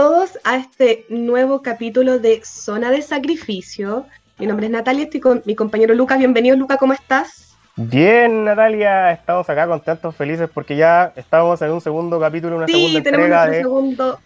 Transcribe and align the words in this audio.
Todos 0.00 0.38
a 0.44 0.56
este 0.56 1.04
nuevo 1.10 1.60
capítulo 1.60 2.18
de 2.18 2.40
Zona 2.42 2.90
de 2.90 3.02
Sacrificio. 3.02 4.06
Mi 4.38 4.46
nombre 4.46 4.64
es 4.64 4.72
Natalia, 4.72 5.04
estoy 5.04 5.20
con 5.20 5.42
mi 5.44 5.54
compañero 5.54 5.92
Lucas. 5.92 6.18
Bienvenido, 6.18 6.56
Lucas, 6.56 6.78
¿cómo 6.78 6.94
estás? 6.94 7.54
Bien, 7.76 8.44
Natalia, 8.44 9.12
estamos 9.12 9.50
acá 9.50 9.66
contentos, 9.66 10.16
felices 10.16 10.48
porque 10.54 10.74
ya 10.74 11.12
estamos 11.16 11.60
en 11.60 11.72
un 11.72 11.82
segundo 11.82 12.18
capítulo, 12.18 12.56
una 12.56 12.66
sí, 12.66 12.72
segunda 12.72 13.02
tenemos 13.02 13.24
entrega 13.26 13.46
nuestro 13.46 13.52
de 13.52 13.62
segundo 13.62 14.18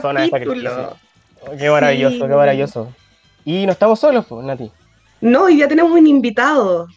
Zona 0.00 0.20
de 0.22 0.30
capítulo. 0.30 0.70
Sacrificio. 0.70 0.96
Oh, 1.42 1.56
Qué 1.58 1.68
maravilloso, 1.70 2.14
Sí. 2.14 2.20
qué 2.22 2.34
maravilloso. 2.34 2.92
Y 3.44 3.66
no 3.66 3.72
estamos 3.72 4.00
solos, 4.00 4.24
pues, 4.26 4.42
Nati. 4.46 4.72
No, 5.20 5.42
hoy 5.42 5.58
ya 5.58 5.68
tenemos 5.68 5.92
un 5.92 6.06
invitado. 6.06 6.88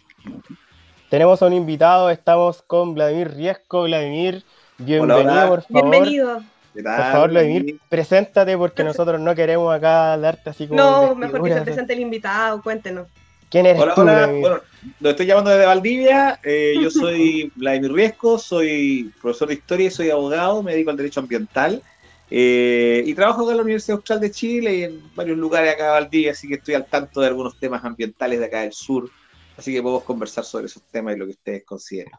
Tenemos 1.10 1.42
a 1.42 1.46
un 1.46 1.52
invitado, 1.52 2.08
estamos 2.08 2.62
con 2.62 2.94
Vladimir 2.94 3.34
Riesco. 3.34 3.82
Vladimir, 3.82 4.44
bienvenido, 4.78 5.30
hola. 5.30 5.46
por 5.48 5.62
favor. 5.64 5.90
Bienvenido. 5.90 6.42
¿Qué 6.74 6.82
Por 6.82 6.96
favor, 6.96 7.30
Vladimir, 7.30 7.80
preséntate 7.88 8.56
porque 8.56 8.84
nosotros 8.84 9.20
no 9.20 9.34
queremos 9.34 9.74
acá 9.74 10.16
darte 10.16 10.50
así 10.50 10.68
como. 10.68 10.80
No, 10.80 11.14
mejor 11.14 11.42
que 11.42 11.54
se 11.54 11.60
presente 11.62 11.92
el 11.92 12.00
invitado, 12.00 12.62
cuéntenos. 12.62 13.08
¿Quién 13.50 13.64
eres 13.66 13.80
Hola, 13.80 13.94
tú, 13.94 14.00
hola. 14.02 14.26
Bueno, 14.26 14.60
lo 15.00 15.10
estoy 15.10 15.26
llamando 15.26 15.50
desde 15.50 15.64
Valdivia. 15.64 16.38
Eh, 16.44 16.74
yo 16.80 16.90
soy 16.90 17.50
Vladimir 17.56 17.92
Riesco, 17.92 18.38
soy 18.38 19.12
profesor 19.22 19.48
de 19.48 19.54
historia 19.54 19.86
y 19.86 19.90
soy 19.90 20.10
abogado, 20.10 20.62
me 20.62 20.72
dedico 20.72 20.90
al 20.90 20.96
derecho 20.98 21.20
ambiental. 21.20 21.82
eh, 22.30 23.02
y 23.06 23.14
trabajo 23.14 23.42
acá 23.42 23.52
en 23.52 23.56
la 23.56 23.62
Universidad 23.62 23.96
Austral 23.96 24.20
de 24.20 24.30
Chile 24.30 24.76
y 24.76 24.82
en 24.84 25.14
varios 25.14 25.38
lugares 25.38 25.72
acá 25.72 25.84
de 25.84 25.90
Valdivia, 25.92 26.32
así 26.32 26.46
que 26.46 26.54
estoy 26.56 26.74
al 26.74 26.84
tanto 26.84 27.22
de 27.22 27.28
algunos 27.28 27.58
temas 27.58 27.82
ambientales 27.84 28.38
de 28.38 28.46
acá 28.46 28.60
del 28.60 28.72
sur. 28.74 29.10
Así 29.56 29.72
que 29.72 29.82
podemos 29.82 30.04
conversar 30.04 30.44
sobre 30.44 30.66
esos 30.66 30.82
temas 30.84 31.16
y 31.16 31.18
lo 31.18 31.24
que 31.24 31.32
ustedes 31.32 31.64
consideren. 31.64 32.12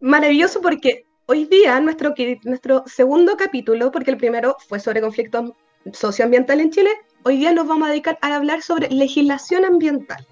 Maravilloso 0.00 0.60
porque 0.62 1.04
hoy 1.30 1.44
día 1.44 1.78
nuestro, 1.80 2.14
nuestro 2.44 2.84
segundo 2.86 3.36
capítulo, 3.36 3.92
porque 3.92 4.10
el 4.10 4.16
primero 4.16 4.56
fue 4.66 4.80
sobre 4.80 5.02
conflictos 5.02 5.52
socioambientales 5.92 6.64
en 6.64 6.70
Chile, 6.72 6.90
hoy 7.22 7.36
día 7.36 7.52
nos 7.52 7.68
vamos 7.68 7.88
a 7.88 7.90
dedicar 7.90 8.18
a 8.22 8.34
hablar 8.34 8.62
sobre 8.62 8.88
legislación 8.88 9.64
ambiental. 9.64 10.26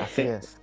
Así 0.00 0.22
es. 0.22 0.60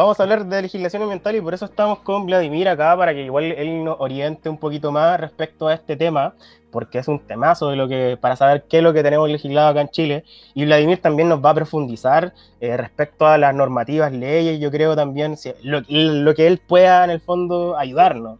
Vamos 0.00 0.18
a 0.18 0.22
hablar 0.22 0.46
de 0.46 0.62
legislación 0.62 1.02
ambiental 1.02 1.36
y 1.36 1.42
por 1.42 1.52
eso 1.52 1.66
estamos 1.66 1.98
con 1.98 2.24
Vladimir 2.24 2.66
acá 2.70 2.96
para 2.96 3.12
que 3.12 3.20
igual 3.22 3.44
él 3.52 3.84
nos 3.84 3.96
oriente 4.00 4.48
un 4.48 4.56
poquito 4.56 4.90
más 4.90 5.20
respecto 5.20 5.68
a 5.68 5.74
este 5.74 5.94
tema, 5.94 6.32
porque 6.70 6.96
es 7.00 7.06
un 7.06 7.18
temazo 7.18 7.68
de 7.68 7.76
lo 7.76 7.86
que 7.86 8.16
para 8.18 8.34
saber 8.34 8.64
qué 8.66 8.78
es 8.78 8.82
lo 8.82 8.94
que 8.94 9.02
tenemos 9.02 9.28
legislado 9.28 9.68
acá 9.68 9.82
en 9.82 9.90
Chile. 9.90 10.24
Y 10.54 10.64
Vladimir 10.64 11.02
también 11.02 11.28
nos 11.28 11.44
va 11.44 11.50
a 11.50 11.54
profundizar 11.54 12.32
eh, 12.62 12.78
respecto 12.78 13.26
a 13.26 13.36
las 13.36 13.54
normativas, 13.54 14.10
leyes, 14.10 14.58
yo 14.58 14.70
creo 14.70 14.96
también 14.96 15.36
si- 15.36 15.52
lo, 15.64 15.82
lo 15.86 16.34
que 16.34 16.46
él 16.46 16.62
pueda 16.66 17.04
en 17.04 17.10
el 17.10 17.20
fondo 17.20 17.76
ayudarnos 17.76 18.38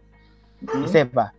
y 0.83 0.87
sepa. 0.87 1.31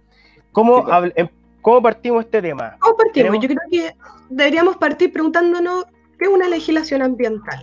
¿Cómo, 0.53 0.87
Sí, 1.03 1.12
em- 1.17 1.28
¿Cómo 1.62 1.83
partimos 1.83 2.25
este 2.27 2.41
tema? 2.41 2.77
¿Cómo 2.78 2.97
partimos? 2.97 3.41
Tenemos- 3.41 3.43
Yo 3.43 3.48
creo 3.48 3.61
que 3.91 3.97
deberíamos 4.31 4.77
partir 4.77 5.12
preguntándonos 5.12 5.87
qué 6.17 6.27
es 6.27 6.31
una 6.31 6.48
legislación 6.48 7.03
ambiental. 7.03 7.61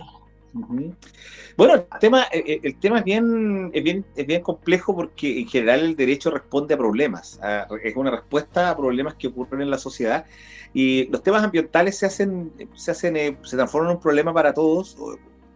Bueno, 1.56 1.74
el 1.74 1.84
tema, 2.00 2.26
eh, 2.32 2.60
el 2.62 2.76
tema 2.78 2.98
es, 2.98 3.04
bien, 3.04 3.70
es, 3.72 3.84
bien, 3.84 4.04
es 4.16 4.26
bien 4.26 4.42
complejo 4.42 4.94
porque 4.94 5.40
en 5.40 5.48
general 5.48 5.80
el 5.80 5.96
derecho 5.96 6.30
responde 6.30 6.74
a 6.74 6.78
problemas, 6.78 7.40
es 7.82 7.96
una 7.96 8.10
respuesta 8.10 8.70
a 8.70 8.76
problemas 8.76 9.14
que 9.14 9.28
ocurren 9.28 9.62
en 9.62 9.70
la 9.70 9.78
sociedad 9.78 10.24
y 10.72 11.06
los 11.08 11.22
temas 11.22 11.42
ambientales 11.42 11.98
se 11.98 12.06
hacen, 12.06 12.52
se 12.74 12.90
hacen, 12.90 13.16
eh, 13.16 13.36
se 13.42 13.56
transforman 13.56 13.90
en 13.90 13.96
un 13.96 14.02
problema 14.02 14.32
para 14.32 14.54
todos 14.54 14.96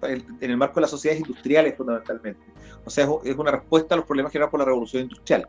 en 0.02 0.50
el 0.50 0.56
marco 0.56 0.74
de 0.74 0.82
las 0.82 0.90
sociedades 0.90 1.20
industriales 1.20 1.76
fundamentalmente. 1.76 2.40
O 2.84 2.90
sea, 2.90 3.08
es 3.24 3.36
una 3.36 3.50
respuesta 3.50 3.94
a 3.94 3.98
los 3.98 4.06
problemas 4.06 4.32
generados 4.32 4.50
por 4.50 4.60
la 4.60 4.66
revolución 4.66 5.04
industrial. 5.04 5.48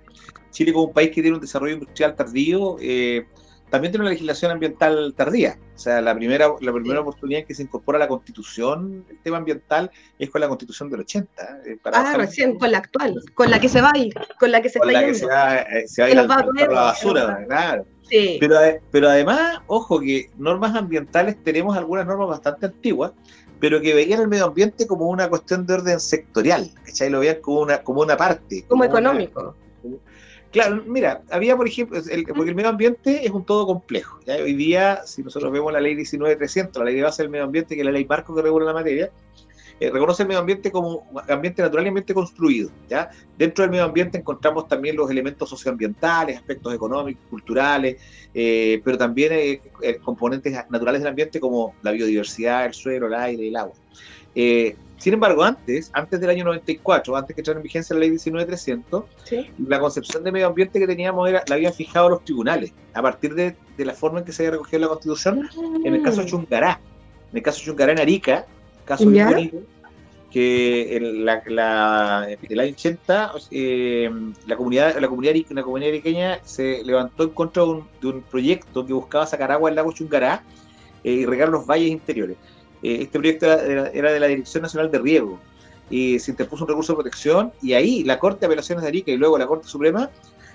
Chile 0.52 0.72
como 0.72 0.86
un 0.86 0.94
país 0.94 1.10
que 1.10 1.22
tiene 1.22 1.36
un 1.36 1.42
desarrollo 1.42 1.74
industrial 1.74 2.16
tardío, 2.16 2.78
eh, 2.80 3.28
también 3.70 3.92
tiene 3.92 4.04
una 4.04 4.12
legislación 4.12 4.52
ambiental 4.52 5.14
tardía. 5.18 5.58
O 5.76 5.78
sea, 5.78 6.00
la 6.02 6.14
primera, 6.16 6.48
la 6.62 6.72
primera 6.72 6.96
Sí. 6.96 7.02
oportunidad 7.02 7.42
en 7.42 7.48
que 7.48 7.56
se 7.56 7.64
incorpora 7.64 7.98
a 7.98 8.00
la 8.00 8.08
constitución 8.08 9.06
el 9.10 9.20
tema 9.20 9.38
ambiental 9.38 9.92
es 10.20 10.30
con 10.30 10.40
la 10.42 10.48
constitución 10.48 10.90
del 10.90 11.02
80. 11.02 11.60
eh, 11.66 11.78
para 11.82 12.00
Ah, 12.12 12.18
recién, 12.18 12.58
con 12.58 12.72
la 12.72 12.78
actual, 12.78 13.22
con 13.34 13.50
la 13.52 13.60
que 13.60 13.68
se 13.70 13.82
va 13.82 13.92
a 13.94 13.98
ir, 13.98 14.14
con 14.40 14.52
la 14.52 14.62
que 14.62 14.70
se 14.70 14.80
con 14.80 14.90
está 14.90 15.02
la 15.02 15.06
que 15.08 15.14
yendo. 15.14 15.28
se 15.28 15.34
va, 15.34 15.56
eh, 15.58 15.88
se 15.88 16.02
va 16.02 16.06
a 16.06 16.10
Que 16.10 16.16
ir 16.16 16.22
nos 16.22 16.24
al, 16.24 16.30
va 16.32 16.36
a 16.36 16.46
la 16.46 16.68
que 16.68 16.74
basura, 16.74 17.46
claro. 17.48 17.86
Sí. 18.10 18.38
Pero, 18.40 18.56
pero 18.92 19.10
además, 19.10 19.60
ojo 19.68 20.00
que 20.00 20.30
normas 20.38 20.76
ambientales 20.76 21.44
tenemos 21.44 21.76
algunas 21.76 22.06
normas 22.06 22.28
bastante 22.30 22.68
antiguas, 22.68 23.12
pero 23.60 23.82
que 23.82 23.94
veían 23.96 24.22
el 24.22 24.28
medio 24.28 24.46
ambiente 24.46 24.86
como 24.86 25.08
una 25.10 25.28
cuestión 25.28 25.66
de 25.66 25.74
orden 25.74 26.00
sectorial, 26.00 26.70
¿cachai? 26.86 27.10
Lo 27.10 27.20
veían 27.22 27.38
como 27.42 27.62
una, 27.62 27.82
como 27.82 28.02
una 28.02 28.16
parte. 28.16 28.64
como 28.68 28.84
económico. 28.84 29.56
Claro, 30.56 30.84
mira, 30.88 31.22
había, 31.32 31.58
por 31.58 31.68
ejemplo, 31.68 32.00
el- 32.10 32.24
porque 32.28 32.52
el 32.52 32.56
medio 32.56 32.70
ambiente 32.70 33.26
es 33.26 33.32
un 33.32 33.44
todo 33.44 33.68
complejo. 33.68 34.22
¿ya? 34.26 34.36
Hoy 34.36 34.54
día, 34.54 35.02
si 35.06 35.22
nosotros 35.22 35.52
vemos 35.52 35.74
la 35.74 35.82
ley 35.82 35.96
19300, 35.96 36.78
la 36.80 36.86
ley 36.86 36.96
de 36.96 37.02
base 37.02 37.24
del 37.24 37.30
medio 37.30 37.44
ambiente, 37.44 37.76
que 37.76 37.82
es 37.82 37.86
la 37.86 37.92
ley 37.92 38.06
marco 38.06 38.34
que 38.34 38.42
regula 38.42 38.68
la 38.68 38.72
materia, 38.74 39.12
eh, 39.82 39.92
reconoce 39.92 40.24
el 40.24 40.30
medio 40.30 40.40
ambiente 40.40 40.72
como 40.72 41.06
ambiente 41.28 41.62
natural 41.62 41.84
y 41.84 41.88
ambiente 41.90 42.14
construido. 42.14 42.70
¿ya? 42.88 43.10
Dentro 43.38 43.64
del 43.64 43.72
medio 43.72 43.84
ambiente 43.84 44.18
encontramos 44.18 44.70
también 44.70 44.96
los 44.96 45.12
elementos 45.12 45.50
socioambientales, 45.50 46.38
aspectos 46.38 46.74
económicos, 46.74 47.22
culturales, 47.30 47.98
eh, 48.34 48.80
pero 48.86 48.98
también 48.98 49.34
eh, 49.34 49.62
eh, 49.82 49.98
componentes 50.02 50.54
naturales 50.70 51.02
del 51.02 51.10
ambiente 51.10 51.42
como 51.42 51.76
la 51.82 51.92
biodiversidad, 51.92 52.66
el 52.66 52.74
suelo, 52.74 53.08
el 53.08 53.14
aire, 53.14 53.46
el 53.50 53.58
agua. 53.58 53.76
Sin 54.98 55.14
embargo, 55.14 55.44
antes, 55.44 55.90
antes 55.94 56.20
del 56.20 56.30
año 56.30 56.46
94, 56.46 57.16
antes 57.16 57.36
que 57.36 57.42
entrara 57.42 57.60
en 57.60 57.64
vigencia 57.64 57.94
la 57.94 58.00
ley 58.00 58.12
19300, 58.12 59.04
Sí. 59.26 59.50
la 59.68 59.80
concepción 59.80 60.24
de 60.24 60.32
medio 60.32 60.48
ambiente 60.48 60.80
que 60.80 60.88
teníamos 60.88 61.28
era, 61.30 61.44
la 61.48 61.56
habían 61.56 61.74
fijado 61.74 62.10
los 62.10 62.24
tribunales, 62.24 62.72
a 62.94 63.02
partir 63.02 63.36
de, 63.36 63.56
de 63.78 63.86
la 63.86 63.94
forma 63.94 64.20
en 64.20 64.26
que 64.26 64.32
se 64.32 64.44
había 64.44 64.52
recogido 64.52 64.80
la 64.80 64.88
Constitución, 64.88 65.50
en 65.84 65.96
el 65.96 66.02
caso 66.02 66.22
de 66.22 66.28
Chungará. 66.28 66.80
En 67.32 67.38
el 67.38 67.44
caso 67.44 67.60
de 67.60 67.66
Chungará 67.66 67.92
en 67.92 68.00
Arica, 68.00 68.46
caso 68.86 69.10
Ya. 69.12 69.28
bonito, 69.30 69.58
que 70.32 70.98
en 70.98 71.26
la, 71.26 71.42
la- 71.48 72.28
el 72.50 72.60
año 72.60 72.72
80 72.74 73.32
eh, 73.52 74.10
la 74.48 74.58
comunidad 74.58 74.98
la 75.00 75.08
comunidad, 75.08 75.36
la 75.50 75.64
comunidad 75.64 75.90
ariqueña 75.92 76.40
se 76.44 76.84
levantó 76.84 77.24
en 77.24 77.30
contra 77.30 77.64
de 77.64 77.70
un, 77.70 77.88
de 78.02 78.08
un 78.08 78.22
proyecto 78.22 78.86
que 78.86 78.92
buscaba 78.94 79.26
sacar 79.26 79.52
agua 79.52 79.70
del 79.70 79.76
lago 79.78 79.92
Chungará 79.94 80.44
eh, 81.04 81.12
y 81.12 81.26
regar 81.26 81.50
los 81.50 81.66
valles 81.66 81.90
interiores. 81.90 82.36
Eh, 82.86 83.02
este 83.04 83.18
proyecto 83.20 83.46
era, 83.48 83.62
era- 83.64 83.90
era 83.90 84.12
de 84.14 84.20
la 84.20 84.28
Dirección 84.28 84.62
Nacional 84.64 84.92
de 84.92 85.00
Riego 85.00 85.40
y 85.90 86.20
se 86.20 86.32
interpuso 86.32 86.64
un 86.64 86.70
recurso 86.70 86.94
de 86.94 86.98
protección 86.98 87.52
y 87.62 87.74
ahí 87.74 88.04
la 88.04 88.20
Corte 88.20 88.42
de 88.42 88.46
Apelaciones 88.48 88.84
de 88.84 88.90
Arica 88.90 89.12
y 89.12 89.18
luego 89.18 89.38
la 89.38 89.48
Corte 89.48 89.68
Suprema 89.68 90.10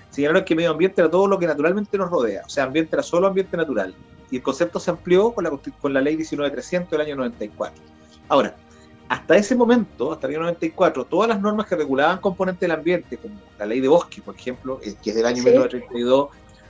señalaron 0.09 0.43
que 0.43 0.55
medio 0.55 0.71
ambiente 0.71 1.01
era 1.01 1.09
todo 1.09 1.27
lo 1.27 1.37
que 1.39 1.47
naturalmente 1.47 1.97
nos 1.97 2.09
rodea, 2.09 2.43
o 2.45 2.49
sea, 2.49 2.65
ambiente 2.65 2.95
era 2.95 3.03
solo 3.03 3.27
ambiente 3.27 3.55
natural. 3.57 3.93
Y 4.29 4.37
el 4.37 4.41
concepto 4.43 4.79
se 4.79 4.91
amplió 4.91 5.31
con 5.31 5.43
la, 5.43 5.51
con 5.81 5.93
la 5.93 5.99
ley 6.01 6.15
19300 6.15 6.91
del 6.91 7.01
año 7.01 7.15
94. 7.17 7.81
Ahora, 8.29 8.55
hasta 9.09 9.35
ese 9.35 9.55
momento, 9.55 10.13
hasta 10.13 10.27
el 10.27 10.33
año 10.35 10.43
94, 10.43 11.03
todas 11.05 11.27
las 11.29 11.41
normas 11.41 11.67
que 11.67 11.75
regulaban 11.75 12.19
componentes 12.19 12.61
del 12.61 12.71
ambiente, 12.71 13.17
como 13.17 13.35
la 13.59 13.65
ley 13.65 13.81
de 13.81 13.87
bosque, 13.89 14.21
por 14.21 14.35
ejemplo, 14.35 14.79
eh, 14.83 14.95
que 15.03 15.09
es 15.09 15.15
del 15.17 15.25
año 15.25 15.37
Sí. 15.43 15.49
1932, 15.49 16.29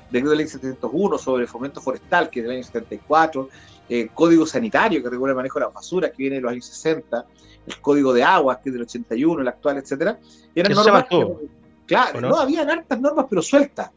decreto 0.09 0.29
de 0.31 0.35
ley 0.37 0.47
701 0.47 1.17
sobre 1.19 1.45
fomento 1.47 1.81
forestal, 1.81 2.29
que 2.31 2.39
es 2.39 2.45
del 2.45 2.55
año 2.55 2.63
74, 2.63 3.49
eh, 3.93 4.07
código 4.13 4.45
sanitario 4.45 5.03
que 5.03 5.09
regula 5.09 5.31
el 5.31 5.35
manejo 5.35 5.59
de 5.59 5.65
las 5.65 5.73
basuras, 5.73 6.11
que 6.11 6.17
viene 6.17 6.37
de 6.37 6.41
los 6.43 6.51
años 6.53 6.65
60, 6.65 7.25
el 7.67 7.81
código 7.81 8.13
de 8.13 8.23
aguas, 8.23 8.59
que 8.59 8.69
es 8.69 8.73
del 8.73 8.83
81, 8.83 9.41
el 9.41 9.47
actual, 9.49 9.77
etcétera, 9.79 10.17
eran 10.55 10.71
Eso 10.71 10.83
normas 10.83 11.05
que- 11.09 11.27
claro, 11.85 12.17
¿o 12.17 12.21
no? 12.21 12.29
no? 12.29 12.35
habían 12.37 12.69
hartas 12.69 13.01
normas, 13.01 13.25
pero 13.29 13.41
sueltas, 13.41 13.91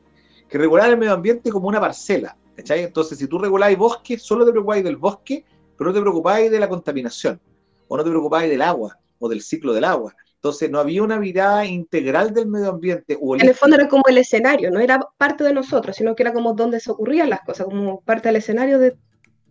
que 0.49 0.59
regulaban 0.59 0.91
el 0.91 0.99
medio 0.99 1.13
ambiente 1.13 1.49
como 1.53 1.69
una 1.69 1.79
parcela, 1.81 2.37
¿cachai? 2.57 2.83
Entonces, 2.83 3.17
si 3.19 3.29
tú 3.29 3.39
reguláis 3.39 3.79
bosque, 3.79 4.19
solo 4.19 4.45
te 4.45 4.51
preocupáis 4.51 4.83
del 4.83 4.97
bosque, 4.97 5.45
pero 5.79 5.91
no 5.91 5.95
te 5.95 6.01
preocupáis 6.01 6.51
de 6.51 6.59
la 6.59 6.69
contaminación, 6.69 7.41
o 7.87 7.97
no 7.97 8.03
te 8.03 8.11
preocupáis 8.11 8.51
del 8.51 8.63
agua, 8.63 8.99
o 9.21 9.29
del 9.29 9.43
ciclo 9.43 9.73
del 9.73 9.85
agua. 9.85 10.13
Entonces, 10.35 10.71
no 10.71 10.79
había 10.81 11.03
una 11.05 11.19
mirada 11.21 11.65
integral 11.65 12.35
del 12.35 12.49
medio 12.49 12.69
ambiente. 12.71 13.17
o 13.21 13.37
En 13.37 13.49
el 13.49 13.55
fondo 13.55 13.77
era 13.77 13.89
como 13.89 14.03
el 14.09 14.19
escenario, 14.19 14.71
no 14.73 14.81
era 14.81 14.99
parte 15.17 15.45
de 15.45 15.53
nosotros, 15.55 15.95
sino 15.97 16.15
que 16.17 16.23
era 16.25 16.33
como 16.33 16.53
donde 16.53 16.81
se 16.81 16.91
ocurrían 16.91 17.31
las 17.31 17.41
cosas, 17.43 17.65
como 17.67 18.01
parte 18.03 18.29
del 18.29 18.37
escenario 18.37 18.79
de... 18.81 18.97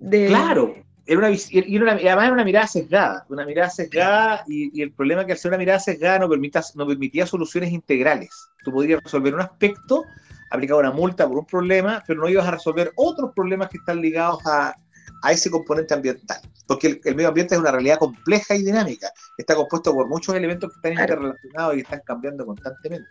de- 0.09 0.27
Claro, 0.27 0.75
era 1.05 1.17
una, 1.19 1.31
y 1.31 1.75
era 1.75 1.83
una- 1.83 1.91
además 1.93 2.23
era 2.25 2.33
una 2.33 2.45
mirada 2.45 2.67
sesgada, 2.67 3.25
una 3.29 3.45
mirada 3.45 3.69
sesgada 3.69 4.43
y, 4.47 4.77
y 4.77 4.81
el 4.81 4.91
problema 4.93 5.21
es 5.21 5.27
que 5.27 5.33
al 5.33 5.37
ser 5.37 5.49
una 5.49 5.57
mirada 5.57 5.79
sesgada 5.79 6.19
no, 6.19 6.29
permita, 6.29 6.61
no 6.75 6.87
permitía 6.87 7.25
soluciones 7.27 7.71
integrales. 7.71 8.49
Tú 8.63 8.71
podrías 8.71 9.01
resolver 9.03 9.33
un 9.33 9.41
aspecto, 9.41 10.05
aplicar 10.49 10.77
una 10.77 10.91
multa 10.91 11.27
por 11.27 11.37
un 11.39 11.45
problema, 11.45 12.03
pero 12.07 12.21
no 12.21 12.29
ibas 12.29 12.47
a 12.47 12.51
resolver 12.51 12.91
otros 12.95 13.31
problemas 13.35 13.69
que 13.69 13.77
están 13.77 14.01
ligados 14.01 14.39
a, 14.45 14.75
a 15.21 15.31
ese 15.31 15.49
componente 15.51 15.93
ambiental. 15.93 16.37
Porque 16.67 16.87
el, 16.87 17.01
el 17.03 17.15
medio 17.15 17.27
ambiente 17.29 17.55
es 17.55 17.59
una 17.61 17.71
realidad 17.71 17.97
compleja 17.97 18.55
y 18.55 18.63
dinámica. 18.63 19.11
Está 19.37 19.55
compuesto 19.55 19.93
por 19.93 20.07
muchos 20.07 20.33
elementos 20.35 20.69
que 20.71 20.75
están 20.77 20.93
interrelacionados 21.03 21.75
y 21.75 21.79
están 21.81 22.01
cambiando 22.05 22.45
constantemente. 22.45 23.09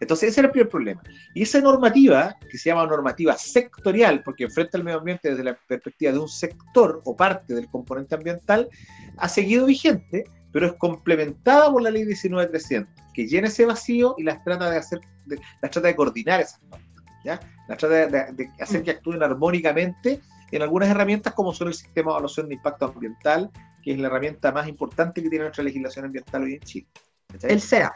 Entonces, 0.00 0.30
ese 0.30 0.40
era 0.40 0.46
el 0.48 0.52
primer 0.52 0.68
problema. 0.68 1.02
Y 1.34 1.42
esa 1.42 1.60
normativa, 1.60 2.36
que 2.50 2.58
se 2.58 2.70
llama 2.70 2.86
normativa 2.86 3.36
sectorial, 3.36 4.22
porque 4.22 4.44
enfrenta 4.44 4.78
el 4.78 4.84
medio 4.84 4.98
ambiente 4.98 5.30
desde 5.30 5.44
la 5.44 5.54
perspectiva 5.54 6.12
de 6.12 6.18
un 6.18 6.28
sector 6.28 7.00
o 7.04 7.16
parte 7.16 7.54
del 7.54 7.68
componente 7.68 8.14
ambiental, 8.14 8.68
ha 9.16 9.28
seguido 9.28 9.66
vigente, 9.66 10.24
pero 10.52 10.66
es 10.66 10.72
complementada 10.74 11.70
por 11.70 11.82
la 11.82 11.90
ley 11.90 12.04
19300, 12.04 12.88
que 13.14 13.26
llena 13.26 13.48
ese 13.48 13.64
vacío 13.66 14.14
y 14.18 14.22
las 14.22 14.42
trata 14.44 14.70
de 14.70 14.78
hacer, 14.78 15.00
de- 15.26 15.40
las 15.62 15.70
trata 15.70 15.88
de 15.88 15.96
coordinar 15.96 16.40
esas 16.40 16.62
normas. 16.62 16.88
Las 17.68 17.78
trata 17.78 18.06
de, 18.06 18.50
hacer 18.60 18.82
que 18.82 18.92
actúen 18.92 19.22
armónicamente 19.22 20.20
en 20.50 20.62
algunas 20.62 20.88
herramientas 20.88 21.34
como 21.34 21.52
son 21.52 21.68
el 21.68 21.74
sistema 21.74 22.10
de 22.10 22.14
evaluación 22.14 22.48
de 22.48 22.54
impacto 22.54 22.86
ambiental, 22.86 23.50
que 23.82 23.92
es 23.92 23.98
la 23.98 24.06
herramienta 24.06 24.50
más 24.52 24.66
importante 24.66 25.22
que 25.22 25.28
tiene 25.28 25.44
nuestra 25.44 25.62
legislación 25.64 26.06
ambiental 26.06 26.42
hoy 26.44 26.54
en 26.54 26.60
Chile. 26.60 26.86
El 27.42 27.60
CEA. 27.60 27.92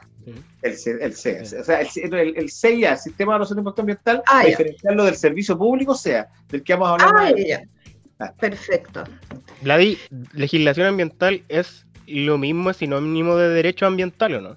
El, 0.62 0.76
el 1.00 1.14
CEA. 1.14 1.42
O 1.42 1.64
sea, 1.64 1.80
el, 1.80 2.14
el, 2.14 2.36
el 2.36 2.50
CEA, 2.50 2.96
Sistema 2.96 3.32
de 3.32 3.36
Evaluación 3.36 3.56
de 3.56 3.60
Impacto 3.60 3.82
Ambiental, 3.82 4.22
ah, 4.26 4.44
diferenciarlo 4.44 5.04
del 5.04 5.16
servicio 5.16 5.56
público 5.56 5.94
CEA, 5.94 6.28
del 6.48 6.62
que 6.62 6.74
vamos 6.74 6.88
a 7.02 7.06
hablar. 7.06 7.34
Ah, 7.34 7.62
ah. 8.20 8.32
Perfecto. 8.38 9.04
Vladi, 9.62 9.98
legislación 10.34 10.86
ambiental 10.86 11.42
es 11.48 11.86
lo 12.06 12.38
mismo, 12.38 12.70
es 12.70 12.76
sinónimo 12.76 13.36
de 13.36 13.48
derecho 13.48 13.86
ambiental 13.86 14.34
o 14.34 14.40
no? 14.40 14.56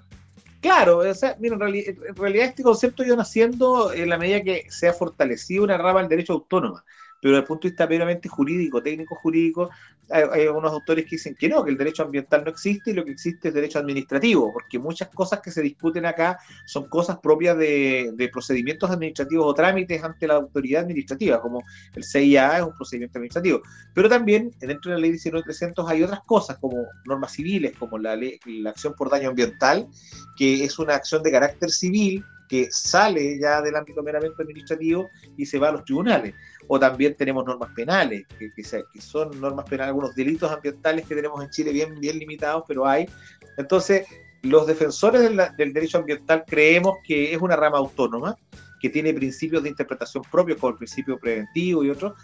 Claro, 0.60 0.98
o 0.98 1.14
sea, 1.14 1.36
mira, 1.38 1.54
en, 1.54 2.16
realidad, 2.16 2.46
este 2.46 2.62
concepto 2.62 3.04
ido 3.04 3.16
naciendo 3.16 3.92
en 3.92 4.08
la 4.08 4.18
medida 4.18 4.42
que 4.42 4.66
se 4.68 4.88
ha 4.88 4.92
fortalecido 4.92 5.64
una 5.64 5.78
rama 5.78 6.00
del 6.00 6.08
derecho 6.08 6.34
autónoma 6.34 6.84
pero 7.26 7.38
desde 7.38 7.42
el 7.42 7.48
punto 7.48 7.62
de 7.62 7.70
vista 7.70 7.88
meramente 7.88 8.28
jurídico, 8.28 8.80
técnico 8.80 9.16
jurídico, 9.16 9.68
hay, 10.10 10.46
unos 10.46 10.70
autores 10.70 11.06
que 11.06 11.16
dicen 11.16 11.34
que 11.34 11.48
no, 11.48 11.64
que 11.64 11.72
el 11.72 11.76
derecho 11.76 12.04
ambiental 12.04 12.44
no 12.44 12.50
existe 12.50 12.92
y 12.92 12.94
lo 12.94 13.04
que 13.04 13.10
existe 13.10 13.48
es 13.48 13.54
derecho 13.54 13.80
administrativo, 13.80 14.52
porque 14.52 14.78
muchas 14.78 15.08
cosas 15.08 15.40
que 15.40 15.50
se 15.50 15.60
discuten 15.60 16.06
acá 16.06 16.38
son 16.66 16.88
cosas 16.88 17.18
propias 17.18 17.58
de, 17.58 18.30
procedimientos 18.32 18.88
administrativos 18.92 19.44
o 19.44 19.54
trámites 19.54 20.04
ante 20.04 20.28
la 20.28 20.34
autoridad 20.34 20.82
administrativa, 20.82 21.42
como 21.42 21.64
el 21.96 22.04
CIA 22.04 22.58
es 22.58 22.62
un 22.62 22.76
procedimiento 22.76 23.18
administrativo. 23.18 23.62
Pero 23.92 24.08
también 24.08 24.52
dentro 24.60 24.92
de 24.92 24.98
la 24.98 25.00
ley 25.00 25.10
19300 25.10 25.90
hay 25.90 26.04
otras 26.04 26.20
cosas, 26.20 26.58
como 26.58 26.76
normas 27.06 27.32
civiles, 27.32 27.76
como 27.76 27.98
la, 27.98 28.14
la 28.14 28.70
acción 28.70 28.94
por 28.94 29.10
daño 29.10 29.30
ambiental, 29.30 29.88
que 30.36 30.62
es 30.62 30.78
una 30.78 30.94
acción 30.94 31.24
de 31.24 31.32
carácter 31.32 31.70
civil 31.72 32.24
que 32.48 32.68
sale 32.70 33.38
ya 33.38 33.60
del 33.62 33.76
ámbito 33.76 34.02
meramente 34.02 34.42
administrativo 34.42 35.08
y 35.36 35.46
se 35.46 35.58
va 35.58 35.68
a 35.68 35.72
los 35.72 35.84
tribunales. 35.84 36.34
O 36.68 36.78
también 36.78 37.14
tenemos 37.14 37.44
normas 37.44 37.70
penales, 37.74 38.26
que, 38.38 38.50
que, 38.52 39.00
son 39.00 39.40
normas 39.40 39.64
penales, 39.66 39.88
algunos 39.88 40.14
delitos 40.14 40.50
ambientales 40.50 41.06
que 41.06 41.14
tenemos 41.14 41.42
en 41.42 41.50
Chile 41.50 41.72
bien, 41.72 41.98
bien 42.00 42.18
limitados, 42.18 42.64
pero 42.66 42.86
hay. 42.86 43.08
Entonces, 43.56 44.06
los 44.42 44.66
defensores 44.66 45.22
del, 45.22 45.40
del 45.56 45.72
derecho 45.72 45.98
ambiental 45.98 46.44
creemos 46.46 46.98
que 47.04 47.32
es 47.32 47.40
una 47.40 47.56
rama 47.56 47.78
autónoma, 47.78 48.36
que 48.80 48.90
tiene 48.90 49.14
principios 49.14 49.62
de 49.62 49.70
interpretación 49.70 50.22
propios, 50.30 50.58
como 50.58 50.72
el 50.72 50.78
principio 50.78 51.18
preventivo 51.18 51.84
y 51.84 51.90
otros, 51.90 52.14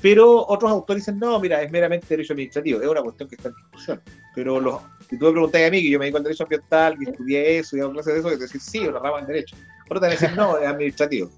pero 0.00 0.46
otros 0.46 0.70
autores 0.70 1.02
dicen, 1.02 1.18
no, 1.18 1.38
mira, 1.40 1.62
es 1.62 1.70
meramente 1.70 2.06
derecho 2.08 2.32
administrativo, 2.32 2.80
es 2.80 2.88
una 2.88 3.02
cuestión 3.02 3.28
que 3.28 3.36
está 3.36 3.48
en 3.48 3.54
discusión. 3.54 4.02
Pero 4.34 4.60
los, 4.60 4.80
si 5.08 5.18
tú 5.18 5.26
me 5.26 5.32
preguntas 5.32 5.60
a 5.60 5.70
mí, 5.70 5.82
que 5.82 5.90
yo 5.90 5.98
me 5.98 6.06
dedico 6.06 6.18
al 6.18 6.24
derecho 6.24 6.44
ambiental, 6.44 6.96
que 6.98 7.10
estudié 7.10 7.58
eso 7.58 7.76
y 7.76 7.80
hago 7.80 7.92
clases 7.92 8.14
de 8.14 8.20
eso, 8.20 8.28
que 8.30 8.36
te 8.36 8.42
decir, 8.42 8.60
sí, 8.60 8.78
una 8.80 8.98
rama 8.98 9.18
del 9.18 9.26
derecho. 9.26 9.56
Otros 9.86 10.00
también 10.00 10.20
dicen, 10.20 10.36
no, 10.36 10.58
es 10.58 10.66
administrativo. 10.66 11.30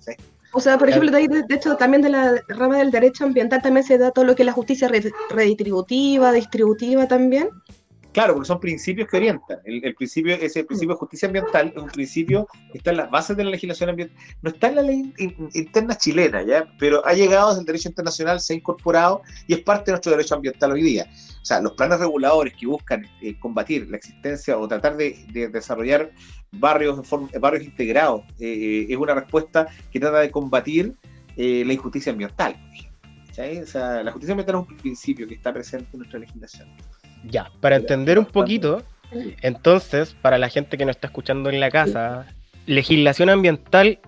O 0.53 0.61
sea, 0.61 0.79
por 0.79 0.89
ejemplo, 0.89 1.11
de, 1.11 1.43
hecho, 1.51 1.77
también 1.77 2.03
de 2.03 2.11
la 2.11 2.41
rama 2.49 2.79
del 2.79 2.93
derecho 2.93 3.25
ambiental 3.25 3.61
también 3.61 3.85
se 3.85 3.99
da 3.99 4.13
todo 4.13 4.25
lo 4.25 4.37
que 4.37 4.43
es 4.43 4.47
la 4.47 4.53
justicia 4.53 4.89
redistributiva, 5.31 6.33
distributiva 6.33 7.09
también. 7.09 7.49
Claro, 8.15 8.35
porque 8.35 8.47
son 8.47 8.61
principios 8.61 9.09
que 9.09 9.17
orientan. 9.17 9.59
El, 9.65 9.93
principio, 9.97 10.37
ese 10.37 10.63
principio 10.63 10.95
de 10.95 11.01
justicia 11.01 11.27
ambiental 11.27 11.73
es 11.75 11.83
un 11.83 11.89
principio 11.89 12.47
que 12.71 12.79
está 12.79 12.93
en 12.93 12.99
las 12.99 13.11
bases 13.11 13.37
de 13.37 13.43
la 13.43 13.51
legislación 13.51 13.91
ambiental. 13.91 14.17
No 14.41 14.51
está 14.51 14.69
en 14.69 14.77
la 14.77 14.83
ley 14.83 15.13
interna 15.53 15.99
chilena, 15.99 16.45
¿ya? 16.45 16.65
Pero 16.79 17.05
ha 17.05 17.13
llegado 17.13 17.49
desde 17.49 17.63
el 17.63 17.67
derecho 17.67 17.89
internacional, 17.89 18.39
se 18.39 18.53
ha 18.53 18.57
incorporado 18.57 19.23
y 19.49 19.55
es 19.55 19.61
parte 19.63 19.87
de 19.87 19.93
nuestro 19.95 20.13
derecho 20.13 20.37
ambiental 20.37 20.71
hoy 20.71 20.83
día. 20.83 21.11
O 21.45 21.47
sea, 21.47 21.61
los 21.61 21.73
planes 21.73 22.01
reguladores 22.01 22.55
que 22.55 22.67
buscan 22.67 23.07
eh, 23.21 23.39
combatir 23.39 23.87
la 23.91 23.99
existencia 23.99 24.57
o 24.57 24.67
tratar 24.67 24.97
de, 24.97 25.27
desarrollar 25.53 26.11
barrios, 26.53 26.99
barrios 27.39 27.65
integrados 27.65 28.23
eh, 28.41 28.47
eh, 28.47 28.87
es 28.89 28.97
una 28.97 29.13
respuesta 29.13 29.69
que 29.93 30.01
trata 30.01 30.21
de 30.21 30.31
combatir 30.31 30.95
la 31.37 31.73
injusticia 31.73 32.13
ambiental. 32.13 32.57
O 33.31 33.67
sea, 33.67 34.03
la 34.03 34.11
justicia 34.11 34.33
ambiental 34.33 34.63
es 34.63 34.69
un 34.71 34.77
principio 34.79 35.29
que 35.29 35.35
está 35.35 35.53
presente 35.53 35.89
en 35.93 35.99
nuestra 35.99 36.19
legislación. 36.19 36.67
Ya, 37.25 37.51
para 37.61 37.77
entender 37.77 38.19
un 38.19 38.25
poquito, 38.25 38.83
entonces, 39.43 40.17
para 40.23 40.39
la 40.39 40.49
gente 40.49 40.79
que 40.79 40.87
nos 40.87 40.97
está 40.97 41.09
escuchando 41.09 41.51
en 41.51 41.61
la 41.61 41.71
casa, 41.71 42.27
legislación 42.65 43.29
ambiental 43.29 43.99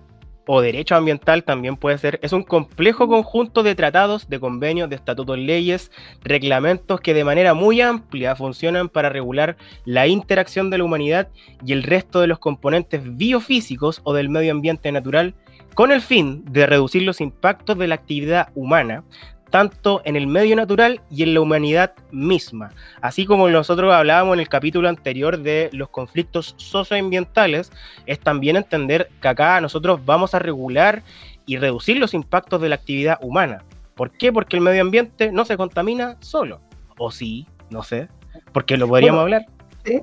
o 0.47 0.61
derecho 0.61 0.95
ambiental 0.95 1.43
también 1.43 1.75
puede 1.75 1.97
ser, 1.97 2.19
es 2.23 2.33
un 2.33 2.43
complejo 2.43 3.07
conjunto 3.07 3.61
de 3.61 3.75
tratados, 3.75 4.29
de 4.29 4.39
convenios, 4.39 4.89
de 4.89 4.95
estatutos, 4.95 5.37
leyes, 5.37 5.91
reglamentos 6.23 7.01
que 7.01 7.13
de 7.13 7.23
manera 7.23 7.53
muy 7.53 7.81
amplia 7.81 8.35
funcionan 8.35 8.89
para 8.89 9.09
regular 9.09 9.57
la 9.85 10.07
interacción 10.07 10.69
de 10.69 10.79
la 10.79 10.85
humanidad 10.85 11.27
y 11.65 11.73
el 11.73 11.83
resto 11.83 12.21
de 12.21 12.27
los 12.27 12.39
componentes 12.39 13.17
biofísicos 13.17 14.01
o 14.03 14.13
del 14.13 14.29
medio 14.29 14.51
ambiente 14.51 14.91
natural 14.91 15.35
con 15.75 15.91
el 15.91 16.01
fin 16.01 16.43
de 16.45 16.65
reducir 16.65 17.03
los 17.03 17.21
impactos 17.21 17.77
de 17.77 17.87
la 17.87 17.95
actividad 17.95 18.49
humana, 18.55 19.03
tanto 19.49 20.01
en 20.05 20.15
el 20.15 20.27
medio 20.27 20.55
natural 20.55 21.01
y 21.09 21.23
en 21.23 21.33
la 21.33 21.41
humanidad 21.41 21.93
misma. 22.11 22.71
Así 23.01 23.25
como 23.25 23.49
nosotros 23.49 23.93
hablábamos 23.93 24.35
en 24.35 24.41
el 24.41 24.49
capítulo 24.49 24.89
anterior 24.89 25.39
de 25.39 25.69
los 25.73 25.89
conflictos 25.89 26.53
socioambientales, 26.57 27.71
es 28.05 28.19
también 28.19 28.55
entender 28.55 29.09
que 29.21 29.27
acá 29.27 29.59
nosotros 29.61 30.03
vamos 30.05 30.33
a 30.33 30.39
regular 30.39 31.03
y 31.45 31.57
reducir 31.57 31.97
los 31.97 32.13
impactos 32.13 32.61
de 32.61 32.69
la 32.69 32.75
actividad 32.75 33.17
humana. 33.21 33.63
¿Por 33.95 34.11
qué? 34.11 34.31
Porque 34.31 34.57
el 34.57 34.61
medio 34.61 34.81
ambiente 34.81 35.31
no 35.31 35.45
se 35.45 35.57
contamina 35.57 36.17
solo. 36.19 36.59
O 36.97 37.09
sí, 37.09 37.47
no 37.69 37.83
sé. 37.83 38.09
Porque 38.51 38.77
lo 38.77 38.87
podríamos 38.87 39.21
hablar. 39.21 39.45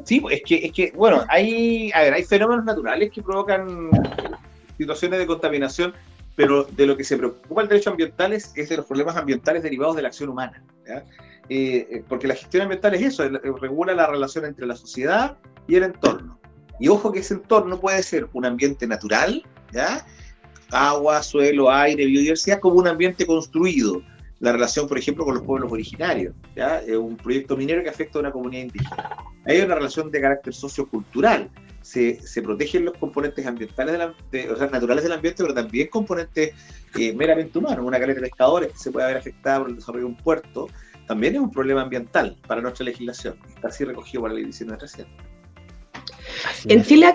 Sí, 0.05 0.23
es 0.31 0.43
que, 0.43 0.67
es 0.67 0.73
que, 0.73 0.93
bueno, 0.97 1.25
hay, 1.29 1.91
hay 1.93 2.25
fenómenos 2.25 2.65
naturales 2.65 3.11
que 3.11 3.23
provocan 3.23 3.91
situaciones 4.79 5.19
de 5.19 5.27
contaminación 5.27 5.95
pero 6.37 6.65
de 6.65 6.87
lo 6.87 6.97
que 6.97 7.05
se 7.05 7.17
preocupa 7.17 7.63
el 7.63 7.69
derecho 7.69 7.91
ambiental 7.91 8.33
es, 8.33 8.55
de 8.55 8.77
los 8.77 8.87
problemas 8.87 9.17
ambientales 9.17 9.63
derivados 9.63 9.97
de 9.97 10.03
la 10.03 10.09
acción 10.09 10.31
humana. 10.31 10.63
Eh, 10.87 11.87
eh, 11.91 12.05
porque 12.09 12.27
la 12.27 12.35
gestión 12.35 12.63
ambiental 12.63 12.95
es 12.95 13.03
eso, 13.03 13.29
regula 13.61 13.95
la 13.95 14.07
relación 14.07 14.45
entre 14.45 14.67
la 14.67 14.77
sociedad 14.77 15.37
y 15.69 15.77
el 15.77 15.85
entorno. 15.85 16.39
Y 16.81 16.89
ojo 16.89 17.13
que 17.13 17.21
ese 17.21 17.35
entorno 17.35 17.79
puede 17.79 18.03
ser 18.03 18.29
un 18.33 18.45
ambiente 18.45 18.87
natural, 18.87 19.45
agua, 20.71 21.23
suelo, 21.23 21.71
aire, 21.71 22.05
biodiversidad, 22.07 22.59
como 22.59 22.77
un 22.77 22.89
ambiente 22.89 23.27
construido. 23.27 24.03
La 24.41 24.53
relación, 24.53 24.89
por 24.89 24.99
ejemplo, 24.99 25.25
con 25.25 25.35
los 25.35 25.45
pueblos 25.45 25.71
originarios, 25.71 26.35
un 26.99 27.17
proyecto 27.17 27.57
minero 27.57 27.83
que 27.83 27.89
afecta 27.89 28.19
a 28.19 28.23
una 28.23 28.33
comunidad 28.33 28.65
indígena. 28.65 29.17
Hay 29.47 29.61
una 29.61 29.77
relación 29.77 30.11
de 30.11 30.21
carácter 30.21 30.53
sociocultural, 30.53 31.49
se, 31.85 32.19
se 32.27 32.41
protegen 32.41 32.87
los 32.87 32.97
componentes 32.97 33.47
ambientales, 33.47 33.99
de 34.31 34.51
o 34.51 34.57
sea, 34.57 34.69
naturales 34.69 35.05
del 35.05 35.13
ambiente, 35.13 35.43
pero 35.43 35.53
también 35.53 35.89
componentes 35.89 36.55
eh, 36.99 37.13
meramente 37.13 37.59
humanos. 37.59 37.85
Una 37.85 38.01
caleta 38.01 38.21
de 38.21 38.29
pescadores 38.29 38.73
que 38.73 38.79
se 38.79 38.91
puede 38.91 39.05
haber 39.05 39.19
afectado 39.19 39.61
por 39.61 39.71
el 39.71 39.77
desarrollo 39.77 40.07
de 40.07 40.11
un 40.11 40.17
puerto, 40.17 40.69
también 41.07 41.35
es 41.35 41.41
un 41.43 41.51
problema 41.51 41.83
ambiental 41.83 42.39
para 42.49 42.63
nuestra 42.63 42.87
legislación. 42.87 43.39
Está 43.55 43.69
así 43.69 43.85
recogido 43.85 44.23
por 44.23 44.31
la 44.31 44.37
ley 44.37 44.47
19.300. 44.47 45.07
En 46.69 46.83
Chile 46.83 47.15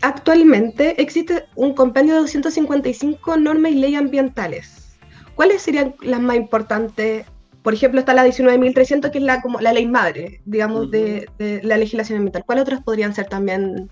actualmente 0.00 1.00
existe 1.00 1.44
un 1.54 1.74
compendio 1.74 2.14
de 2.14 2.20
255 2.22 3.36
normas 3.36 3.72
y 3.72 3.74
leyes 3.74 4.00
ambientales. 4.00 4.96
¿Cuáles 5.34 5.60
serían 5.60 5.94
las 6.00 6.20
más 6.20 6.36
importantes 6.36 7.26
por 7.62 7.74
ejemplo, 7.74 8.00
está 8.00 8.12
la 8.12 8.26
19.300, 8.26 9.10
que 9.10 9.18
es 9.18 9.24
la, 9.24 9.40
como 9.40 9.60
la 9.60 9.72
ley 9.72 9.86
madre, 9.86 10.40
digamos, 10.44 10.90
de, 10.90 11.28
la 11.62 11.76
legislación 11.76 12.18
ambiental. 12.18 12.44
¿Cuáles 12.44 12.62
otras 12.62 12.82
podrían 12.82 13.14
ser 13.14 13.28
también 13.28 13.90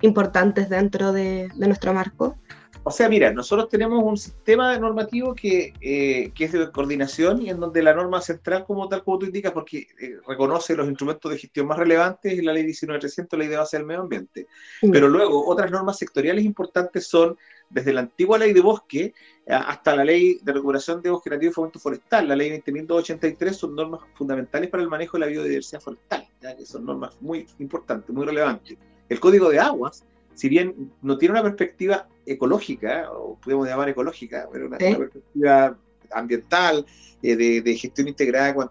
importantes 0.00 0.68
dentro 0.68 1.12
de, 1.12 1.48
nuestro 1.56 1.92
marco? 1.92 2.38
O 2.82 2.90
sea, 2.90 3.08
mira, 3.10 3.30
nosotros 3.30 3.68
tenemos 3.68 4.02
un 4.02 4.16
sistema 4.16 4.78
normativo 4.78 5.34
que, 5.34 5.74
eh, 5.82 6.32
que, 6.34 6.44
es 6.44 6.52
de 6.52 6.70
coordinación 6.70 7.42
y 7.42 7.50
en 7.50 7.60
donde 7.60 7.82
la 7.82 7.92
norma 7.92 8.22
central, 8.22 8.64
como 8.64 8.88
tal 8.88 9.04
como 9.04 9.18
tú 9.18 9.26
indicas, 9.26 9.52
porque 9.52 9.88
eh, 10.00 10.16
reconoce 10.26 10.74
los 10.74 10.88
instrumentos 10.88 11.30
de 11.30 11.38
gestión 11.38 11.66
más 11.66 11.78
relevantes 11.78 12.32
y 12.32 12.40
la 12.40 12.54
ley 12.54 12.64
19.300, 12.64 13.36
ley 13.36 13.48
de 13.48 13.56
base 13.56 13.76
del 13.76 13.86
medio 13.86 14.00
ambiente. 14.00 14.46
Mm. 14.80 14.92
Pero 14.92 15.08
luego, 15.08 15.46
otras 15.46 15.70
normas 15.70 15.98
sectoriales 15.98 16.44
importantes 16.44 17.06
son 17.06 17.36
desde 17.70 17.92
la 17.92 18.00
antigua 18.00 18.36
ley 18.36 18.52
de 18.52 18.60
bosque 18.60 19.14
eh, 19.46 19.52
hasta 19.52 19.96
la 19.96 20.04
ley 20.04 20.40
de 20.42 20.52
recuperación 20.52 21.00
de 21.00 21.10
bosque 21.10 21.30
nativo 21.30 21.50
y 21.50 21.54
fomento 21.54 21.78
forestal, 21.78 22.28
la 22.28 22.36
ley 22.36 22.50
20.283, 22.50 23.52
son 23.52 23.74
normas 23.74 24.00
fundamentales 24.14 24.68
para 24.68 24.82
el 24.82 24.88
manejo 24.88 25.16
de 25.16 25.20
la 25.20 25.26
biodiversidad 25.26 25.80
forestal, 25.80 26.28
que 26.40 26.66
son 26.66 26.84
normas 26.84 27.16
muy 27.20 27.46
importantes, 27.60 28.14
muy 28.14 28.26
relevantes. 28.26 28.76
El 29.08 29.20
código 29.20 29.48
de 29.48 29.60
aguas, 29.60 30.04
si 30.34 30.48
bien 30.48 30.92
no 31.02 31.16
tiene 31.16 31.32
una 31.32 31.42
perspectiva 31.42 32.08
ecológica, 32.26 33.10
o 33.12 33.36
podemos 33.36 33.66
llamar 33.66 33.88
ecológica, 33.88 34.48
pero 34.52 34.66
una, 34.66 34.78
perspectiva 34.78 35.76
ambiental, 36.12 36.84
eh, 37.22 37.36
de, 37.36 37.76
gestión 37.76 38.08
integrada, 38.08 38.70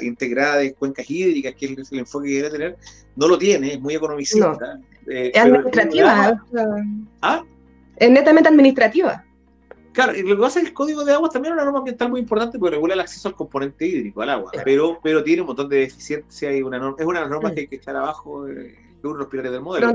integrada 0.00 0.56
de 0.58 0.74
cuencas 0.74 1.08
hídricas, 1.08 1.54
que 1.54 1.66
es 1.66 1.92
el, 1.92 1.98
enfoque 2.00 2.26
que 2.26 2.32
quiere 2.32 2.50
tener, 2.50 2.76
no 3.14 3.28
lo 3.28 3.38
tiene, 3.38 3.74
es 3.74 3.80
muy 3.80 3.94
economicista. 3.94 4.80
Eh, 5.06 5.30
es 5.32 5.40
administrativa. 5.40 6.42
¿Ah? 7.22 7.44
Es 7.96 8.10
netamente 8.10 8.48
administrativa. 8.48 9.24
Claro, 9.92 10.14
y 10.14 10.22
lo 10.22 10.36
que 10.36 10.42
pasa 10.42 10.58
es 10.58 10.64
que 10.64 10.68
el 10.68 10.74
código 10.74 11.04
de 11.06 11.14
aguas 11.14 11.32
también 11.32 11.52
es 11.52 11.56
una 11.56 11.64
norma 11.64 11.78
ambiental 11.78 12.10
muy 12.10 12.20
importante 12.20 12.58
porque 12.58 12.74
regula 12.74 12.92
el 12.92 13.00
acceso 13.00 13.28
al 13.28 13.34
componente 13.34 13.86
hídrico, 13.86 14.20
al 14.20 14.28
agua, 14.28 14.52
pero, 14.62 15.00
pero 15.02 15.24
tiene 15.24 15.40
un 15.40 15.46
montón 15.46 15.70
de 15.70 15.78
deficiencias 15.78 16.54
y 16.54 16.62
una 16.62 16.78
norma, 16.78 16.96
es 16.98 17.06
una 17.06 17.26
normas 17.26 17.54
que 17.54 17.60
hay 17.60 17.66
que 17.66 17.76
echar 17.76 17.96
abajo, 17.96 18.46
eh, 18.46 18.76
uno 19.02 19.14
de 19.14 19.18
los 19.20 19.28
pilares 19.28 19.52
del 19.52 19.62
modelo. 19.62 19.94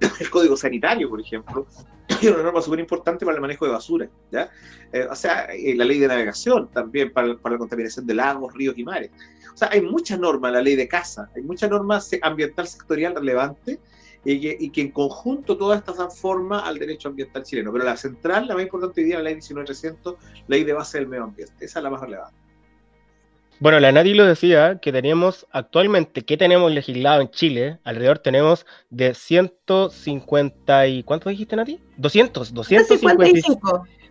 el 0.20 0.30
código 0.30 0.56
sanitario, 0.56 1.08
por 1.08 1.20
ejemplo, 1.20 1.66
es 2.08 2.30
una 2.30 2.42
norma 2.42 2.60
súper 2.60 2.80
importante 2.80 3.24
para 3.24 3.36
el 3.36 3.40
manejo 3.40 3.64
de 3.64 3.70
basura, 3.70 4.08
¿ya? 4.32 4.50
Eh, 4.92 5.06
o 5.08 5.14
sea, 5.14 5.46
la 5.46 5.84
ley 5.84 6.00
de 6.00 6.08
navegación 6.08 6.68
también 6.72 7.12
para, 7.12 7.36
para, 7.36 7.54
la 7.54 7.58
contaminación 7.60 8.04
de 8.04 8.14
lagos, 8.14 8.52
ríos 8.54 8.76
y 8.76 8.82
mares. 8.82 9.12
O 9.54 9.56
sea, 9.56 9.68
hay 9.70 9.82
muchas 9.82 10.18
normas, 10.18 10.50
la 10.50 10.62
ley 10.62 10.74
de 10.74 10.88
casa, 10.88 11.30
hay 11.36 11.42
muchas 11.42 11.70
normas 11.70 12.10
ambiental 12.22 12.66
sectorial 12.66 13.14
relevante 13.14 13.78
y 14.24 14.70
que, 14.70 14.80
en 14.80 14.90
conjunto 14.90 15.56
todas 15.56 15.78
estas 15.78 15.98
dan 15.98 16.10
forma 16.10 16.60
al 16.60 16.78
derecho 16.78 17.08
ambiental 17.08 17.42
chileno. 17.42 17.72
Pero 17.72 17.84
la 17.84 17.96
central, 17.96 18.46
la 18.46 18.54
más 18.54 18.64
importante 18.64 19.00
hoy 19.00 19.06
día, 19.08 19.16
la 19.18 19.24
ley 19.24 19.34
19300, 19.34 20.16
ley 20.48 20.64
de 20.64 20.72
base 20.72 20.98
del 20.98 21.08
medio 21.08 21.24
ambiente. 21.24 21.64
Esa 21.64 21.78
es 21.80 21.82
la 21.82 21.90
más 21.90 22.00
relevante. 22.00 22.36
Bueno, 23.58 23.78
la 23.78 23.92
Nati 23.92 24.14
lo 24.14 24.26
decía, 24.26 24.80
que 24.80 24.90
tenemos 24.90 25.46
actualmente, 25.52 26.24
¿qué 26.24 26.36
tenemos 26.36 26.72
legislado 26.72 27.20
en 27.20 27.30
Chile? 27.30 27.78
Alrededor 27.84 28.18
tenemos 28.18 28.66
de 28.90 29.14
150 29.14 30.86
y... 30.88 31.02
¿Cuánto 31.04 31.30
dijiste, 31.30 31.54
Nati? 31.54 31.78
200, 31.96 32.52
255. 32.52 33.60
255 33.60 34.01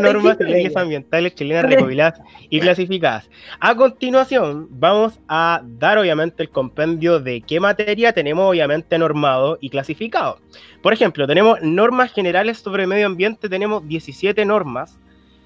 normas 0.00 0.38
de 0.38 0.44
leyes 0.44 0.76
ambientales 0.76 1.34
chilenas 1.34 1.64
recopiladas 1.64 2.20
y 2.50 2.60
clasificadas. 2.60 3.30
A 3.60 3.74
continuación, 3.76 4.66
vamos 4.70 5.20
a 5.28 5.62
dar 5.64 5.98
obviamente 5.98 6.42
el 6.42 6.50
compendio 6.50 7.20
de 7.20 7.40
qué 7.42 7.60
materia 7.60 8.12
tenemos 8.12 8.50
obviamente 8.50 8.98
normado 8.98 9.58
y 9.60 9.70
clasificado. 9.70 10.38
Por 10.82 10.92
ejemplo, 10.92 11.26
tenemos 11.26 11.62
normas 11.62 12.12
generales 12.12 12.58
sobre 12.58 12.86
medio 12.86 13.06
ambiente, 13.06 13.48
tenemos 13.48 13.86
17 13.86 14.44
normas 14.44 14.98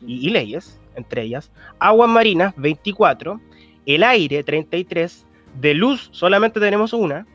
y, 0.07 0.31
leyes, 0.31 0.81
entre 0.95 1.23
ellas, 1.23 1.51
aguas 1.79 2.09
marinas 2.09 2.55
24, 2.57 3.41
el 3.85 4.03
aire 4.03 4.43
33, 4.43 5.27
de 5.61 5.75
luz 5.75 6.09
solamente 6.13 6.61
tenemos 6.61 6.93
una. 6.93 7.27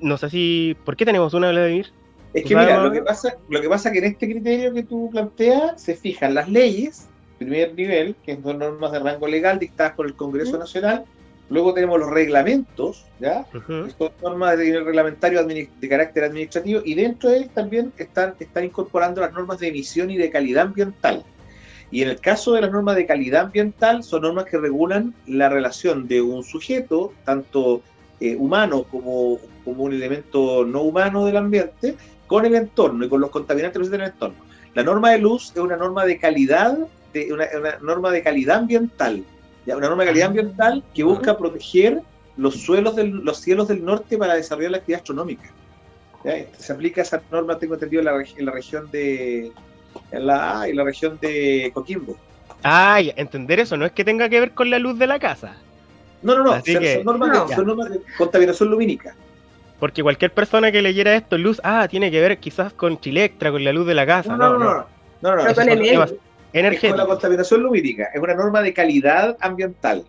No 0.00 0.16
sé 0.16 0.30
si. 0.30 0.76
¿Por 0.84 0.96
qué 0.96 1.04
tenemos 1.04 1.34
una, 1.34 1.50
Vladimir? 1.50 1.92
Es 2.34 2.44
que 2.44 2.54
mira, 2.54 2.82
lo 2.82 2.92
que 2.92 3.02
pasa, 3.02 3.36
lo 3.48 3.60
que 3.60 3.68
pasa 3.68 3.88
es 3.88 3.92
que 3.92 3.98
en 3.98 4.04
este 4.12 4.30
criterio 4.30 4.74
que 4.74 4.82
tú 4.82 5.08
planteas 5.10 5.80
se 5.80 5.94
fijan 5.94 6.34
las 6.34 6.48
leyes, 6.48 7.08
primer 7.38 7.74
nivel, 7.74 8.16
que 8.24 8.38
son 8.40 8.58
normas 8.58 8.92
de 8.92 8.98
rango 8.98 9.26
legal 9.26 9.58
dictadas 9.58 9.94
por 9.94 10.06
el 10.06 10.14
Congreso 10.14 10.58
Nacional, 10.58 11.04
luego 11.48 11.72
tenemos 11.72 11.98
los 11.98 12.10
reglamentos, 12.10 13.06
¿ya? 13.18 13.46
que 13.50 13.92
son 13.96 14.10
normas 14.22 14.58
de 14.58 14.64
nivel 14.66 14.84
reglamentario 14.84 15.42
de 15.44 15.88
carácter 15.88 16.24
administrativo, 16.24 16.82
y 16.84 16.94
dentro 16.94 17.30
de 17.30 17.38
ellos 17.38 17.54
también 17.54 17.92
están, 17.96 18.34
están 18.38 18.64
incorporando 18.64 19.20
las 19.20 19.32
normas 19.32 19.58
de 19.58 19.68
emisión 19.68 20.10
y 20.10 20.16
de 20.16 20.30
calidad 20.30 20.66
ambiental. 20.66 21.24
Y 21.90 22.02
en 22.02 22.10
el 22.10 22.20
caso 22.20 22.52
de 22.52 22.60
las 22.60 22.70
normas 22.70 22.96
de 22.96 23.06
calidad 23.06 23.46
ambiental, 23.46 24.02
son 24.02 24.22
normas 24.22 24.44
que 24.44 24.58
regulan 24.58 25.14
la 25.26 25.48
relación 25.48 26.06
de 26.06 26.20
un 26.20 26.44
sujeto, 26.44 27.14
tanto 27.24 27.80
eh, 28.20 28.36
humano 28.36 28.84
como, 28.90 29.38
como 29.64 29.84
un 29.84 29.92
elemento 29.94 30.66
no 30.66 30.82
humano 30.82 31.24
del 31.24 31.38
ambiente, 31.38 31.96
con 32.28 32.46
el 32.46 32.54
entorno 32.54 33.04
y 33.04 33.08
con 33.08 33.20
los 33.20 33.30
contaminantes 33.30 33.90
del 33.90 34.02
entorno. 34.02 34.36
La 34.74 34.84
norma 34.84 35.10
de 35.10 35.18
luz 35.18 35.50
es 35.52 35.60
una 35.60 35.76
norma 35.76 36.04
de 36.04 36.18
calidad, 36.18 36.78
de, 37.12 37.32
una, 37.32 37.46
norma 37.82 38.12
de 38.12 38.22
calidad 38.22 38.58
ambiental, 38.58 39.24
¿ya? 39.66 39.76
una 39.76 39.88
norma 39.88 40.04
de 40.04 40.10
calidad 40.10 40.28
ambiental 40.28 40.84
que 40.94 41.02
busca 41.02 41.36
proteger 41.36 42.00
los 42.36 42.54
suelos 42.60 42.94
de 42.94 43.04
los 43.04 43.40
cielos 43.40 43.66
del 43.66 43.84
norte 43.84 44.16
para 44.16 44.34
desarrollar 44.34 44.70
la 44.70 44.78
actividad 44.78 45.00
astronómica. 45.00 45.50
Este, 46.22 46.62
se 46.62 46.72
aplica 46.72 47.02
esa 47.02 47.20
norma, 47.32 47.58
tengo 47.58 47.74
entendido, 47.74 48.00
en 48.00 48.06
la, 48.06 48.24
en 48.36 48.46
la 48.46 48.52
región 48.52 48.88
de 48.92 49.50
en 50.12 50.26
la, 50.26 50.68
en 50.68 50.76
la 50.76 50.84
región 50.84 51.18
de 51.20 51.70
Coquimbo. 51.74 52.16
Ah, 52.62 53.00
entender 53.00 53.60
eso 53.60 53.76
no 53.76 53.86
es 53.86 53.92
que 53.92 54.04
tenga 54.04 54.28
que 54.28 54.40
ver 54.40 54.52
con 54.52 54.70
la 54.70 54.78
luz 54.78 54.98
de 54.98 55.06
la 55.06 55.18
casa. 55.18 55.56
No, 56.22 56.36
no, 56.36 56.44
no, 56.44 56.60
son, 56.64 57.04
normas, 57.04 57.50
son 57.54 57.66
normas 57.66 57.90
de 57.90 58.00
contaminación 58.16 58.70
lumínica. 58.70 59.14
Porque 59.78 60.02
cualquier 60.02 60.32
persona 60.32 60.72
que 60.72 60.82
leyera 60.82 61.14
esto, 61.14 61.38
luz, 61.38 61.60
ah, 61.62 61.86
tiene 61.88 62.10
que 62.10 62.20
ver 62.20 62.38
quizás 62.38 62.72
con 62.72 62.98
Chilectra, 63.00 63.50
con 63.50 63.64
la 63.64 63.72
luz 63.72 63.86
de 63.86 63.94
la 63.94 64.06
casa. 64.06 64.36
No, 64.36 64.50
no, 64.50 64.58
no. 64.58 64.86
No, 65.20 65.36
no, 65.36 65.36
no. 65.36 65.54
con 65.54 65.68
Es 66.52 66.82
la 66.82 67.06
contaminación 67.06 67.62
lumínica. 67.62 68.10
Es 68.12 68.20
una 68.20 68.34
norma 68.34 68.62
de 68.62 68.72
calidad 68.72 69.36
ambiental. 69.40 70.04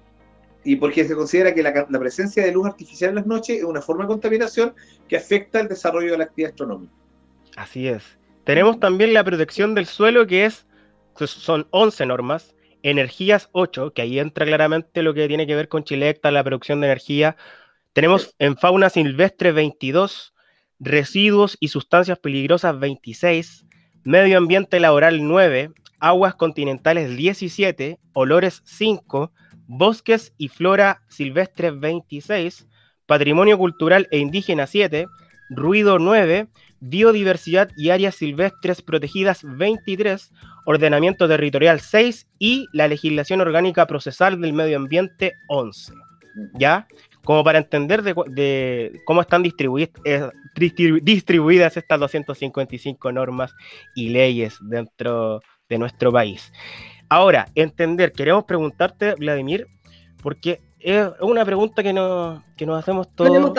Y 0.63 0.75
porque 0.75 1.05
se 1.05 1.15
considera 1.15 1.53
que 1.53 1.63
la, 1.63 1.87
presencia 1.99 2.43
de 2.43 2.51
luz 2.51 2.67
artificial 2.67 3.11
en 3.11 3.15
las 3.17 3.25
noches 3.25 3.59
es 3.59 3.63
una 3.63 3.81
forma 3.81 4.03
de 4.03 4.09
contaminación 4.09 4.73
que 5.07 5.17
afecta 5.17 5.59
el 5.59 5.67
desarrollo 5.67 6.11
de 6.11 6.17
la 6.17 6.23
actividad 6.25 6.51
astronómica. 6.51 6.93
Así 7.55 7.87
es. 7.87 8.03
Tenemos 8.43 8.79
también 8.79 9.13
la 9.13 9.23
protección 9.23 9.75
del 9.75 9.85
suelo, 9.85 10.25
que 10.25 10.45
es 10.45 10.65
son 11.27 11.67
11 11.71 12.05
normas. 12.05 12.55
Energías 12.81 13.49
8, 13.51 13.93
que 13.93 14.01
ahí 14.01 14.19
entra 14.19 14.45
claramente 14.45 15.03
lo 15.03 15.13
que 15.13 15.27
tiene 15.27 15.45
que 15.45 15.55
ver 15.55 15.67
con 15.67 15.83
Chilecta, 15.83 16.31
la 16.31 16.43
producción 16.43 16.79
de 16.79 16.87
energía 16.87 17.35
tenemos 17.93 18.35
en 18.39 18.57
fauna 18.57 18.89
silvestre 18.89 19.51
22, 19.51 20.33
residuos 20.79 21.57
y 21.59 21.69
sustancias 21.69 22.19
peligrosas 22.19 22.79
26, 22.79 23.65
medio 24.03 24.37
ambiente 24.37 24.79
laboral 24.79 25.27
9, 25.27 25.71
aguas 25.99 26.35
continentales 26.35 27.15
17, 27.15 27.99
olores 28.13 28.61
5, 28.65 29.31
bosques 29.67 30.33
y 30.37 30.47
flora 30.47 31.01
silvestre 31.09 31.71
26, 31.71 32.67
patrimonio 33.05 33.57
cultural 33.57 34.07
e 34.11 34.19
indígena 34.19 34.67
7, 34.67 35.07
ruido 35.49 35.99
9, 35.99 36.47
biodiversidad 36.79 37.69
y 37.75 37.89
áreas 37.89 38.15
silvestres 38.15 38.81
protegidas 38.81 39.41
23, 39.43 40.31
ordenamiento 40.65 41.27
territorial 41.27 41.79
6 41.79 42.27
y 42.37 42.67
la 42.71 42.87
legislación 42.87 43.41
orgánica 43.41 43.85
procesal 43.87 44.39
del 44.39 44.53
medio 44.53 44.77
ambiente 44.77 45.33
11. 45.47 45.93
¿Ya? 46.53 46.87
Como 47.29 47.43
para 47.43 47.59
entender 47.59 48.01
de, 48.01 49.01
cómo 49.05 49.21
están 49.21 49.45
eh, 49.45 50.29
distribuidas, 50.55 51.77
estas 51.77 51.99
255 51.99 53.11
normas 53.11 53.53
y 53.93 54.09
leyes 54.09 54.57
dentro 54.61 55.39
de 55.69 55.77
nuestro 55.77 56.11
país. 56.11 56.51
Ahora, 57.07 57.47
entender, 57.53 58.13
queremos 58.13 58.45
preguntarte, 58.45 59.13
Vladimir, 59.13 59.67
porque 60.23 60.59
es 60.79 61.07
una 61.21 61.45
pregunta 61.45 61.83
que 61.83 61.93
nos, 61.93 62.41
que 62.57 62.65
nos 62.65 62.79
hacemos 62.79 63.07
todos, 63.13 63.53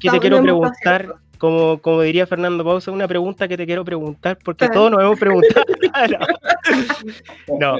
que 0.00 0.10
te 0.10 0.18
quiero 0.18 0.42
preguntar, 0.42 1.14
como, 1.38 1.78
como 1.78 2.02
diría 2.02 2.26
Fernando 2.26 2.64
Pausa, 2.64 2.90
una 2.90 3.06
pregunta 3.06 3.46
que 3.46 3.56
te 3.56 3.64
quiero 3.64 3.84
preguntar, 3.84 4.38
porque 4.44 4.68
todos 4.70 4.90
nos 4.90 5.00
hemos 5.02 5.20
preguntado. 5.20 5.66
no. 7.60 7.78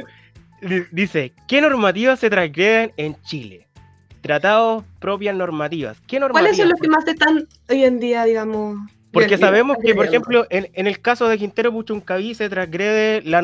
Dice, 0.93 1.33
¿qué 1.49 1.61
normativas 1.61 2.21
se 2.21 2.31
transgreden 2.31 2.93
en 2.97 3.21
Chile? 3.23 3.68
Tratados 4.21 4.85
propias 5.01 5.35
normativas. 5.35 5.99
¿Qué 6.07 6.21
normativas? 6.21 6.57
¿Cuáles 6.57 6.57
son 6.57 6.69
los 6.69 6.81
que 6.81 6.89
más 6.89 7.07
están 7.07 7.49
hoy 7.69 7.85
en 7.85 8.01
día, 8.01 8.25
digamos? 8.25 8.79
Porque 9.13 9.39
sabemos 9.39 9.79
que, 9.83 9.95
por 9.95 10.07
ejemplo, 10.07 10.47
en, 10.51 10.87
el 10.87 11.01
caso 11.01 11.29
de 11.29 11.39
Quintero 11.39 11.73
Puchuncaví 11.73 12.35
se 12.35 12.49
transgrede 12.49 13.23
la, 13.23 13.43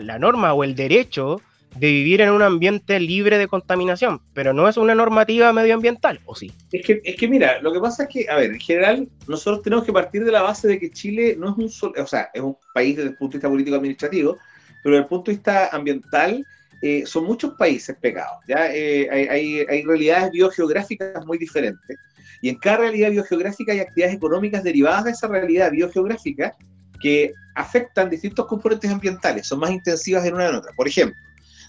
la, 0.00 0.18
norma 0.18 0.52
o 0.52 0.64
el 0.64 0.74
derecho 0.74 1.40
de 1.78 1.88
vivir 1.88 2.20
en 2.20 2.30
un 2.30 2.42
ambiente 2.42 2.98
libre 3.00 3.38
de 3.38 3.48
contaminación, 3.48 4.20
pero 4.32 4.52
no 4.52 4.68
es 4.68 4.76
una 4.76 4.94
normativa 4.94 5.52
medioambiental, 5.52 6.20
¿o 6.24 6.34
sí? 6.34 6.52
Es 6.72 6.86
que, 6.86 7.00
es 7.04 7.16
que 7.16 7.28
mira, 7.28 7.60
lo 7.60 7.72
que 7.72 7.80
pasa 7.80 8.04
es 8.04 8.08
que, 8.08 8.30
a 8.30 8.36
ver, 8.36 8.52
en 8.52 8.60
general, 8.60 9.08
nosotros 9.28 9.62
tenemos 9.62 9.84
que 9.84 9.92
partir 9.92 10.24
de 10.24 10.32
la 10.32 10.42
base 10.42 10.68
de 10.68 10.78
que 10.78 10.90
Chile 10.90 11.36
no 11.38 11.50
es 11.50 11.58
un 11.58 11.68
solo, 11.68 12.02
o 12.02 12.06
sea, 12.06 12.30
es 12.32 12.40
un 12.40 12.56
país 12.72 12.96
desde 12.96 13.10
el 13.10 13.16
punto 13.16 13.32
de 13.32 13.38
vista 13.38 13.50
político-administrativo, 13.50 14.38
pero 14.82 14.94
desde 14.94 15.02
el 15.02 15.08
punto 15.08 15.30
de 15.30 15.36
vista 15.36 15.68
ambiental 15.68 16.46
eh, 16.86 17.04
son 17.04 17.24
muchos 17.24 17.54
países 17.54 17.96
pegados, 18.00 18.38
¿ya? 18.46 18.72
Eh, 18.72 19.08
hay, 19.10 19.66
hay, 19.68 19.82
realidades 19.82 20.30
biogeográficas 20.30 21.26
muy 21.26 21.36
diferentes, 21.36 21.98
y 22.40 22.48
en 22.48 22.58
cada 22.58 22.78
realidad 22.78 23.10
biogeográfica 23.10 23.72
hay 23.72 23.80
actividades 23.80 24.14
económicas 24.14 24.62
derivadas 24.62 25.04
de 25.04 25.10
esa 25.10 25.26
realidad 25.26 25.72
biogeográfica 25.72 26.54
que 27.00 27.32
afectan 27.56 28.08
distintos 28.08 28.46
componentes 28.46 28.88
ambientales, 28.88 29.48
son 29.48 29.58
más 29.58 29.72
intensivas 29.72 30.24
en 30.26 30.34
una 30.34 30.48
en 30.48 30.54
otra. 30.54 30.72
Por 30.76 30.86
ejemplo, 30.86 31.18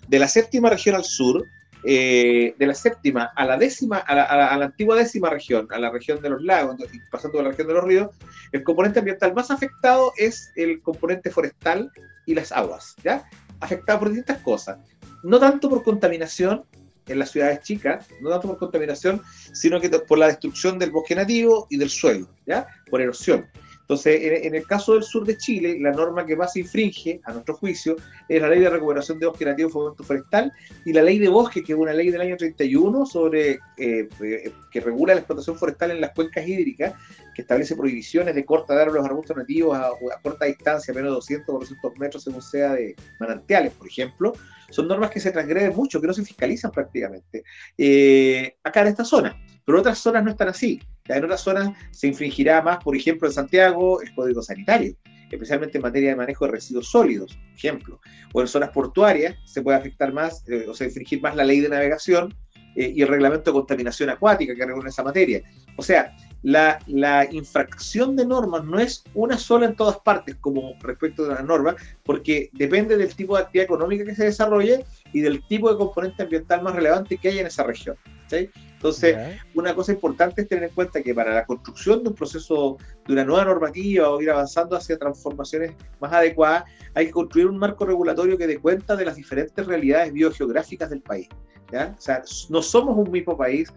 de 0.07 0.19
la 0.19 0.27
séptima 0.27 0.69
región 0.69 0.93
al 0.93 1.03
sur, 1.03 1.43
eh, 1.83 2.53
de 2.59 2.67
la 2.67 2.75
séptima 2.75 3.31
a 3.35 3.45
la 3.45 3.57
décima, 3.57 3.97
a 3.97 4.13
la, 4.13 4.53
antigua 4.65 4.97
décima 4.97 5.31
región, 5.31 5.67
a 5.71 5.79
la 5.79 5.89
región 5.89 6.21
de 6.21 6.29
los 6.29 6.43
lagos, 6.43 6.75
pasando 7.09 7.39
a 7.39 7.43
la 7.43 7.49
región 7.49 7.69
de 7.69 7.73
los 7.73 7.83
ríos, 7.83 8.09
el 8.51 8.63
componente 8.63 8.99
ambiental 8.99 9.33
más 9.33 9.49
afectado 9.49 10.13
es 10.15 10.51
el 10.55 10.79
componente 10.83 11.31
forestal 11.31 11.91
y 12.27 12.35
las 12.35 12.51
aguas, 12.51 12.95
¿ya? 13.03 13.27
Afectado 13.59 13.97
por 13.97 14.09
distintas 14.09 14.37
cosas 14.43 14.77
no 15.23 15.39
tanto 15.39 15.69
por 15.69 15.83
contaminación 15.83 16.63
en 17.07 17.19
las 17.19 17.31
ciudades 17.31 17.61
chicas, 17.61 18.07
no 18.21 18.29
tanto 18.29 18.47
por 18.49 18.57
contaminación, 18.57 19.21
sino 19.53 19.79
que 19.79 19.89
por 19.89 20.17
la 20.17 20.27
destrucción 20.27 20.77
del 20.77 20.91
bosque 20.91 21.15
nativo 21.15 21.67
y 21.69 21.77
del 21.77 21.89
suelo, 21.89 22.27
¿ya? 22.45 22.67
Por 22.89 23.01
erosión. 23.01 23.47
Entonces, 23.87 24.43
en, 24.43 24.53
el 24.53 24.67
caso 24.67 24.95
del 24.95 25.03
sur 25.03 25.25
de 25.25 25.37
Chile, 25.37 25.77
la 25.79 25.93
norma 25.93 26.25
que 26.25 26.35
más 26.35 26.57
infringe, 26.57 27.21
a 27.23 27.31
nuestro 27.31 27.55
juicio, 27.55 27.95
es 28.27 28.41
la 28.41 28.49
ley 28.49 28.59
de 28.59 28.69
recuperación 28.69 29.17
de 29.17 29.27
bosque 29.27 29.45
nativo 29.45 29.69
y 29.69 29.71
fomento 29.71 30.03
forestal 30.03 30.51
y 30.83 30.91
la 30.91 31.01
ley 31.01 31.19
de 31.19 31.29
bosque, 31.29 31.63
que 31.63 31.71
es 31.71 31.79
una 31.79 31.93
ley 31.93 32.11
del 32.11 32.19
año 32.19 32.35
31 32.35 33.05
sobre, 33.05 33.51
eh, 33.77 34.09
eh, 34.19 34.51
que 34.71 34.81
regula 34.81 35.13
la 35.13 35.21
explotación 35.21 35.57
forestal 35.57 35.91
en 35.91 36.01
las 36.01 36.11
cuencas 36.11 36.45
hídricas, 36.45 36.95
que 37.33 37.43
establece 37.43 37.77
prohibiciones 37.77 38.35
de 38.35 38.43
corta 38.43 38.75
de 38.75 38.81
árboles 38.81 39.05
arbustos 39.05 39.37
nativos 39.37 39.77
a, 39.77 39.87
a 39.87 40.21
corta 40.21 40.43
distancia, 40.43 40.93
menos 40.93 41.11
de 41.11 41.15
200 41.15 41.55
o 41.55 41.59
200 41.59 41.97
metros, 41.97 42.23
según 42.23 42.41
sea 42.41 42.73
de 42.73 42.93
manantiales, 43.21 43.71
por 43.71 43.87
ejemplo, 43.87 44.33
son 44.69 44.87
normas 44.87 45.09
que 45.09 45.19
se 45.19 45.31
transgreden 45.31 45.75
mucho, 45.75 45.99
que 46.01 46.07
no 46.07 46.13
se 46.13 46.23
fiscalizan 46.23 46.71
prácticamente. 46.71 47.43
Eh, 47.77 48.57
acá 48.63 48.81
en 48.81 48.87
esta 48.87 49.05
zona. 49.05 49.37
pero 49.65 49.79
otras 49.79 49.97
zonas 49.97 50.23
no 50.23 50.31
están 50.31 50.47
así. 50.49 50.81
En 51.05 51.23
otras 51.23 51.41
zonas 51.41 51.71
se 51.91 52.07
infringirá 52.07 52.61
más, 52.61 52.83
por 52.83 52.95
ejemplo, 52.95 53.27
en 53.27 53.33
Santiago, 53.33 54.01
el 54.01 54.13
código 54.13 54.41
sanitario, 54.41 54.95
especialmente 55.29 55.77
en 55.77 55.81
materia 55.81 56.09
de 56.09 56.15
manejo 56.15 56.45
de 56.45 56.51
residuos 56.51 56.89
sólidos, 56.89 57.35
por 57.35 57.55
ejemplo. 57.55 57.99
O 58.33 58.41
en 58.41 58.47
zonas 58.47 58.69
portuarias 58.69 59.35
se 59.45 59.61
puede 59.61 59.77
afectar 59.77 60.13
más, 60.13 60.43
eh, 60.47 60.65
o 60.67 60.73
sea, 60.73 60.87
infringir 60.87 61.21
más 61.21 61.35
la 61.35 61.43
ley 61.43 61.59
de 61.59 61.69
navegación 61.69 62.33
eh, 62.75 62.93
y 62.95 63.01
el 63.01 63.07
reglamento 63.07 63.51
de 63.51 63.55
contaminación 63.55 64.09
acuática 64.09 64.55
que 64.55 64.65
regula 64.65 64.89
esa 64.89 65.03
materia. 65.03 65.41
O 65.75 65.83
sea, 65.83 66.15
la, 66.43 66.79
la, 66.87 67.27
infracción 67.31 68.15
de 68.15 68.25
normas 68.25 68.63
no 68.63 68.79
es 68.79 69.03
una 69.13 69.37
sola 69.37 69.65
en 69.65 69.75
todas 69.75 69.97
partes 69.99 70.35
como 70.39 70.73
respecto 70.81 71.23
de 71.23 71.33
las 71.33 71.43
normas, 71.43 71.75
porque 72.03 72.49
depende 72.53 72.97
del 72.97 73.13
tipo 73.15 73.35
de 73.35 73.43
actividad 73.43 73.65
económica 73.65 74.05
que 74.05 74.15
se 74.15 74.25
desarrolle 74.25 74.85
y 75.13 75.21
del 75.21 75.45
tipo 75.47 75.71
de 75.71 75.77
componente 75.77 76.23
ambiental 76.23 76.61
más 76.61 76.75
relevante 76.75 77.17
que 77.17 77.29
haya 77.29 77.41
en 77.41 77.47
esa 77.47 77.63
región. 77.63 77.97
¿sí? 78.27 78.49
Entonces, 78.73 79.17
una 79.55 79.73
cosa 79.73 79.91
importante 79.91 80.41
es 80.41 80.47
tener 80.47 80.65
en 80.65 80.69
cuenta 80.69 81.01
que 81.01 81.13
para 81.15 81.33
la 81.33 81.45
construcción 81.45 82.03
de 82.03 82.09
un 82.09 82.15
proceso, 82.15 82.77
de 83.07 83.13
una 83.13 83.25
nueva 83.25 83.45
normativa 83.45 84.09
o 84.09 84.21
ir 84.21 84.29
avanzando 84.29 84.75
hacia 84.75 84.99
transformaciones 84.99 85.73
más 85.99 86.13
adecuadas, 86.13 86.65
hay 86.93 87.07
que 87.07 87.11
construir 87.11 87.47
un 87.47 87.57
marco 87.57 87.85
regulatorio 87.85 88.37
que 88.37 88.45
dé 88.45 88.59
cuenta 88.59 88.95
de 88.95 89.05
las 89.05 89.15
diferentes 89.15 89.65
realidades 89.65 90.13
biogeográficas 90.13 90.91
del 90.91 91.01
país. 91.01 91.27
¿ya? 91.71 91.95
O 91.97 92.01
sea, 92.01 92.21
no 92.49 92.61
somos 92.61 92.95
un 92.95 93.11
mismo 93.11 93.35
país, 93.35 93.73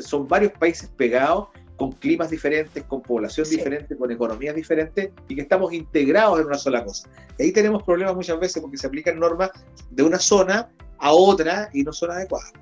son 0.00 0.26
varios 0.26 0.52
países 0.52 0.90
pegados 0.96 1.48
con 1.76 1.92
climas 1.92 2.30
diferentes, 2.30 2.82
con 2.84 3.02
población 3.02 3.48
diferente, 3.48 3.96
con 3.96 4.10
economías 4.10 4.54
diferentes 4.54 5.10
y 5.28 5.34
que 5.34 5.42
estamos 5.42 5.72
integrados 5.72 6.40
en 6.40 6.46
una 6.46 6.58
sola 6.58 6.84
cosa. 6.84 7.08
Y 7.38 7.44
ahí 7.44 7.52
tenemos 7.52 7.82
problemas 7.82 8.14
muchas 8.14 8.40
veces 8.40 8.62
porque 8.62 8.78
se 8.78 8.86
aplican 8.86 9.18
normas 9.18 9.50
de 9.90 10.02
una 10.02 10.18
zona 10.18 10.68
a 10.98 11.12
otra 11.12 11.68
y 11.72 11.82
no 11.82 11.92
son 11.92 12.10
adecuadas. 12.10 12.52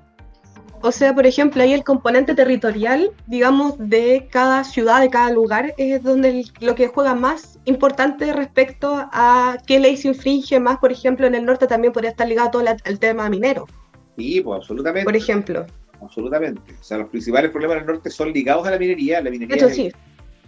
O 0.81 0.91
sea, 0.91 1.15
por 1.15 1.25
ejemplo, 1.25 1.63
ahí 1.63 1.73
el 1.73 1.83
componente 1.83 2.35
territorial, 2.35 3.09
digamos, 3.25 3.75
de 3.79 4.27
cada 4.29 4.63
ciudad, 4.63 5.01
de 5.01 5.09
cada 5.09 5.31
lugar, 5.31 5.73
es 5.77 6.03
donde 6.03 6.45
lo 6.59 6.75
que 6.75 6.89
juega 6.89 7.15
más 7.15 7.57
importante 7.65 8.31
respecto 8.33 8.93
a 9.11 9.57
qué 9.65 9.79
ley 9.79 9.97
se 9.97 10.09
infringe 10.09 10.59
más, 10.59 10.77
por 10.77 10.91
ejemplo, 10.91 11.25
en 11.25 11.33
el 11.33 11.45
norte 11.45 11.65
también 11.65 11.91
podría 11.91 12.11
estar 12.11 12.27
ligado 12.27 12.51
todo 12.51 12.63
el 12.83 12.99
tema 12.99 13.29
minero. 13.29 13.65
Sí, 14.15 14.41
pues 14.41 14.57
absolutamente. 14.57 15.05
Por 15.05 15.15
ejemplo 15.15 15.65
absolutamente. 16.01 16.73
O 16.79 16.83
sea, 16.83 16.97
los 16.99 17.09
principales 17.09 17.51
problemas 17.51 17.77
del 17.77 17.87
norte 17.87 18.09
son 18.09 18.31
ligados 18.31 18.67
a 18.67 18.71
la 18.71 18.79
minería, 18.79 19.21
la 19.21 19.29
minería 19.29 19.55
Eso 19.55 19.69
sí. 19.69 19.91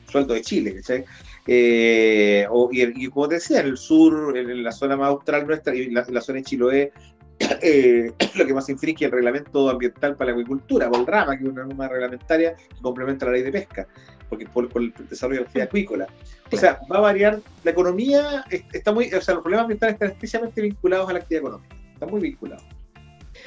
sueldo 0.09 0.33
de 0.33 0.41
Chile, 0.41 0.75
¿cachai? 0.75 1.05
Eh, 1.47 2.45
y, 2.71 3.07
como 3.07 3.29
te 3.29 3.35
decía, 3.35 3.61
en 3.61 3.67
el 3.67 3.77
sur, 3.77 4.37
en, 4.37 4.63
la 4.63 4.71
zona 4.71 4.97
más 4.97 5.09
austral 5.09 5.47
nuestra, 5.47 5.73
y 5.73 5.89
la, 5.89 6.03
zona 6.03 6.39
de 6.39 6.43
Chiloé, 6.43 6.91
eh, 7.61 8.11
lo 8.35 8.45
que 8.45 8.53
más 8.53 8.69
infringe 8.69 9.05
el 9.05 9.11
reglamento 9.11 9.69
ambiental 9.69 10.15
para 10.15 10.31
la 10.31 10.37
agricultura, 10.37 10.89
o 10.89 10.99
el 10.99 11.07
RAMA, 11.07 11.37
que 11.37 11.45
es 11.45 11.49
una 11.49 11.63
norma 11.63 11.87
reglamentaria 11.87 12.55
que 12.55 12.81
complementa 12.81 13.25
la 13.25 13.31
ley 13.31 13.43
de 13.43 13.51
pesca, 13.51 13.87
porque 14.29 14.45
por, 14.45 14.69
el 14.75 14.93
desarrollo 15.09 15.39
de 15.39 15.43
la 15.43 15.47
actividad 15.47 15.67
acuícola. 15.67 16.07
O 16.51 16.57
sea, 16.57 16.79
va 16.91 16.97
a 16.97 17.01
variar, 17.01 17.39
la 17.63 17.71
economía 17.71 18.43
está 18.73 18.91
muy, 18.91 19.11
o 19.13 19.21
sea, 19.21 19.35
los 19.35 19.43
problemas 19.43 19.63
ambientales 19.63 19.93
están 19.93 20.11
especialmente 20.11 20.61
vinculados 20.61 21.09
a 21.09 21.13
la 21.13 21.19
actividad 21.19 21.43
económica, 21.43 21.75
están 21.93 22.09
muy 22.09 22.21
vinculados. 22.21 22.76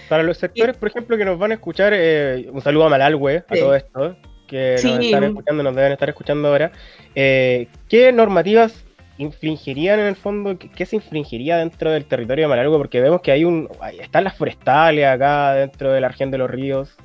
Para 0.09 0.23
los 0.23 0.39
sectores, 0.39 0.77
por 0.77 0.89
ejemplo, 0.89 1.17
que 1.17 1.25
nos 1.25 1.39
van 1.39 1.53
a 1.53 1.55
escuchar, 1.55 1.93
eh, 1.95 2.49
un 2.53 2.61
saludo 2.61 2.87
a 2.87 2.89
Malalwe, 2.89 3.45
a 3.49 3.55
todo 3.55 3.75
esto, 3.75 4.17
que 4.47 4.77
nos 4.83 5.05
están 5.05 5.25
escuchando, 5.25 5.63
nos 5.63 5.75
deben 5.75 5.93
estar 5.93 6.09
escuchando 6.09 6.49
ahora. 6.49 6.73
Eh, 7.15 7.69
¿Qué 7.89 8.13
normativas 8.13 8.85
infringirían 9.19 10.01
en 10.01 10.07
el 10.07 10.17
fondo? 10.17 10.59
¿qué, 10.59 10.87
se 10.87 10.97
infringiría 10.97 11.59
dentro 11.59 11.91
del 11.91 12.07
territorio 12.07 12.45
de 12.45 12.49
Malalwe? 12.49 12.79
Porque 12.79 13.01
vemos 13.01 13.21
que 13.21 13.33
hay 13.33 13.45
un. 13.45 13.69
están 14.01 14.25
las 14.25 14.37
forestales 14.37 15.07
acá 15.07 15.55
dentro 15.55 15.93
de 15.93 16.01
la 16.01 16.09
región 16.09 16.31
de 16.31 16.39
los 16.39 16.51
ríos. 16.51 16.97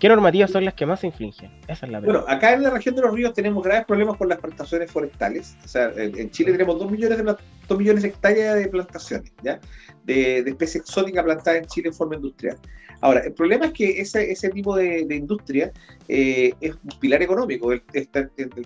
¿Qué 0.00 0.08
normativas 0.08 0.50
son 0.50 0.64
las 0.64 0.72
que 0.72 0.86
más 0.86 1.00
se 1.00 1.08
infringen? 1.08 1.52
Esa 1.68 1.84
es 1.84 1.92
la 1.92 2.00
pregunta. 2.00 2.22
Bueno, 2.22 2.36
acá 2.36 2.54
en 2.54 2.62
la 2.62 2.70
región 2.70 2.96
de 2.96 3.02
los 3.02 3.12
ríos 3.12 3.34
tenemos 3.34 3.62
graves 3.62 3.84
problemas 3.84 4.16
con 4.16 4.30
las 4.30 4.38
plantaciones 4.38 4.90
forestales. 4.90 5.58
O 5.62 5.68
sea, 5.68 5.92
en 5.94 6.30
Chile 6.30 6.52
tenemos 6.52 6.78
2 6.78 6.90
millones 6.90 7.18
de, 7.18 7.36
2 7.68 7.78
millones 7.78 8.02
de 8.02 8.08
hectáreas 8.08 8.56
de 8.56 8.68
plantaciones, 8.68 9.30
¿ya? 9.42 9.60
de, 10.04 10.42
de 10.42 10.50
especie 10.50 10.80
exótica 10.80 11.22
plantada 11.22 11.58
en 11.58 11.66
Chile 11.66 11.88
en 11.88 11.94
forma 11.94 12.16
industrial. 12.16 12.56
Ahora, 13.00 13.20
el 13.20 13.32
problema 13.32 13.66
es 13.66 13.72
que 13.72 14.00
ese, 14.00 14.30
ese 14.30 14.50
tipo 14.50 14.76
de, 14.76 15.06
industria 15.10 15.72
eh, 16.08 16.52
es 16.60 16.74
un 16.74 17.00
pilar 17.00 17.22
económico, 17.22 17.72
es, 17.72 17.82
es, 17.92 18.08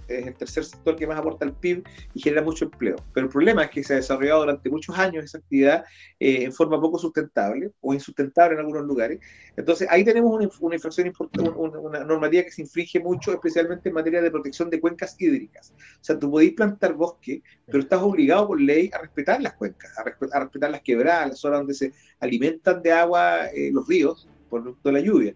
el 0.08 0.34
tercer 0.34 0.64
sector 0.64 0.96
que 0.96 1.06
más 1.06 1.18
aporta 1.18 1.44
al 1.44 1.54
PIB 1.54 1.84
y 2.14 2.20
genera 2.20 2.42
mucho 2.42 2.64
empleo. 2.64 2.96
Pero 3.12 3.26
el 3.26 3.32
problema 3.32 3.64
es 3.64 3.70
que 3.70 3.84
se 3.84 3.92
ha 3.92 3.96
desarrollado 3.96 4.40
durante 4.40 4.68
muchos 4.70 4.98
años 4.98 5.24
esa 5.24 5.38
actividad 5.38 5.84
eh, 6.18 6.44
en 6.44 6.52
forma 6.52 6.80
poco 6.80 6.98
sustentable 6.98 7.70
o 7.80 7.94
insustentable 7.94 8.54
en 8.54 8.60
algunos 8.60 8.84
lugares. 8.86 9.20
Entonces, 9.56 9.86
ahí 9.88 10.04
tenemos 10.04 10.32
una, 10.34 10.48
una 10.60 10.74
infracción 10.74 11.06
importante, 11.06 11.48
una, 11.50 12.04
normativa 12.04 12.42
que 12.42 12.50
se 12.50 12.62
infringe 12.62 12.98
mucho, 12.98 13.32
especialmente 13.32 13.88
en 13.88 13.94
materia 13.94 14.20
de 14.20 14.30
protección 14.30 14.68
de 14.68 14.80
cuencas 14.80 15.14
hídricas. 15.18 15.72
O 15.76 16.04
sea, 16.04 16.18
tú 16.18 16.30
podéis 16.30 16.54
plantar 16.54 16.94
bosque, 16.94 17.42
pero 17.66 17.80
estás 17.80 18.02
obligado 18.02 18.48
por 18.48 18.60
ley 18.60 18.90
a 18.92 18.98
respetar 18.98 19.40
las 19.40 19.54
cuencas, 19.54 19.96
a, 19.96 20.02
respetar 20.40 20.70
las 20.70 20.80
quebradas, 20.80 21.28
las 21.28 21.38
zonas 21.38 21.60
donde 21.60 21.74
se 21.74 21.92
alimentan 22.18 22.82
de 22.82 22.92
agua 22.92 23.46
eh, 23.46 23.70
los 23.72 23.86
ríos 23.86 24.23
producto 24.62 24.88
de 24.88 24.92
la 24.92 25.00
lluvia. 25.00 25.34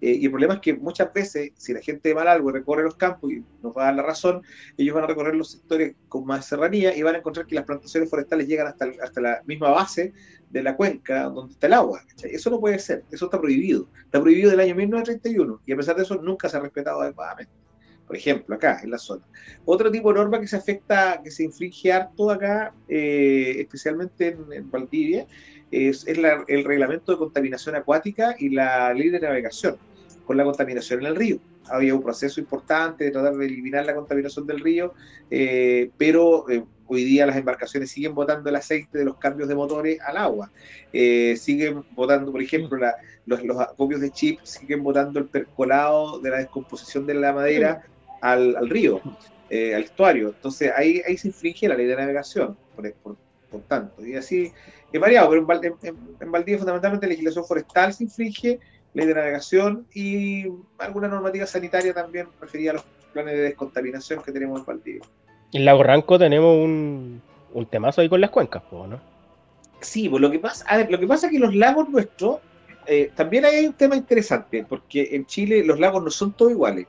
Eh, 0.00 0.12
y 0.12 0.24
el 0.26 0.30
problema 0.30 0.54
es 0.54 0.60
que 0.60 0.74
muchas 0.74 1.12
veces, 1.12 1.50
si 1.56 1.72
la 1.72 1.80
gente 1.80 2.08
de 2.08 2.14
Malalgo 2.14 2.52
recorre 2.52 2.84
los 2.84 2.96
campos 2.96 3.32
y 3.32 3.42
nos 3.62 3.76
va 3.76 3.82
a 3.82 3.84
dar 3.86 3.96
la 3.96 4.02
razón, 4.02 4.42
ellos 4.76 4.94
van 4.94 5.04
a 5.04 5.06
recorrer 5.08 5.34
los 5.34 5.50
sectores 5.50 5.96
con 6.08 6.24
más 6.24 6.46
serranía 6.46 6.96
y 6.96 7.02
van 7.02 7.16
a 7.16 7.18
encontrar 7.18 7.46
que 7.46 7.56
las 7.56 7.64
plantaciones 7.64 8.08
forestales 8.08 8.46
llegan 8.46 8.68
hasta, 8.68 8.86
hasta 9.02 9.20
la 9.20 9.42
misma 9.46 9.70
base 9.70 10.12
de 10.50 10.62
la 10.62 10.76
cuenca 10.76 11.24
donde 11.24 11.52
está 11.52 11.66
el 11.66 11.72
agua. 11.74 12.02
Eso 12.22 12.50
no 12.50 12.60
puede 12.60 12.78
ser, 12.78 13.04
eso 13.10 13.24
está 13.26 13.40
prohibido. 13.40 13.88
Está 14.04 14.20
prohibido 14.20 14.50
del 14.50 14.60
año 14.60 14.74
1931 14.74 15.62
y 15.66 15.72
a 15.72 15.76
pesar 15.76 15.96
de 15.96 16.02
eso 16.02 16.16
nunca 16.16 16.48
se 16.48 16.56
ha 16.56 16.60
respetado 16.60 17.00
adecuadamente. 17.00 17.52
Por 18.06 18.16
ejemplo, 18.16 18.54
acá 18.54 18.80
en 18.82 18.90
la 18.90 18.96
zona. 18.96 19.22
Otro 19.66 19.90
tipo 19.90 20.10
de 20.10 20.18
norma 20.18 20.40
que 20.40 20.46
se 20.46 20.56
afecta, 20.56 21.20
que 21.22 21.30
se 21.30 21.44
infringe 21.44 21.92
harto 21.92 22.30
acá, 22.30 22.72
eh, 22.88 23.56
especialmente 23.58 24.28
en, 24.28 24.50
en 24.50 24.70
Valdivia, 24.70 25.26
es, 25.70 26.06
el 26.06 26.64
reglamento 26.64 27.12
de 27.12 27.18
contaminación 27.18 27.74
acuática 27.74 28.34
y 28.38 28.50
la 28.50 28.92
ley 28.94 29.10
de 29.10 29.20
navegación 29.20 29.76
con 30.28 30.36
la 30.36 30.44
contaminación 30.44 31.00
en 31.00 31.06
el 31.06 31.16
río. 31.16 31.38
Había 31.70 31.94
un 31.94 32.02
proceso 32.02 32.38
importante 32.38 33.04
de 33.04 33.10
tratar 33.10 33.34
de 33.34 33.46
eliminar 33.46 33.86
la 33.86 33.94
contaminación 33.94 34.46
del 34.46 34.60
río, 34.60 34.92
eh, 35.30 35.90
pero 35.96 36.48
eh, 36.50 36.64
hoy 36.86 37.04
día 37.04 37.24
las 37.24 37.36
embarcaciones 37.36 37.90
siguen 37.90 38.14
botando 38.14 38.50
el 38.50 38.56
aceite 38.56 38.98
de 38.98 39.06
los 39.06 39.16
cambios 39.16 39.48
de 39.48 39.54
motores 39.54 39.98
al 40.02 40.18
agua. 40.18 40.50
Eh, 40.92 41.34
siguen 41.38 41.82
botando, 41.92 42.30
por 42.30 42.42
ejemplo, 42.42 42.78
los, 43.24 43.42
los 43.42 43.58
acopios 43.58 44.02
de 44.02 44.10
chip, 44.10 44.40
siguen 44.42 44.82
botando 44.82 45.18
el 45.18 45.26
percolado 45.26 46.18
de 46.20 46.28
la 46.28 46.38
descomposición 46.38 47.06
de 47.06 47.14
la 47.14 47.32
madera 47.32 47.82
al, 48.20 48.54
al 48.54 48.68
río, 48.68 49.00
al 49.50 49.82
estuario. 49.82 50.28
Entonces 50.28 50.72
ahí, 50.76 51.00
ahí 51.06 51.16
se 51.16 51.28
infringe 51.28 51.68
la 51.68 51.74
ley 51.74 51.86
de 51.86 51.96
navegación, 51.96 52.54
por 53.50 53.62
tanto. 53.62 54.04
Y 54.04 54.14
así 54.14 54.52
es 54.92 55.00
variado, 55.00 55.30
pero 55.30 55.46
en, 55.62 55.96
en, 56.20 56.32
Valdivia 56.32 56.58
fundamentalmente 56.58 57.06
la 57.06 57.10
legislación 57.10 57.44
forestal 57.44 57.92
se 57.92 58.04
infringe, 58.04 58.60
ley 58.94 59.06
de 59.06 59.14
navegación 59.14 59.86
y 59.94 60.46
alguna 60.78 61.08
normativa 61.08 61.46
sanitaria 61.46 61.92
también 61.92 62.28
referida 62.40 62.70
a 62.70 62.74
los 62.74 62.84
planes 63.12 63.34
de 63.34 63.42
descontaminación 63.42 64.22
que 64.22 64.32
tenemos 64.32 64.60
en 64.60 64.66
Valdivia. 64.66 65.02
En 65.52 65.64
Lago 65.64 65.82
Ranco 65.82 66.18
tenemos 66.18 66.56
un, 66.56 67.22
un 67.52 67.66
temazo 67.66 68.00
ahí 68.00 68.08
con 68.08 68.20
las 68.20 68.30
cuencas, 68.30 68.62
¿no? 68.70 69.00
Sí, 69.80 70.08
pues 70.08 70.20
lo 70.20 70.30
que 70.30 70.38
pasa, 70.38 70.64
a 70.66 70.76
ver, 70.76 70.90
lo 70.90 70.98
que 70.98 71.06
pasa 71.06 71.26
es 71.26 71.32
que 71.32 71.38
los 71.38 71.54
lagos 71.54 71.88
nuestros, 71.88 72.38
eh, 72.86 73.10
también 73.14 73.44
hay 73.44 73.66
un 73.66 73.74
tema 73.74 73.96
interesante, 73.96 74.64
porque 74.68 75.10
en 75.12 75.26
Chile 75.26 75.62
los 75.64 75.78
lagos 75.78 76.02
no 76.02 76.10
son 76.10 76.32
todos 76.32 76.52
iguales. 76.52 76.86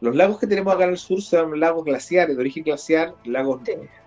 Los 0.00 0.16
lagos 0.16 0.40
que 0.40 0.46
tenemos 0.46 0.74
acá 0.74 0.84
en 0.84 0.90
el 0.90 0.98
sur 0.98 1.20
son 1.20 1.60
lagos 1.60 1.84
glaciares, 1.84 2.36
de 2.36 2.40
origen 2.40 2.64
glaciar, 2.64 3.14
lagos, 3.24 3.60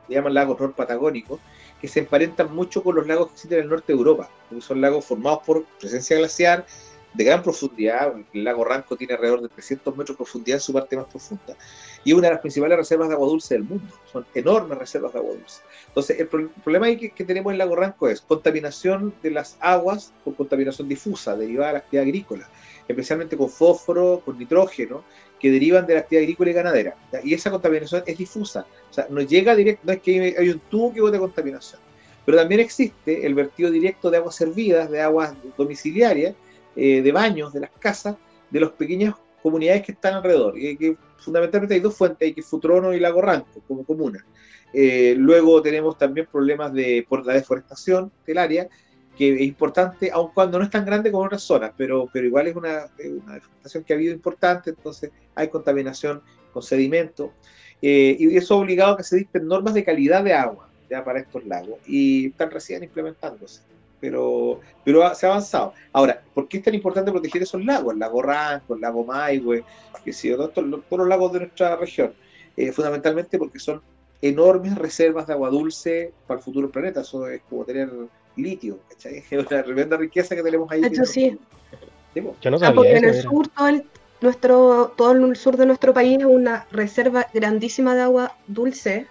se 0.08 0.14
llaman 0.14 0.34
lagos 0.34 0.58
patagónicos, 0.76 1.40
que 1.82 1.88
se 1.88 2.00
emparentan 2.00 2.54
mucho 2.54 2.84
con 2.84 2.96
los 2.96 3.08
lagos 3.08 3.28
que 3.28 3.34
existen 3.34 3.58
en 3.60 3.64
el 3.66 3.70
norte 3.70 3.94
de 3.94 3.98
Europa, 4.00 4.30
porque 4.50 4.62
son 4.62 4.82
lagos 4.82 5.06
formados 5.06 5.40
por 5.46 5.66
presencia 5.80 6.18
glaciar 6.18 6.66
de 7.14 7.24
gran 7.24 7.44
profundidad. 7.44 8.14
El 8.34 8.44
lago 8.44 8.64
Ranco 8.64 8.96
tiene 8.96 9.14
alrededor 9.14 9.42
de 9.42 9.50
300 9.50 9.96
metros 9.96 10.16
de 10.16 10.18
profundidad 10.18 10.58
en 10.58 10.62
su 10.62 10.74
parte 10.74 10.96
más 10.96 11.06
profunda 11.06 11.56
y 12.04 12.14
una 12.14 12.28
de 12.28 12.34
las 12.34 12.42
principales 12.42 12.78
reservas 12.78 13.08
de 13.10 13.16
agua 13.16 13.28
dulce 13.28 13.54
del 13.54 13.64
mundo. 13.64 13.94
Son 14.12 14.26
enormes 14.34 14.78
reservas 14.78 15.14
de 15.14 15.20
agua 15.20 15.36
dulce. 15.36 15.62
Entonces, 15.88 16.20
el, 16.20 16.28
problema 16.28 16.88
que, 16.88 17.12
que, 17.12 17.24
tenemos 17.24 17.52
en 17.52 17.54
el 17.54 17.60
lago 17.60 17.76
Ranco 17.76 18.10
es 18.10 18.22
contaminación 18.22 19.14
de 19.22 19.32
las 19.32 19.58
aguas 19.60 20.14
por 20.24 20.36
contaminación 20.36 20.88
difusa 20.88 21.36
derivada 21.36 21.68
de 21.68 21.74
la 21.74 21.80
actividad 21.80 22.04
agrícola, 22.04 22.50
especialmente 22.88 23.38
con 23.38 23.50
fósforo, 23.50 24.22
con 24.26 24.38
nitrógeno 24.38 25.04
que 25.44 25.52
derivan 25.52 25.86
de 25.86 25.96
la 25.96 26.00
actividad 26.00 26.24
agrícola 26.24 26.52
y 26.52 26.54
ganadera. 26.54 26.96
Y 27.22 27.34
esa 27.34 27.52
contaminación 27.52 28.02
es 28.06 28.18
difusa. 28.18 28.66
O 28.90 28.94
sea, 28.94 29.08
no 29.10 29.20
llega 29.20 29.54
directo, 29.58 29.82
no 29.86 29.92
es 29.92 30.00
que 30.00 30.36
hay 30.40 30.50
un 30.50 30.62
tubo 30.70 30.94
que 30.94 31.02
bote 31.02 31.20
contaminación. 31.20 31.82
Pero 32.26 32.38
también 32.38 32.62
existe 32.62 33.26
el 33.26 33.36
vertido 33.36 33.70
directo 33.70 34.10
de 34.10 34.16
aguas 34.16 34.36
servidas, 34.36 34.90
de 34.90 35.02
aguas 35.02 35.34
domiciliarias, 35.58 36.34
eh, 36.78 37.02
de 37.02 37.12
baños 37.12 37.52
de 37.52 37.60
las 37.60 37.72
casas, 37.78 38.16
de 38.50 38.62
las 38.62 38.70
pequeñas 38.70 39.16
comunidades 39.42 39.82
que 39.82 39.92
están 39.92 40.14
alrededor. 40.14 40.56
Fundamentalmente 41.18 41.74
hay 41.76 41.82
dos 41.82 41.94
fuentes, 41.94 42.26
hay 42.26 42.34
que 42.34 42.42
Futrono 42.42 42.94
y 42.94 43.02
Lago 43.02 43.22
Ranco 43.22 43.62
como 43.68 43.84
comuna. 43.84 44.26
Eh, 44.74 45.14
luego 45.18 45.62
tenemos 45.62 45.98
también 45.98 46.26
problemas 46.32 46.72
de, 46.72 47.06
por 47.10 47.26
la 47.26 47.34
deforestación 47.34 48.14
del 48.26 48.38
área 48.38 48.70
que 49.18 49.36
es 49.36 49.42
importante, 49.42 50.12
aun 50.12 50.32
cuando 50.34 50.58
no 50.58 50.66
es 50.66 50.72
tan 50.72 50.86
grande 50.86 51.12
como 51.12 51.26
otras 51.26 51.44
zonas, 51.44 51.72
pero, 51.78 52.10
pero 52.12 52.26
igual 52.26 52.48
es 52.48 52.56
una, 52.56 52.88
una 53.24 53.34
deforestación 53.36 53.84
que 53.84 53.94
ha 53.94 53.96
habido 53.96 54.14
importante, 54.14 54.72
entonces 54.72 55.12
hay 55.36 55.50
contaminación 55.50 56.22
con 56.52 56.64
sedimento, 56.64 57.34
eh, 57.82 58.16
y 58.18 58.36
eso 58.36 58.56
ha 58.56 58.58
obligado 58.58 58.94
a 58.94 58.98
que 58.98 59.04
se 59.04 59.18
dicten 59.18 59.48
normas 59.48 59.74
de 59.74 59.84
calidad 59.84 60.24
de 60.24 60.34
agua 60.34 60.70
ya 60.90 61.04
para 61.04 61.20
estos 61.20 61.46
lagos, 61.46 61.80
y 61.86 62.28
están 62.28 62.52
recién 62.52 62.84
implementándose. 62.84 63.62
Pero, 64.00 64.60
pero 64.84 65.16
se 65.16 65.26
ha 65.26 65.30
avanzado. 65.30 65.74
Ahora, 65.94 66.22
¿por 66.34 66.50
qué 66.50 66.58
es 66.58 66.64
tan 66.64 66.76
importante 66.76 67.10
proteger 67.10 67.44
esos 67.44 67.64
lagos? 67.64 67.94
El 67.94 68.00
lago 68.00 68.22
Ranco, 68.22 68.76
el 68.76 68.82
lago 68.82 69.06
Maihue, 69.06 69.64
que 70.04 70.12
sí, 70.12 70.30
todos, 70.32 70.52
todos 70.54 70.68
los 70.90 71.08
lagos 71.08 71.32
de 71.32 71.40
nuestra 71.40 71.78
región. 71.78 72.14
Eh, 72.58 72.74
fundamentalmente 72.74 73.38
porque 73.40 73.60
son 73.60 73.82
enormes 74.22 74.76
reservas 74.76 75.26
de 75.28 75.34
agua 75.34 75.50
dulce 75.50 76.14
para 76.28 76.40
el 76.40 76.44
futuro 76.44 76.70
planeta. 76.70 77.02
Eso 77.02 77.28
es 77.28 77.42
como 77.50 77.66
tener 77.66 77.90
litio, 78.36 78.80
¿cachai? 78.90 79.18
Es 79.32 79.32
una 79.52 79.64
tremenda 79.64 79.98
riqueza 79.98 80.36
que 80.36 80.44
tenemos 80.44 80.72
ahí. 80.72 80.82
De 80.82 80.88
hecho, 80.88 81.06
sí. 81.06 81.38
Yo 82.16 82.52
no 82.52 82.58
Ah, 82.58 82.60
sabía 82.60 82.76
porque 82.76 82.92
en 82.92 82.98
eso, 82.98 83.08
el 83.08 83.14
era. 83.16 83.30
sur, 83.30 83.48
todo 83.48 83.68
el, 83.68 83.84
nuestro, 84.22 84.94
todo 84.96 85.12
el 85.14 85.36
sur 85.36 85.58
de 85.58 85.66
nuestro 85.66 85.94
país 85.94 86.20
es 86.20 86.26
una 86.26 86.68
reserva 86.72 87.28
grandísima 87.34 87.96
de 87.96 88.02
agua 88.04 88.38
dulce 88.48 89.08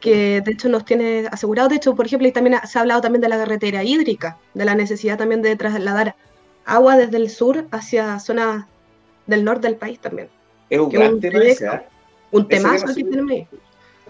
que 0.00 0.40
de 0.42 0.52
hecho 0.52 0.68
nos 0.68 0.84
tiene 0.84 1.26
asegurado. 1.32 1.68
De 1.70 1.76
hecho, 1.76 1.94
por 1.96 2.06
ejemplo, 2.06 2.28
y 2.28 2.32
también 2.32 2.54
ha- 2.56 2.66
se 2.66 2.78
ha 2.78 2.82
hablado 2.82 3.00
también 3.00 3.20
de 3.22 3.28
la 3.28 3.36
carretera 3.38 3.82
hídrica, 3.82 4.36
de 4.54 4.64
la 4.64 4.74
necesidad 4.74 5.18
también 5.18 5.42
de 5.42 5.56
trasladar 5.56 6.14
agua 6.66 6.96
desde 6.96 7.16
el 7.16 7.30
sur 7.30 7.66
hacia 7.72 8.18
zonas 8.20 8.66
del 9.26 9.42
norte 9.44 9.66
del 9.66 9.76
país 9.76 9.98
también. 9.98 10.28
Es 10.70 10.78
un 10.78 10.90
Que 10.90 10.98
gran 10.98 11.14
un 11.14 11.20
tema 11.20 11.38
¿ah? 11.72 11.82
Un 12.30 12.42
Ese 12.42 12.48
temazo 12.62 12.84
tema 12.84 12.94
que 12.94 13.04
tenemos 13.04 13.30
ahí. 13.32 13.48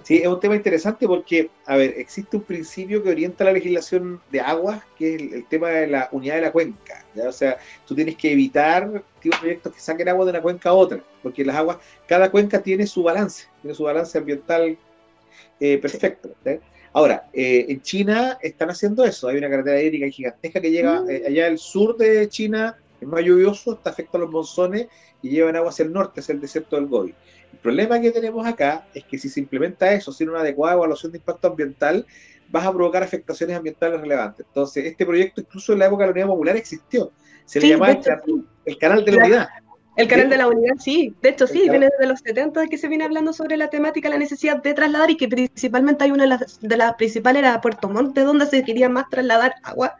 Sí, 0.08 0.16
es 0.22 0.26
un 0.26 0.40
tema 0.40 0.56
interesante 0.56 1.06
porque, 1.06 1.50
a 1.66 1.76
ver, 1.76 1.92
existe 1.98 2.38
un 2.38 2.42
principio 2.42 3.02
que 3.02 3.10
orienta 3.10 3.44
la 3.44 3.52
legislación 3.52 4.22
de 4.32 4.40
aguas, 4.40 4.82
que 4.96 5.14
es 5.14 5.20
el, 5.20 5.34
el 5.34 5.46
tema 5.48 5.68
de 5.68 5.86
la 5.86 6.08
unidad 6.12 6.36
de 6.36 6.40
la 6.40 6.50
cuenca. 6.50 7.04
¿ya? 7.14 7.28
O 7.28 7.32
sea, 7.32 7.58
tú 7.86 7.94
tienes 7.94 8.16
que 8.16 8.32
evitar 8.32 9.02
proyectos 9.38 9.74
que 9.74 9.80
saquen 9.80 10.08
agua 10.08 10.24
de 10.24 10.30
una 10.30 10.40
cuenca 10.40 10.70
a 10.70 10.72
otra, 10.72 11.04
porque 11.22 11.44
las 11.44 11.56
aguas, 11.56 11.76
cada 12.06 12.30
cuenca 12.30 12.62
tiene 12.62 12.86
su 12.86 13.02
balance, 13.02 13.48
tiene 13.60 13.74
su 13.74 13.82
balance 13.82 14.16
ambiental 14.16 14.78
eh, 15.60 15.76
perfecto. 15.76 16.30
Ahora, 16.94 17.28
eh, 17.34 17.66
en 17.68 17.82
China 17.82 18.38
están 18.40 18.70
haciendo 18.70 19.04
eso. 19.04 19.28
Hay 19.28 19.36
una 19.36 19.50
carretera 19.50 19.82
hídrica 19.82 20.08
gigantesca 20.08 20.58
que 20.58 20.70
llega 20.70 21.02
Mm. 21.02 21.10
eh, 21.10 21.22
allá 21.26 21.46
al 21.48 21.58
sur 21.58 21.98
de 21.98 22.30
China, 22.30 22.78
es 23.00 23.08
más 23.08 23.22
lluvioso, 23.24 23.74
está 23.74 23.90
afecto 23.90 24.16
a 24.18 24.20
los 24.20 24.30
monzones 24.30 24.88
y 25.22 25.30
llevan 25.30 25.56
agua 25.56 25.70
hacia 25.70 25.84
el 25.84 25.92
norte, 25.92 26.20
hacia 26.20 26.32
el 26.34 26.40
desierto 26.40 26.76
del 26.76 26.86
Gobi. 26.86 27.16
El 27.52 27.58
problema 27.60 28.00
que 28.00 28.10
tenemos 28.12 28.46
acá 28.46 28.88
es 28.92 29.04
que 29.04 29.18
si 29.18 29.28
se 29.28 29.40
implementa 29.40 29.92
eso 29.92 30.12
sin 30.12 30.28
una 30.30 30.40
adecuada 30.40 30.74
evaluación 30.74 31.12
de 31.12 31.18
impacto 31.18 31.48
ambiental, 31.48 32.06
vas 32.46 32.66
a 32.66 32.72
provocar 32.72 33.02
afectaciones 33.02 33.56
ambientales 33.56 34.00
relevantes. 34.00 34.46
Entonces, 34.46 34.84
este 34.86 35.06
proyecto 35.06 35.40
incluso 35.40 35.72
en 35.72 35.80
la 35.80 35.86
época 35.86 36.02
de 36.04 36.08
la 36.08 36.12
Unidad 36.12 36.26
Popular 36.28 36.56
existió. 36.56 37.12
Se 37.44 37.60
Sí, 37.60 37.66
le 37.68 37.72
llamaba 37.74 37.92
el, 38.64 38.78
canal 38.78 39.04
de 39.04 39.12
la 39.12 39.18
La- 39.18 39.24
unidad. 39.24 39.48
El 39.96 40.06
canal 40.06 40.28
de 40.30 40.36
la 40.36 40.46
unidad, 40.48 40.74
sí. 40.78 41.16
De 41.20 41.30
hecho, 41.30 41.46
sí, 41.48 41.68
viene 41.68 41.88
desde 41.90 42.06
los 42.08 42.20
70 42.20 42.66
que 42.68 42.78
se 42.78 42.86
viene 42.88 43.04
hablando 43.04 43.32
sobre 43.32 43.56
la 43.56 43.68
temática, 43.68 44.08
la 44.08 44.18
necesidad 44.18 44.62
de 44.62 44.72
trasladar 44.74 45.10
y 45.10 45.16
que 45.16 45.26
principalmente 45.28 46.04
hay 46.04 46.12
una 46.12 46.22
de 46.22 46.28
las, 46.28 46.60
de 46.60 46.76
las 46.76 46.94
principales 46.94 47.40
era 47.40 47.60
Puerto 47.60 47.88
Montt, 47.88 48.14
de 48.14 48.22
donde 48.22 48.46
se 48.46 48.62
quería 48.62 48.88
más 48.88 49.08
trasladar 49.10 49.54
agua 49.64 49.96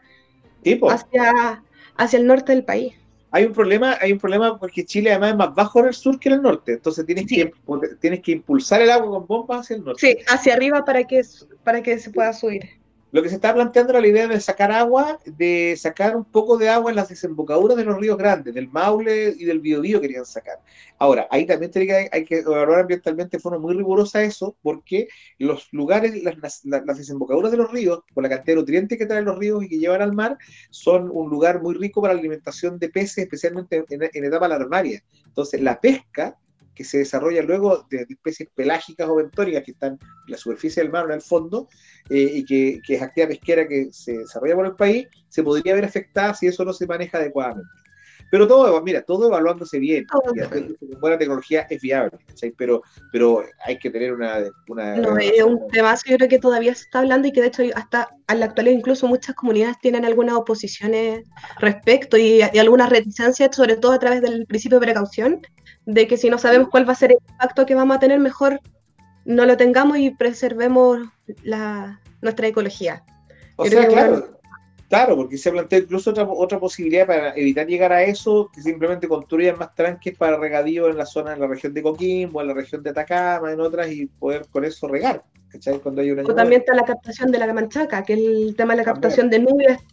Tipo, 0.61 0.89
hacia, 0.89 1.63
hacia 1.99 2.17
el 2.17 2.25
norte 2.25 2.51
del 2.53 2.63
país. 2.63 2.93
hay 3.31 3.43
un 3.45 3.53
problema, 3.53 3.95
hay 4.01 4.11
un 4.11 4.17
problema 4.17 4.57
porque 4.57 4.83
Chile 4.85 5.11
además 5.11 5.31
es 5.31 5.35
más 5.37 5.53
bajo 5.53 5.79
en 5.81 5.85
el 5.87 5.93
sur 5.93 6.19
que 6.19 6.29
en 6.29 6.35
el 6.35 6.41
norte. 6.41 6.73
Entonces 6.73 7.05
tienes, 7.05 7.25
Sí. 7.27 7.35
que, 7.35 7.53
tienes 8.01 8.21
que 8.21 8.31
impulsar 8.31 8.81
el 8.81 8.89
agua 8.89 9.11
con 9.11 9.27
bombas 9.27 9.59
hacia 9.61 9.75
el 9.75 9.83
norte. 9.83 9.99
Sí, 10.01 10.17
hacia 10.27 10.53
arriba 10.55 10.83
para 10.83 11.03
que, 11.03 11.21
para 11.63 11.83
que 11.83 11.99
se 11.99 12.09
pueda 12.09 12.33
subir. 12.33 12.78
Lo 13.11 13.23
que 13.23 13.29
se 13.29 13.35
está 13.35 13.53
planteando 13.55 13.91
era 13.91 14.01
la 14.01 14.07
idea 14.07 14.27
de 14.27 14.39
sacar 14.39 14.71
agua, 14.71 15.19
de 15.25 15.75
sacar 15.77 16.15
un 16.15 16.25
poco 16.25 16.57
de 16.57 16.69
agua 16.69 16.91
en 16.91 16.95
las 16.95 17.09
desembocaduras 17.09 17.75
de 17.75 17.83
los 17.83 17.97
ríos 17.97 18.17
grandes, 18.17 18.53
del 18.53 18.67
Maule 18.67 19.33
y 19.35 19.45
del 19.45 19.59
Biobío 19.59 19.99
querían 19.99 20.25
sacar. 20.25 20.59
Ahora, 20.99 21.27
ahí 21.31 21.47
también 21.47 21.71
tiene 21.71 21.87
que, 21.87 22.09
hay 22.11 22.23
que 22.23 22.39
evaluar 22.39 22.81
ambientalmente 22.81 23.37
de 23.37 23.41
forma 23.41 23.57
muy 23.57 23.73
rigurosa 23.73 24.21
eso, 24.21 24.55
porque 24.61 25.07
los 25.39 25.69
lugares, 25.71 26.13
las, 26.23 26.61
desembocaduras 26.97 27.51
de 27.51 27.57
los 27.57 27.71
ríos, 27.71 28.01
por 28.13 28.21
la 28.21 28.29
cantidad 28.29 28.53
de 28.53 28.61
nutrientes 28.61 28.97
que 28.97 29.07
traen 29.07 29.25
los 29.25 29.39
ríos 29.39 29.63
y 29.63 29.69
que 29.69 29.79
llevan 29.79 30.03
al 30.03 30.13
mar, 30.13 30.37
son 30.69 31.09
un 31.11 31.31
lugar 31.31 31.63
muy 31.63 31.73
rico 31.73 32.01
para 32.01 32.13
la 32.13 32.19
alimentación 32.19 32.77
de 32.77 32.89
peces, 32.89 33.17
especialmente 33.19 33.85
en, 33.89 34.09
en 34.13 34.25
etapa 34.25 34.47
larvaria. 34.47 35.03
Entonces, 35.25 35.61
la 35.61 35.81
pesca 35.81 36.37
que 36.79 36.85
se 36.85 36.99
desarrolla 36.99 37.41
luego 37.41 37.85
de, 37.89 38.05
de 38.05 38.13
especies 38.13 38.47
pelágicas 38.55 39.09
o 39.09 39.15
bentónicas 39.15 39.63
que 39.63 39.71
están 39.71 39.99
en 40.27 40.31
la 40.31 40.37
superficie 40.37 40.81
del 40.81 40.89
mar 40.89 41.03
o 41.03 41.09
en 41.09 41.15
el 41.15 41.21
fondo, 41.21 41.67
eh, 42.09 42.31
y 42.35 42.45
que, 42.45 42.79
que 42.87 42.95
es 42.95 43.01
actividad 43.01 43.27
pesquera 43.27 43.67
que 43.67 43.89
se 43.91 44.19
desarrolla 44.19 44.55
por 44.55 44.65
el 44.65 44.75
país, 44.77 45.05
se 45.27 45.43
podría 45.43 45.75
ver 45.75 45.83
afectada 45.83 46.33
si 46.33 46.47
eso 46.47 46.63
no 46.63 46.71
se 46.71 46.87
maneja 46.87 47.17
adecuadamente. 47.17 47.69
Pero 48.31 48.47
todo, 48.47 48.81
mira, 48.81 49.01
todo 49.01 49.27
evaluándose 49.27 49.77
bien, 49.77 50.05
con 50.05 50.21
buena 51.01 51.17
tecnología 51.17 51.67
es 51.69 51.81
viable. 51.81 52.17
Pero, 52.57 52.81
pero 53.11 53.43
hay 53.65 53.77
que 53.77 53.89
tener 53.89 54.13
una... 54.13 54.37
una 54.69 54.95
No, 54.95 55.17
es 55.17 55.43
un 55.43 55.67
tema 55.67 55.93
yo 56.05 56.15
creo 56.15 56.29
que 56.29 56.39
todavía 56.39 56.73
se 56.75 56.83
está 56.83 56.99
hablando 56.99 57.27
y 57.27 57.33
que 57.33 57.41
de 57.41 57.47
hecho 57.47 57.63
hasta 57.75 58.07
en 58.29 58.39
la 58.39 58.45
actualidad 58.45 58.77
incluso 58.77 59.05
muchas 59.05 59.35
comunidades 59.35 59.79
tienen 59.81 60.05
algunas 60.05 60.35
oposiciones 60.35 61.25
respecto 61.59 62.15
y, 62.17 62.41
y 62.53 62.57
algunas 62.57 62.89
reticencias, 62.89 63.53
sobre 63.53 63.75
todo 63.75 63.91
a 63.91 63.99
través 63.99 64.21
del 64.21 64.45
principio 64.45 64.79
de 64.79 64.85
precaución, 64.85 65.41
de 65.85 66.07
que 66.07 66.17
si 66.17 66.29
no 66.29 66.37
sabemos 66.37 66.69
cuál 66.69 66.87
va 66.87 66.93
a 66.93 66.95
ser 66.95 67.11
el 67.11 67.17
impacto 67.29 67.65
que 67.65 67.75
vamos 67.75 67.97
a 67.97 67.99
tener, 67.99 68.19
mejor 68.19 68.59
no 69.25 69.45
lo 69.45 69.57
tengamos 69.57 69.97
y 69.97 70.11
preservemos 70.11 70.99
la, 71.43 72.01
nuestra 72.21 72.47
ecología. 72.47 73.03
O 73.55 73.65
sea, 73.65 73.87
que 73.87 73.93
claro, 73.93 74.39
claro, 74.87 75.15
porque 75.15 75.37
se 75.37 75.51
plantea 75.51 75.79
incluso 75.79 76.11
otra, 76.11 76.27
otra 76.27 76.59
posibilidad 76.59 77.05
para 77.05 77.35
evitar 77.35 77.67
llegar 77.67 77.91
a 77.91 78.03
eso, 78.03 78.49
que 78.53 78.61
simplemente 78.61 79.07
construyan 79.07 79.57
más 79.57 79.75
tranques 79.75 80.17
para 80.17 80.37
regadío 80.37 80.89
en 80.89 80.97
la 80.97 81.05
zona, 81.05 81.33
en 81.33 81.41
la 81.41 81.47
región 81.47 81.73
de 81.73 81.83
Coquimbo, 81.83 82.41
en 82.41 82.47
la 82.47 82.53
región 82.53 82.81
de 82.81 82.89
Atacama, 82.89 83.51
en 83.51 83.59
otras, 83.59 83.91
y 83.91 84.05
poder 84.07 84.47
con 84.49 84.65
eso 84.65 84.87
regar, 84.87 85.23
¿cachai? 85.49 85.79
Cuando 85.79 86.01
hay 86.01 86.11
una 86.11 86.23
O 86.23 86.33
también 86.33 86.61
está 86.61 86.73
la 86.73 86.85
captación 86.85 87.31
de 87.31 87.39
la 87.39 87.53
manchaca, 87.53 88.03
que 88.03 88.13
es 88.13 88.19
el 88.19 88.55
tema 88.55 88.73
de 88.73 88.77
la 88.77 88.85
captación 88.85 89.29
de 89.29 89.45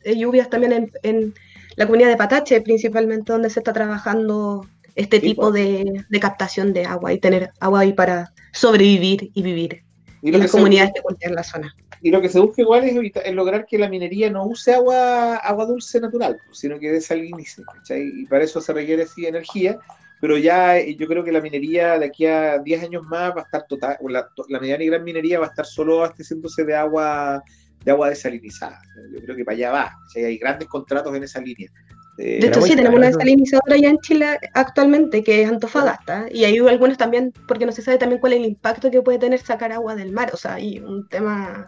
eh, 0.04 0.16
lluvias 0.16 0.48
también 0.48 0.72
en, 0.72 0.92
en 1.02 1.34
la 1.76 1.86
comunidad 1.86 2.08
de 2.08 2.16
Patache, 2.16 2.60
principalmente 2.62 3.32
donde 3.32 3.50
se 3.50 3.60
está 3.60 3.72
trabajando 3.72 4.66
este 4.96 5.20
Sí, 5.20 5.26
tipo 5.28 5.52
de, 5.52 6.04
de 6.08 6.20
captación 6.20 6.72
de 6.72 6.84
agua 6.86 7.12
y 7.12 7.20
tener 7.20 7.50
agua 7.60 7.80
ahí 7.80 7.92
para 7.92 8.32
sobrevivir 8.52 9.30
y 9.34 9.42
vivir 9.42 9.82
y 10.22 10.28
en 10.34 10.40
las 10.40 10.50
comunidades 10.50 10.92
que 10.94 11.02
cultivan 11.02 11.34
la 11.36 11.44
zona. 11.44 11.74
y 12.02 12.10
lo 12.10 12.20
que 12.20 12.28
se 12.28 12.40
busca 12.40 12.62
igual 12.62 12.84
es, 12.84 12.94
evitar- 12.96 13.22
es 13.24 13.34
lograr 13.34 13.66
que 13.66 13.78
la 13.78 13.88
minería 13.88 14.30
no 14.30 14.44
use 14.46 14.74
agua, 14.74 15.36
agua 15.36 15.66
dulce 15.66 16.00
natural, 16.00 16.38
sino 16.52 16.78
que 16.78 16.90
desalinice, 16.92 17.62
¿cachai? 17.64 18.02
Y 18.22 18.26
para 18.26 18.44
eso 18.44 18.60
se 18.60 18.72
requiere 18.72 19.06
sí 19.06 19.26
energía, 19.26 19.78
pero 20.20 20.36
ya 20.38 20.78
eh, 20.78 20.96
yo 20.96 21.06
creo 21.06 21.22
que 21.24 21.32
la 21.32 21.40
minería 21.40 21.98
de 21.98 22.06
aquí 22.06 22.26
a 22.26 22.58
10 22.58 22.82
años 22.82 23.02
más 23.04 23.32
va 23.36 23.40
a 23.42 23.44
estar 23.44 23.66
total, 23.66 23.96
o 24.00 24.08
la, 24.08 24.28
la 24.48 24.60
mediana 24.60 24.82
y 24.84 24.86
gran 24.88 25.04
minería 25.04 25.38
va 25.38 25.46
a 25.46 25.50
estar 25.50 25.66
solo 25.66 25.98
abasteciéndose 25.98 26.64
de 26.64 26.74
agua 26.74 27.42
de 27.84 27.92
agua 27.92 28.08
desalinizada. 28.08 28.80
Yo 29.14 29.20
creo 29.22 29.36
que 29.36 29.44
para 29.44 29.56
allá 29.56 29.70
va. 29.70 29.92
¿cachai? 30.08 30.24
Hay 30.24 30.38
grandes 30.38 30.66
contratos 30.68 31.14
en 31.14 31.22
esa 31.22 31.40
línea. 31.40 31.70
Eh, 32.18 32.38
De 32.40 32.46
hecho, 32.48 32.60
sí, 32.62 32.74
tenemos 32.74 32.96
una 32.98 33.08
desalinizadora 33.08 33.76
ya 33.76 33.90
en 33.90 33.98
Chile 33.98 34.38
actualmente, 34.54 35.22
que 35.22 35.42
es 35.42 35.48
Antofagasta, 35.48 36.26
y 36.32 36.44
hay 36.44 36.58
algunos 36.58 36.96
también, 36.96 37.32
porque 37.46 37.66
no 37.66 37.72
se 37.72 37.82
sabe 37.82 37.98
también 37.98 38.20
cuál 38.20 38.32
es 38.32 38.38
el 38.40 38.46
impacto 38.46 38.90
que 38.90 39.02
puede 39.02 39.18
tener 39.18 39.38
sacar 39.40 39.72
agua 39.72 39.94
del 39.94 40.12
mar, 40.12 40.30
o 40.32 40.36
sea, 40.36 40.54
hay 40.54 40.78
un 40.78 41.08
tema, 41.08 41.66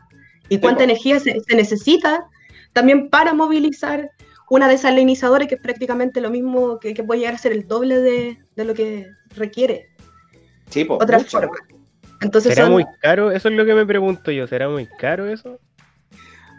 y 0.49 0.59
cuánta 0.59 0.79
pues. 0.79 0.91
energía 0.91 1.21
se, 1.21 1.39
se 1.41 1.57
necesita 1.57 2.25
también 2.73 3.11
para 3.11 3.35
movilizar 3.35 4.11
una 4.51 4.69
desalinizadora, 4.69 5.47
que 5.47 5.57
es 5.57 5.61
prácticamente 5.61 6.21
lo 6.23 6.31
mismo, 6.31 6.79
que, 6.79 6.95
que 6.95 7.05
puede 7.05 7.21
llegar 7.21 7.35
a 7.35 7.39
ser 7.39 7.53
el 7.53 7.67
doble 7.69 8.01
de, 8.01 8.39
de 8.57 8.65
lo 8.65 8.73
que 8.73 9.07
requiere 9.37 9.89
sí, 10.71 10.85
po, 10.85 10.95
otra 10.95 11.19
mucho. 11.19 11.39
forma. 11.41 11.57
Entonces, 12.21 12.55
¿Será 12.55 12.65
son- 12.65 12.73
muy 12.73 12.85
caro? 13.01 13.31
Eso 13.31 13.49
es 13.49 13.55
lo 13.55 13.65
que 13.67 13.75
me 13.75 13.85
pregunto 13.87 14.31
yo. 14.31 14.47
¿Será 14.47 14.69
muy 14.69 14.87
caro 14.87 15.29
eso? 15.29 15.61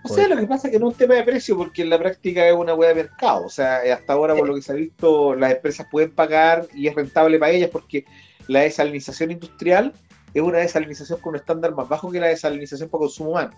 O 0.02 0.08
sea, 0.10 0.28
lo 0.30 0.38
que 0.38 0.48
pasa 0.48 0.68
es 0.68 0.72
que 0.74 0.80
no 0.80 0.88
es 0.88 0.94
un 0.94 0.98
tema 0.98 1.16
de 1.16 1.24
precio, 1.24 1.58
porque 1.58 1.82
en 1.82 1.90
la 1.90 1.98
práctica 2.00 2.48
es 2.48 2.54
una 2.54 2.74
hueá 2.74 2.90
de 2.90 2.96
mercado. 2.96 3.46
O 3.46 3.50
sea, 3.50 3.82
hasta 3.94 4.14
ahora, 4.14 4.36
por 4.36 4.48
lo 4.48 4.56
que 4.56 4.62
se 4.62 4.72
ha 4.72 4.76
visto, 4.76 5.36
las 5.36 5.52
empresas 5.52 5.88
pueden 5.92 6.12
pagar 6.16 6.68
y 6.74 6.88
es 6.88 6.96
rentable 6.96 7.38
para 7.38 7.52
ellas 7.52 7.70
porque 7.72 8.06
la 8.48 8.62
desalinización 8.62 9.32
industrial 9.32 9.94
es 10.34 10.42
una 10.42 10.60
desalinización 10.60 11.20
con 11.20 11.32
un 11.32 11.36
estándar 11.38 11.74
más 11.76 11.90
bajo 11.90 12.12
que 12.12 12.20
la 12.20 12.28
desalinización 12.28 12.90
para 12.90 13.00
consumo 13.02 13.32
humano. 13.32 13.52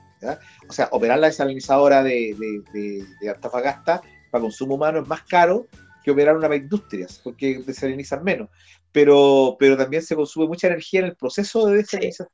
O 0.68 0.74
sea, 0.74 0.90
operar 0.92 1.20
la 1.20 1.28
desalinizadora 1.28 2.02
de, 2.04 2.36
de, 2.40 2.62
de- 2.80 3.06
de 3.22 3.30
Antofagasta 3.30 4.02
para 4.32 4.42
consumo 4.42 4.76
humano 4.76 5.00
es 5.02 5.08
más 5.08 5.22
caro 5.24 5.68
que 6.04 6.12
operar 6.12 6.36
una 6.36 6.48
para 6.48 6.56
industrias, 6.56 7.20
porque 7.24 7.62
desalinizan 7.66 8.24
menos. 8.24 8.50
Pero, 8.92 9.56
pero 9.60 9.78
también 9.78 10.02
se 10.02 10.16
consume 10.16 10.48
mucha 10.48 10.68
energía 10.68 11.02
en 11.02 11.06
el 11.08 11.16
proceso 11.16 11.68
de 11.68 11.78
desalinización. 11.78 12.28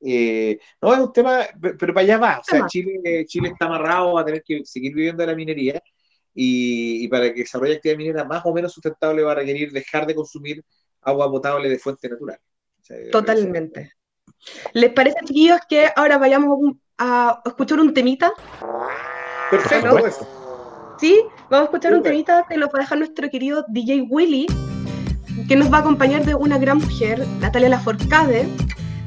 Eh, 0.00 0.58
no, 0.82 0.92
es 0.92 1.00
un 1.00 1.12
tema, 1.12 1.40
pe- 1.60 1.74
pero 1.74 1.94
para 1.94 2.04
allá 2.04 2.18
va. 2.18 2.38
O 2.40 2.44
sea. 2.44 2.66
Chile, 2.66 3.24
Chile 3.26 3.48
está 3.48 3.66
amarrado 3.66 4.18
a 4.18 4.24
tener 4.24 4.42
que 4.42 4.62
seguir 4.64 4.94
viviendo 4.94 5.22
de 5.22 5.26
la 5.28 5.34
minería 5.34 5.82
y, 6.34 7.04
y 7.04 7.08
para 7.08 7.32
que 7.32 7.40
desarrolle 7.40 7.74
actividad 7.76 7.96
minera 7.98 8.24
más 8.24 8.42
o 8.44 8.52
menos 8.52 8.72
sustentable 8.72 9.22
va 9.22 9.32
a 9.32 9.36
requerir 9.36 9.72
dejar 9.72 10.06
de 10.06 10.14
consumir 10.14 10.62
agua 11.02 11.30
potable 11.30 11.68
de 11.68 11.78
fuente 11.78 12.08
natural. 12.08 12.38
O 12.80 12.84
sea, 12.84 12.96
Totalmente. 13.10 13.92
¿Les 14.74 14.90
parece, 14.92 15.16
chiquillos, 15.24 15.60
que 15.68 15.88
ahora 15.96 16.18
vayamos 16.18 16.74
a 16.98 17.40
escuchar 17.46 17.80
un 17.80 17.94
temita? 17.94 18.32
Perfecto. 19.50 19.96
Sí, 20.98 21.20
vamos 21.50 21.60
a 21.60 21.64
escuchar 21.64 21.94
un 21.94 22.02
temita 22.02 22.44
que 22.48 22.56
lo 22.56 22.66
va 22.66 22.78
a 22.78 22.82
dejar 22.82 22.98
nuestro 22.98 23.28
querido 23.30 23.64
DJ 23.68 24.02
Willy, 24.08 24.46
que 25.48 25.56
nos 25.56 25.72
va 25.72 25.78
a 25.78 25.80
acompañar 25.80 26.24
de 26.24 26.34
una 26.34 26.58
gran 26.58 26.78
mujer, 26.78 27.26
Natalia 27.40 27.68
Laforcade, 27.68 28.46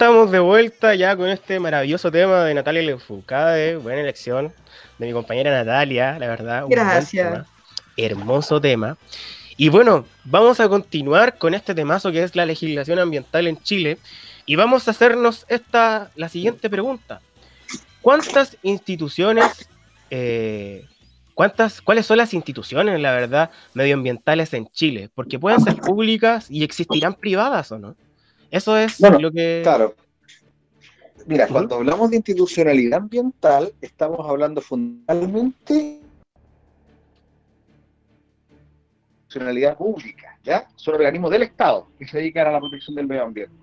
estamos 0.00 0.30
de 0.30 0.38
vuelta 0.38 0.94
ya 0.94 1.14
con 1.14 1.28
este 1.28 1.60
maravilloso 1.60 2.10
tema 2.10 2.44
de 2.44 2.54
Natalia 2.54 2.80
Lefucade, 2.80 3.76
buena 3.76 4.00
elección 4.00 4.50
de 4.96 5.06
mi 5.06 5.12
compañera 5.12 5.50
Natalia, 5.50 6.18
la 6.18 6.26
verdad. 6.26 6.64
un 6.64 6.70
Gracias. 6.70 7.30
tema, 7.30 7.46
hermoso 7.98 8.58
tema. 8.62 8.96
Y 9.58 9.68
bueno, 9.68 10.06
vamos 10.24 10.58
a 10.58 10.70
continuar 10.70 11.36
con 11.36 11.52
este 11.52 11.74
temazo 11.74 12.10
que 12.12 12.22
es 12.22 12.34
la 12.34 12.46
legislación 12.46 12.98
ambiental 12.98 13.46
en 13.46 13.62
Chile. 13.62 13.98
Y 14.46 14.56
vamos 14.56 14.88
a 14.88 14.92
hacernos 14.92 15.44
esta, 15.50 16.10
la 16.16 16.30
siguiente 16.30 16.70
pregunta. 16.70 17.20
¿Cuántas 18.00 18.56
instituciones, 18.62 19.68
eh, 20.08 20.86
cuántas, 21.34 21.82
cuáles 21.82 22.06
son 22.06 22.16
las 22.16 22.32
instituciones, 22.32 22.98
la 23.00 23.12
verdad, 23.12 23.50
medioambientales 23.74 24.54
en 24.54 24.66
Chile? 24.68 25.10
Porque 25.14 25.38
pueden 25.38 25.60
ser 25.60 25.76
públicas 25.76 26.46
y 26.50 26.64
existirán 26.64 27.12
privadas 27.16 27.70
o 27.70 27.78
no. 27.78 27.96
Eso 28.50 28.76
es 28.76 28.98
Bueno, 29.00 29.18
lo 29.18 29.30
que... 29.30 29.60
Claro. 29.62 29.94
Mira, 31.26 31.46
cuando 31.46 31.76
hablamos 31.76 32.10
de 32.10 32.16
institucionalidad 32.16 33.00
ambiental, 33.00 33.72
estamos 33.80 34.28
hablando 34.28 34.60
fundamentalmente 34.60 36.00
institucionalidad 39.30 39.76
pública, 39.76 40.38
¿ya? 40.42 40.66
Son 40.74 40.94
organismos 40.94 41.30
del 41.30 41.42
Estado 41.42 41.86
que 41.98 42.06
se 42.06 42.18
dedican 42.18 42.48
a 42.48 42.52
la 42.52 42.58
protección 42.58 42.96
del 42.96 43.06
medio 43.06 43.22
ambiente, 43.22 43.54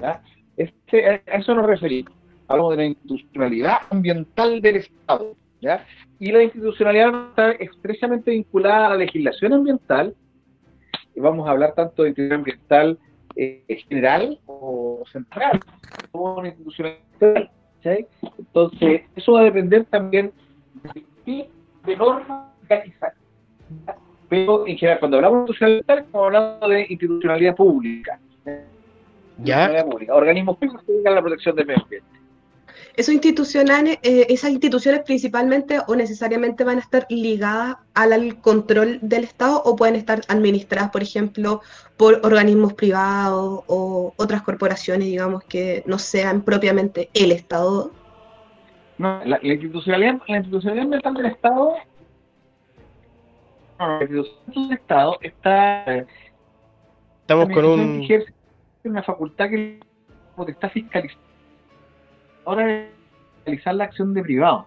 ¿ya? 0.00 0.20
Este, 0.56 1.08
a 1.08 1.14
eso 1.26 1.54
nos 1.54 1.66
referimos. 1.66 2.12
Hablamos 2.48 2.72
de 2.72 2.76
la 2.76 2.84
institucionalidad 2.86 3.76
ambiental 3.90 4.60
del 4.60 4.76
Estado, 4.76 5.36
¿ya? 5.60 5.86
Y 6.18 6.32
la 6.32 6.42
institucionalidad 6.42 7.28
está 7.28 7.50
estrechamente 7.52 8.32
vinculada 8.32 8.86
a 8.86 8.90
la 8.90 8.96
legislación 8.96 9.52
ambiental. 9.52 10.14
Y 11.14 11.20
vamos 11.20 11.46
a 11.46 11.52
hablar 11.52 11.74
tanto 11.74 12.02
de 12.02 12.08
institucionalidad 12.08 12.38
ambiental 12.38 12.98
eh, 13.36 13.84
general 13.88 14.38
o 14.46 15.02
central, 15.10 15.60
como 16.10 16.36
una 16.36 16.48
institucionalidad. 16.48 17.50
¿sí? 17.82 18.06
Entonces, 18.38 19.02
eso 19.16 19.32
va 19.32 19.40
a 19.40 19.44
depender 19.44 19.84
también 19.86 20.32
de, 21.26 21.48
de 21.84 21.96
normas 21.96 22.50
organizadas. 22.62 23.16
pero 24.28 24.66
en 24.66 24.76
general, 24.76 25.00
cuando 25.00 25.16
hablamos 25.18 25.36
de 25.36 25.40
institucionalidad, 25.52 25.98
estamos 25.98 26.26
hablando 26.26 26.68
de 26.68 26.86
institucionalidad 26.88 27.56
pública. 27.56 28.20
¿Ya? 28.44 28.56
Institucionalidad 29.38 29.86
pública. 29.86 30.14
Organismos 30.14 30.56
públicos 30.56 30.82
que 30.84 31.08
a 31.08 31.12
la 31.12 31.20
protección 31.20 31.56
del 31.56 31.66
medio 31.66 31.82
ambiente. 31.82 32.21
Esos 32.94 33.14
institucionales, 33.14 33.98
eh, 34.02 34.26
esas 34.28 34.50
instituciones 34.50 35.02
principalmente 35.02 35.80
o 35.86 35.96
necesariamente 35.96 36.62
van 36.62 36.76
a 36.76 36.80
estar 36.80 37.06
ligadas 37.08 37.76
al, 37.94 38.12
al 38.12 38.40
control 38.40 38.98
del 39.00 39.24
Estado 39.24 39.62
o 39.64 39.76
pueden 39.76 39.96
estar 39.96 40.20
administradas, 40.28 40.90
por 40.90 41.02
ejemplo, 41.02 41.62
por 41.96 42.20
organismos 42.22 42.74
privados 42.74 43.64
o 43.66 44.12
otras 44.16 44.42
corporaciones, 44.42 45.08
digamos, 45.08 45.42
que 45.44 45.82
no 45.86 45.98
sean 45.98 46.42
propiamente 46.42 47.08
el 47.14 47.32
Estado. 47.32 47.90
No, 48.98 49.24
la, 49.24 49.38
la 49.42 49.52
institucionalidad, 49.52 50.20
la 50.28 50.36
institucionalidad 50.36 50.84
ambiental 50.84 51.14
del 51.14 51.26
Estado, 51.26 51.74
no, 53.78 53.86
la 53.86 54.02
institucionalidad 54.02 54.68
del 54.68 54.78
Estado 54.78 55.18
está 55.22 55.96
eh, 55.96 56.06
Estamos 57.22 57.48
con 57.50 57.64
un. 57.64 58.02
ejerce 58.02 58.34
una 58.84 59.02
facultad 59.02 59.48
que 59.48 59.80
está 60.48 60.68
fiscalizando 60.68 61.31
ahora 62.44 62.66
de 62.66 62.90
fiscalizar 63.44 63.74
la 63.74 63.84
acción 63.84 64.14
de 64.14 64.22
privado 64.22 64.66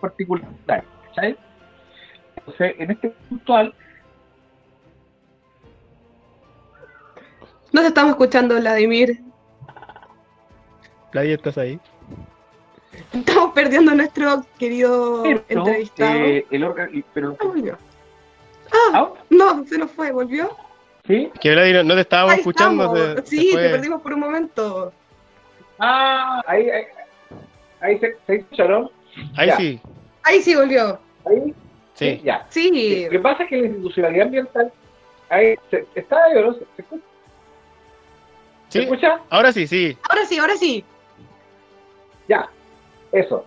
particular 0.00 0.48
¿cachai? 1.06 1.36
entonces 2.36 2.74
en 2.78 2.90
este 2.92 3.10
puntual 3.28 3.74
No 7.70 7.82
te 7.82 7.88
estamos 7.88 8.12
escuchando, 8.12 8.56
Vladimir. 8.58 9.20
Nadie 11.12 11.34
estás 11.34 11.58
ahí. 11.58 11.78
Estamos 13.12 13.52
perdiendo 13.52 13.92
a 13.92 13.94
nuestro 13.94 14.42
querido 14.58 15.22
pero, 15.22 15.44
entrevistado. 15.50 16.18
eh, 16.18 16.46
el 16.50 16.64
órgano 16.64 16.90
pero 17.12 17.36
Ah, 17.38 17.44
volvió. 17.44 17.78
Ah, 18.72 18.90
¿Ah? 18.94 19.12
no, 19.28 19.66
se 19.66 19.76
nos 19.76 19.90
fue, 19.90 20.10
volvió. 20.12 20.48
¿Sí? 21.08 21.30
Que 21.40 21.50
Vladimir, 21.52 21.84
no 21.84 21.94
te 21.94 22.02
estábamos 22.02 22.34
Ahí 22.34 22.38
escuchando. 22.38 22.94
se- 22.94 23.16
se 23.22 23.26
sí, 23.26 23.50
te 23.52 23.68
perdimos 23.70 24.00
por 24.02 24.12
un 24.14 24.20
momento. 24.20 24.92
ah 25.80 26.40
ahí 26.46 26.70
ahí, 26.70 26.84
ahí 27.80 27.98
se, 27.98 28.16
se 28.26 28.34
escucharon 28.36 28.90
Ahí 29.36 29.48
Ya. 29.48 29.56
sí. 29.56 29.80
Ahí 30.22 30.42
sí 30.42 30.54
volvió. 30.54 31.00
ahí 31.26 31.52
Sí. 31.94 32.20
ya 32.22 32.46
Sí. 32.50 33.04
Lo 33.06 33.10
que 33.10 33.18
pasa 33.18 33.42
es 33.42 33.48
que 33.48 33.56
la 33.56 33.66
institucionalidad 33.66 34.26
ambiental 34.26 34.72
ahí 35.30 35.56
se, 35.70 35.84
está 35.96 36.22
ahí, 36.24 36.36
¿o 36.36 36.42
¿no? 36.42 36.52
¿Se, 36.54 36.60
se 36.76 36.82
escucha? 36.82 37.02
¿Se 38.68 38.78
Sí. 38.78 38.84
escucha? 38.84 39.20
Ahora 39.30 39.52
sí, 39.52 39.66
sí. 39.66 39.96
Ahora 40.08 40.24
sí, 40.26 40.38
ahora 40.38 40.56
sí. 40.56 40.84
Ya, 42.28 42.48
eso. 43.12 43.44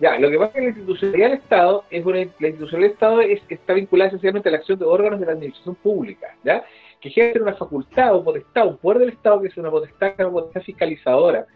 Ya, 0.00 0.16
lo 0.18 0.30
que 0.30 0.38
pasa 0.38 0.48
es 0.50 0.54
que 0.54 0.60
la 0.60 0.68
institucionalidad 0.68 1.28
del 1.30 1.38
Estado 1.38 1.84
es 1.90 2.06
una, 2.06 2.16
la 2.18 2.22
institucionalidad 2.48 2.88
del 2.88 2.92
Estado 2.92 3.20
es, 3.20 3.42
está 3.48 3.72
vinculada 3.74 4.08
esencialmente 4.08 4.48
a 4.48 4.52
la 4.52 4.58
acción 4.58 4.78
de 4.78 4.84
órganos 4.84 5.18
de 5.18 5.26
la 5.26 5.32
administración 5.32 5.74
pública, 5.74 6.36
¿ya? 6.44 6.64
Que 7.00 7.08
ejercen 7.08 7.42
una 7.42 7.54
facultad 7.54 8.14
o 8.14 8.22
potestad, 8.22 8.68
un 8.68 8.76
poder 8.76 9.00
del 9.00 9.08
Estado 9.10 9.40
que 9.40 9.48
es 9.48 9.56
una 9.56 9.70
potestad, 9.70 10.12
una 10.18 10.30
potestad 10.30 10.62
fiscalizadora, 10.62 11.46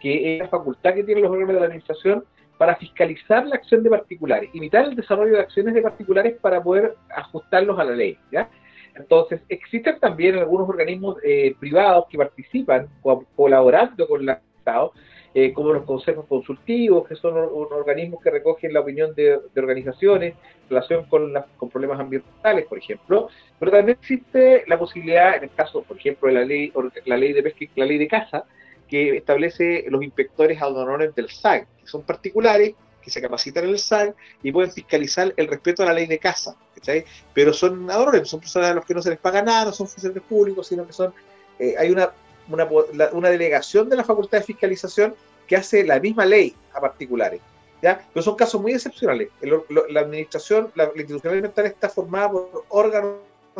que 0.00 0.34
es 0.34 0.40
la 0.40 0.48
facultad 0.48 0.94
que 0.94 1.04
tienen 1.04 1.22
los 1.22 1.30
órganos 1.32 1.54
de 1.54 1.60
la 1.60 1.66
administración 1.66 2.24
para 2.58 2.74
fiscalizar 2.76 3.46
la 3.46 3.54
acción 3.56 3.82
de 3.84 3.90
particulares, 3.90 4.50
imitar 4.52 4.84
el 4.84 4.96
desarrollo 4.96 5.34
de 5.34 5.40
acciones 5.40 5.74
de 5.74 5.82
particulares 5.82 6.36
para 6.40 6.62
poder 6.62 6.94
ajustarlos 7.10 7.78
a 7.78 7.84
la 7.84 7.92
ley, 7.92 8.18
¿ya? 8.32 8.48
Entonces, 8.96 9.40
existen 9.48 9.98
también 10.00 10.36
algunos 10.38 10.68
organismos 10.68 11.16
eh, 11.24 11.54
privados 11.58 12.06
que 12.10 12.18
participan 12.18 12.88
co- 13.00 13.24
colaborando 13.36 14.06
con 14.08 14.22
el 14.22 14.28
Estado, 14.58 14.92
eh, 15.34 15.52
como 15.52 15.72
los 15.72 15.84
consejos 15.84 16.26
consultivos, 16.26 17.08
que 17.08 17.16
son 17.16 17.34
or- 17.34 17.50
or- 17.52 17.72
organismos 17.72 18.22
que 18.22 18.30
recogen 18.30 18.72
la 18.72 18.80
opinión 18.80 19.14
de, 19.14 19.38
organizaciones 19.56 20.34
en 20.64 20.68
relación 20.68 21.04
con, 21.06 21.32
las- 21.32 21.46
con 21.56 21.70
problemas 21.70 21.98
ambientales, 22.00 22.66
por 22.66 22.78
ejemplo. 22.78 23.28
Pero 23.58 23.72
también 23.72 23.98
existe 24.00 24.64
la 24.66 24.78
posibilidad, 24.78 25.36
en 25.36 25.44
el 25.44 25.50
caso, 25.54 25.82
por 25.82 25.96
ejemplo, 25.96 26.28
de 26.28 26.34
la 26.34 26.44
ley, 26.44 26.72
la 27.06 27.16
ley 27.16 27.32
de 27.32 27.42
pesca 27.42 27.64
la 27.76 27.86
ley 27.86 27.98
de 27.98 28.08
caza, 28.08 28.44
que 28.88 29.16
establece 29.16 29.86
los 29.88 30.02
inspectores 30.02 30.60
ad 30.60 30.76
honorem 30.76 31.12
del 31.14 31.30
SAG, 31.30 31.66
que 31.80 31.86
son 31.86 32.02
particulares, 32.02 32.74
que 33.00 33.10
se 33.10 33.22
capacitan 33.22 33.64
en 33.64 33.70
el 33.70 33.78
SAG 33.78 34.14
y 34.42 34.52
pueden 34.52 34.70
fiscalizar 34.70 35.32
el 35.36 35.48
respeto 35.48 35.82
a 35.82 35.86
la 35.86 35.94
ley 35.94 36.06
de 36.06 36.18
caza. 36.18 36.54
¿cachai? 36.74 37.04
Pero 37.32 37.52
son 37.52 37.90
ad 37.90 38.24
son 38.24 38.40
personas 38.40 38.70
a 38.70 38.74
los 38.74 38.84
que 38.84 38.94
no 38.94 39.00
se 39.02 39.10
les 39.10 39.18
paga 39.18 39.40
nada, 39.42 39.72
son 39.72 39.86
funcionarios 39.88 40.24
públicos, 40.26 40.66
sino 40.66 40.86
que 40.86 40.92
son. 40.92 41.12
eh, 41.58 41.74
hay 41.78 41.90
una, 41.90 42.10
una, 42.48 42.66
una 43.12 43.30
delegación 43.30 43.88
de 43.88 43.96
la 43.96 44.04
facultad 44.04 44.38
de 44.38 44.44
fiscalización 44.44 45.14
que 45.46 45.56
hace 45.56 45.84
la 45.84 45.98
misma 46.00 46.24
ley 46.24 46.54
a 46.72 46.80
particulares. 46.80 47.40
¿ya? 47.82 48.06
Pero 48.12 48.22
son 48.22 48.36
casos 48.36 48.60
muy 48.60 48.72
excepcionales. 48.72 49.28
El 49.40 49.52
or- 49.54 49.66
lo- 49.68 49.86
la 49.88 50.00
administración, 50.00 50.70
la, 50.74 50.84
la 50.84 50.90
institucionalidad 50.96 51.46
ambiental 51.46 51.66
está 51.66 51.88
formada 51.88 52.30
por 52.30 52.64
órganos 52.68 53.18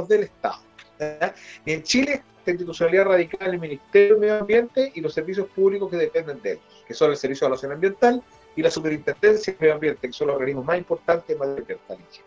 del 0.09 0.25
Estado. 0.25 0.59
¿ya? 0.99 1.35
Y 1.65 1.73
en 1.73 1.83
Chile, 1.83 2.23
la 2.45 2.53
institucionalidad 2.53 3.05
radical 3.07 3.49
en 3.49 3.55
el 3.55 3.61
Ministerio 3.61 4.15
del 4.15 4.21
Medio 4.21 4.39
Ambiente 4.39 4.93
y 4.95 5.01
los 5.01 5.15
servicios 5.15 5.49
públicos 5.49 5.91
que 5.91 5.97
dependen 5.97 6.41
de 6.43 6.53
él, 6.53 6.61
que 6.87 6.95
son 6.95 7.11
el 7.11 7.17
Servicio 7.17 7.45
de 7.45 7.49
Evaluación 7.49 7.73
Ambiental 7.73 8.23
y 8.57 8.63
la 8.63 8.71
Superintendencia 8.71 9.53
del 9.53 9.61
Medio 9.61 9.75
Ambiente, 9.75 10.07
que 10.09 10.13
son 10.13 10.27
los 10.29 10.35
organismos 10.37 10.65
más 10.65 10.79
importantes 10.79 11.31
en 11.31 11.39
materia 11.39 11.61
ambiental 11.61 11.99
en 11.99 12.09
Chile. 12.11 12.25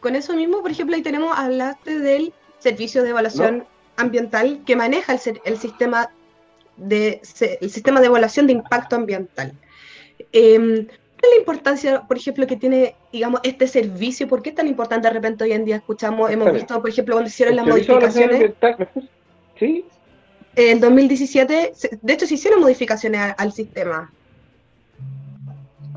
Con 0.00 0.14
eso 0.14 0.34
mismo, 0.34 0.62
por 0.62 0.70
ejemplo, 0.70 0.94
ahí 0.94 1.02
tenemos, 1.02 1.36
hablaste 1.36 1.98
del 1.98 2.32
servicio 2.58 3.02
de 3.02 3.10
evaluación 3.10 3.66
ambiental 3.96 4.60
que 4.66 4.76
maneja 4.76 5.14
el, 5.44 5.58
sistema 5.58 6.10
de 6.76 7.20
el 7.60 7.70
sistema 7.70 8.00
de 8.00 8.06
evaluación 8.06 8.46
de 8.46 8.52
impacto 8.54 8.96
ambiental. 8.96 9.52
Em, 10.32 10.86
¿Cuál 10.86 11.30
es 11.30 11.30
la 11.30 11.38
importancia, 11.38 12.02
por 12.02 12.18
ejemplo, 12.18 12.46
que 12.46 12.56
tiene, 12.56 12.94
digamos, 13.12 13.40
este 13.42 13.66
servicio? 13.66 14.28
¿Por 14.28 14.42
qué 14.42 14.50
es 14.50 14.54
tan 14.56 14.68
importante 14.68 15.08
de 15.08 15.14
repente 15.14 15.44
hoy 15.44 15.52
en 15.52 15.64
día 15.64 15.76
escuchamos, 15.76 16.30
hemos 16.30 16.52
visto, 16.52 16.80
por 16.80 16.90
ejemplo, 16.90 17.14
cuando 17.14 17.28
hicieron 17.28 17.56
las 17.56 17.66
modificaciones. 17.66 18.52
¿Sí? 19.58 19.84
en 20.58 20.80
2017, 20.80 21.72
se- 21.74 21.98
de 22.00 22.12
hecho 22.12 22.26
se 22.26 22.34
hicieron 22.34 22.60
modificaciones 22.60 23.34
al 23.36 23.52
sistema. 23.52 24.10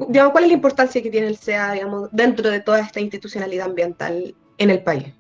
Digamos, 0.08 0.32
¿cuál 0.32 0.46
es 0.46 0.50
la 0.50 0.54
importancia 0.56 1.02
que 1.02 1.10
tiene 1.10 1.28
el 1.28 1.38
SEA, 1.38 1.74
digamos, 1.74 2.10
dentro 2.12 2.50
de 2.50 2.60
toda 2.60 2.80
esta 2.80 3.00
institucionalidad 3.00 3.68
ambiental 3.68 4.36
en 4.58 4.70
el 4.70 4.82
país? 4.84 5.14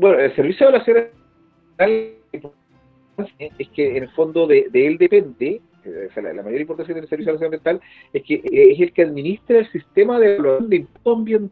Bueno, 0.00 0.18
el 0.18 0.34
servicio 0.34 0.70
de 0.70 1.12
evaluación 1.76 2.52
es 3.58 3.68
que 3.68 3.98
en 3.98 4.04
el 4.04 4.10
fondo 4.12 4.46
de, 4.46 4.68
de 4.72 4.86
él 4.86 4.96
depende, 4.96 5.60
eh, 5.84 6.08
o 6.08 6.14
sea, 6.14 6.22
la, 6.22 6.32
la 6.32 6.42
mayor 6.42 6.62
importancia 6.62 6.94
del 6.94 7.06
servicio 7.06 7.32
de 7.32 7.36
evaluación 7.36 7.76
ambiental 7.76 7.80
es 8.14 8.22
que 8.22 8.34
eh, 8.36 8.72
es 8.72 8.80
el 8.80 8.92
que 8.94 9.02
administra 9.02 9.58
el 9.58 9.70
sistema 9.70 10.18
de 10.18 10.36
evaluación 10.36 10.70
de 10.70 10.76
impacto 10.76 11.12
ambiental, 11.12 11.50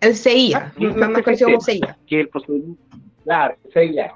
El 0.00 0.14
CIA, 0.14 0.72
más, 0.96 1.22
conocido 1.22 1.50
como. 1.50 1.60
CIA. 1.60 1.98
que 2.06 2.20
el 2.20 2.28
procedimiento, 2.30 2.82
claro, 3.22 3.56
CIA, 3.74 4.14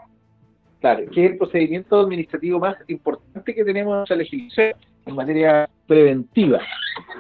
claro, 0.81 1.11
que 1.11 1.25
es 1.27 1.33
el 1.33 1.37
procedimiento 1.37 2.01
administrativo 2.01 2.59
más 2.59 2.77
importante 2.89 3.55
que 3.55 3.65
tenemos 3.65 3.93
en 3.93 3.99
nuestra 3.99 4.17
legislación 4.17 4.73
en 5.05 5.15
materia 5.15 5.69
preventiva, 5.87 6.63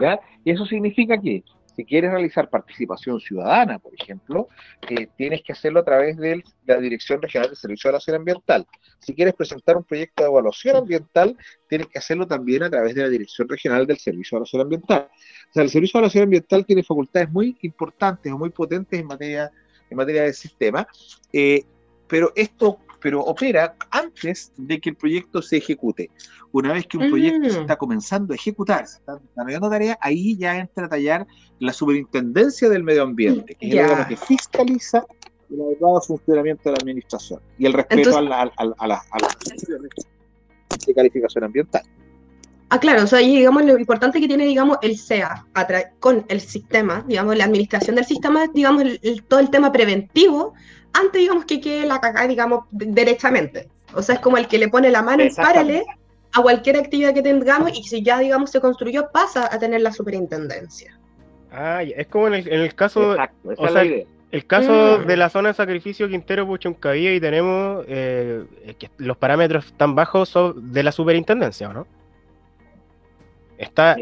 ¿ya? 0.00 0.18
Y 0.44 0.50
eso 0.50 0.64
significa 0.64 1.20
que 1.20 1.44
si 1.76 1.84
quieres 1.84 2.10
realizar 2.10 2.48
participación 2.48 3.20
ciudadana, 3.20 3.78
por 3.78 3.92
ejemplo, 3.94 4.48
eh, 4.88 5.08
tienes 5.16 5.42
que 5.42 5.52
hacerlo 5.52 5.80
a 5.80 5.84
través 5.84 6.16
de 6.16 6.42
la 6.66 6.78
Dirección 6.78 7.20
Regional 7.20 7.50
de 7.50 7.56
Servicio 7.56 7.88
de 7.88 7.90
Evaluación 7.90 8.16
Ambiental. 8.16 8.66
Si 8.98 9.14
quieres 9.14 9.34
presentar 9.34 9.76
un 9.76 9.84
proyecto 9.84 10.22
de 10.22 10.30
evaluación 10.30 10.76
ambiental, 10.76 11.36
tienes 11.68 11.88
que 11.88 11.98
hacerlo 11.98 12.26
también 12.26 12.62
a 12.62 12.70
través 12.70 12.94
de 12.94 13.02
la 13.02 13.08
Dirección 13.10 13.46
Regional 13.46 13.86
del 13.86 13.98
Servicio 13.98 14.36
de 14.36 14.38
Evaluación 14.38 14.62
Ambiental. 14.62 15.08
O 15.50 15.52
sea, 15.52 15.62
el 15.62 15.68
Servicio 15.68 15.98
de 15.98 16.00
Evaluación 16.00 16.24
Ambiental 16.24 16.64
tiene 16.64 16.82
facultades 16.82 17.30
muy 17.30 17.56
importantes 17.60 18.32
o 18.32 18.38
muy 18.38 18.50
potentes 18.50 18.98
en 18.98 19.06
materia, 19.06 19.52
en 19.90 19.96
materia 19.96 20.22
de 20.22 20.32
sistema, 20.32 20.88
eh, 21.32 21.62
pero 22.08 22.32
esto 22.34 22.78
pero 23.00 23.20
opera 23.20 23.74
antes 23.90 24.52
de 24.56 24.80
que 24.80 24.90
el 24.90 24.96
proyecto 24.96 25.42
se 25.42 25.58
ejecute. 25.58 26.10
Una 26.52 26.72
vez 26.72 26.86
que 26.86 26.96
un 26.98 27.08
proyecto 27.10 27.50
se 27.50 27.58
Mm. 27.58 27.62
está 27.62 27.76
comenzando 27.76 28.32
a 28.32 28.36
ejecutar, 28.36 28.86
se 28.86 28.98
está 28.98 29.16
desarrollando 29.16 29.68
tarea, 29.70 29.98
ahí 30.00 30.36
ya 30.36 30.56
entra 30.58 30.86
a 30.86 30.88
tallar 30.88 31.26
la 31.58 31.72
superintendencia 31.72 32.68
del 32.68 32.82
medio 32.82 33.02
ambiente, 33.02 33.54
que 33.54 33.68
es 33.68 33.74
el 33.74 33.80
órgano 33.80 34.08
que 34.08 34.16
fiscaliza 34.16 35.04
el 35.50 35.60
adecuado 35.60 36.00
funcionamiento 36.00 36.62
de 36.64 36.70
la 36.72 36.78
administración 36.82 37.40
y 37.58 37.66
el 37.66 37.72
respeto 37.72 38.08
Entonces- 38.10 38.18
a, 38.18 38.22
la, 38.22 38.36
a, 38.42 38.42
a, 38.42 38.74
a 38.78 38.86
las- 38.88 39.06
a 39.12 39.18
las 39.20 39.38
decisiones 39.38 39.90
de 40.86 40.94
calificación 40.94 41.44
ambiental. 41.44 41.82
Ah, 42.68 42.80
claro, 42.80 43.04
o 43.04 43.06
sea, 43.06 43.22
y 43.22 43.36
digamos 43.36 43.64
lo 43.64 43.78
importante 43.78 44.20
que 44.20 44.26
tiene, 44.26 44.44
digamos, 44.44 44.78
el 44.82 44.98
SEA 44.98 45.46
con 46.00 46.24
el 46.28 46.40
sistema, 46.40 47.04
digamos, 47.06 47.36
la 47.36 47.44
administración 47.44 47.94
del 47.94 48.04
sistema, 48.06 48.48
digamos, 48.52 48.82
el- 48.82 48.98
el- 49.04 49.22
todo 49.22 49.38
el 49.38 49.50
tema 49.50 49.70
preventivo, 49.70 50.52
antes, 50.98 51.20
digamos, 51.20 51.44
que 51.44 51.60
quede 51.60 51.86
la 51.86 52.00
cagada, 52.00 52.26
digamos, 52.28 52.64
de- 52.70 52.86
derechamente. 52.86 53.68
O 53.94 54.02
sea, 54.02 54.16
es 54.16 54.20
como 54.20 54.36
el 54.36 54.46
que 54.48 54.58
le 54.58 54.68
pone 54.68 54.90
la 54.90 55.02
mano 55.02 55.22
en 55.22 55.34
paralelo 55.34 55.84
a 56.32 56.42
cualquier 56.42 56.76
actividad 56.76 57.14
que 57.14 57.22
tengamos 57.22 57.70
y 57.76 57.82
si 57.84 58.02
ya, 58.02 58.18
digamos, 58.18 58.50
se 58.50 58.60
construyó, 58.60 59.10
pasa 59.12 59.48
a 59.52 59.58
tener 59.58 59.80
la 59.80 59.92
superintendencia. 59.92 60.98
Ah, 61.50 61.82
es 61.82 62.06
como 62.08 62.26
en 62.28 62.34
el, 62.34 62.48
en 62.48 62.60
el 62.60 62.74
caso, 62.74 63.12
Exacto, 63.12 63.52
esa 63.52 63.62
o 63.62 63.66
es 63.66 63.72
sea, 63.72 63.82
la 63.84 63.88
idea. 63.88 64.06
el 64.32 64.46
caso 64.46 64.98
Mm. 65.02 65.06
de 65.06 65.16
la 65.16 65.30
zona 65.30 65.48
de 65.50 65.54
sacrificio 65.54 66.08
Quintero 66.08 66.46
Puchuncavía 66.46 67.14
y 67.14 67.20
tenemos 67.20 67.84
eh, 67.88 68.44
que 68.78 68.90
los 68.98 69.16
parámetros 69.16 69.72
tan 69.78 69.94
bajos 69.94 70.28
son 70.28 70.72
de 70.72 70.82
la 70.82 70.92
superintendencia, 70.92 71.70
¿o 71.70 71.72
no? 71.72 71.86
Está... 73.56 73.96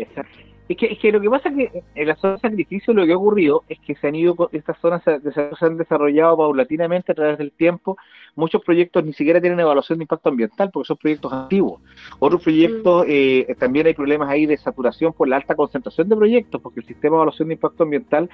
Es 0.67 0.79
que, 0.79 0.87
es 0.87 0.99
que 0.99 1.13
lo 1.13 1.21
que 1.21 1.29
pasa 1.29 1.51
es 1.51 1.57
que 1.57 1.83
en 1.95 2.09
la 2.09 2.17
zona 2.17 2.35
de 2.35 2.41
sacrificio 2.41 2.95
lo 2.95 3.05
que 3.05 3.13
ha 3.13 3.17
ocurrido 3.17 3.65
es 3.69 3.79
que 3.81 3.95
se 3.97 4.09
han 4.09 4.15
ido, 4.15 4.49
estas 4.51 4.79
zonas 4.79 5.03
se, 5.05 5.21
se 5.21 5.65
han 5.65 5.77
desarrollado 5.77 6.39
paulatinamente 6.39 7.13
a 7.13 7.15
través 7.15 7.37
del 7.37 7.53
tiempo. 7.53 7.99
Muchos 8.35 8.63
proyectos 8.65 9.05
ni 9.05 9.13
siquiera 9.13 9.43
tienen 9.43 9.61
evaluación 9.61 9.99
de 9.99 10.05
impacto 10.05 10.31
ambiental 10.31 10.71
porque 10.73 10.87
son 10.87 10.97
proyectos 10.97 11.33
antiguos. 11.33 11.83
Otros 12.19 12.43
proyectos, 12.43 13.05
mm. 13.07 13.11
eh, 13.11 13.57
también 13.59 13.87
hay 13.87 13.95
problemas 13.95 14.31
ahí 14.31 14.47
de 14.47 14.57
saturación 14.57 15.13
por 15.13 15.29
la 15.29 15.37
alta 15.37 15.55
concentración 15.55 16.09
de 16.09 16.17
proyectos, 16.17 16.61
porque 16.63 16.81
el 16.81 16.87
sistema 16.87 17.11
de 17.13 17.17
evaluación 17.17 17.49
de 17.49 17.55
impacto 17.55 17.83
ambiental 17.83 18.31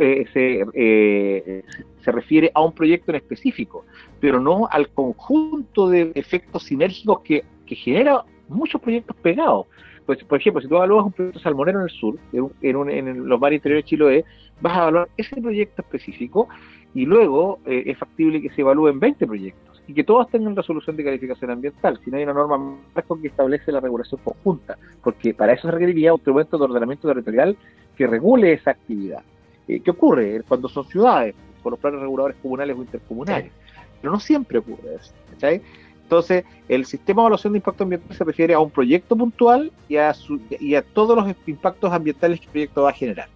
eh, 0.00 0.26
se, 0.32 0.66
eh, 0.74 1.62
se 2.02 2.12
refiere 2.12 2.50
a 2.52 2.62
un 2.62 2.72
proyecto 2.72 3.12
en 3.12 3.16
específico, 3.16 3.84
pero 4.20 4.40
no 4.40 4.66
al 4.68 4.88
conjunto 4.88 5.88
de 5.88 6.10
efectos 6.16 6.64
sinérgicos 6.64 7.20
que, 7.20 7.44
que 7.64 7.76
genera 7.76 8.24
muchos 8.48 8.80
proyectos 8.80 9.16
pegados. 9.16 9.66
Pues, 10.06 10.22
por 10.24 10.38
ejemplo, 10.38 10.60
si 10.60 10.68
tú 10.68 10.76
evalúas 10.76 11.06
un 11.06 11.12
proyecto 11.12 11.40
salmonero 11.40 11.80
en 11.80 11.84
el 11.84 11.90
sur, 11.90 12.18
en, 12.32 13.28
los 13.28 13.40
mares 13.40 13.58
interiores 13.58 13.84
de 13.84 13.88
Chiloé, 13.88 14.24
vas 14.60 14.76
a 14.76 14.82
evaluar 14.82 15.08
ese 15.16 15.40
proyecto 15.40 15.82
específico 15.82 16.48
y 16.94 17.06
luego 17.06 17.58
eh, 17.64 17.84
es 17.86 17.98
factible 17.98 18.40
que 18.42 18.50
se 18.50 18.60
evalúen 18.60 19.00
20 19.00 19.26
proyectos 19.26 19.82
y 19.86 19.94
que 19.94 20.04
todos 20.04 20.28
tengan 20.30 20.56
resolución 20.56 20.96
de 20.96 21.04
calificación 21.04 21.50
ambiental, 21.50 21.98
si 22.02 22.10
no 22.10 22.16
hay 22.16 22.24
una 22.24 22.32
norma 22.32 22.78
marco 22.94 23.20
que 23.20 23.28
establece 23.28 23.72
la 23.72 23.80
regulación 23.80 24.20
conjunta, 24.24 24.78
porque 25.02 25.34
para 25.34 25.52
eso 25.52 25.68
se 25.68 25.72
requeriría 25.72 26.12
un 26.12 26.18
instrumento 26.18 26.56
de 26.56 26.64
ordenamiento 26.64 27.08
territorial 27.08 27.56
que 27.96 28.06
regule 28.06 28.54
esa 28.54 28.72
actividad. 28.72 29.22
Eh, 29.68 29.80
¿Qué 29.80 29.90
ocurre 29.90 30.42
cuando 30.46 30.68
son 30.68 30.84
ciudades, 30.86 31.34
con 31.62 31.72
los 31.72 31.80
planes 31.80 32.00
reguladores 32.00 32.36
comunales 32.42 32.76
o 32.76 32.82
intercomunales? 32.82 33.52
Pero 34.00 34.12
no 34.12 34.20
siempre 34.20 34.58
ocurre 34.58 34.96
eso. 34.96 35.12
¿cachai? 35.30 35.62
Entonces, 36.04 36.44
el 36.68 36.84
sistema 36.84 37.22
de 37.22 37.24
evaluación 37.24 37.54
de 37.54 37.58
impacto 37.58 37.82
ambiental 37.82 38.16
se 38.16 38.24
refiere 38.24 38.54
a 38.54 38.60
un 38.60 38.70
proyecto 38.70 39.16
puntual 39.16 39.72
y 39.88 39.96
a, 39.96 40.14
y 40.60 40.74
a 40.74 40.82
todos 40.82 41.16
los 41.16 41.34
impactos 41.46 41.92
ambientales 41.92 42.40
que 42.40 42.46
el 42.46 42.52
proyecto 42.52 42.82
va 42.82 42.90
a 42.90 42.92
generar. 42.92 43.28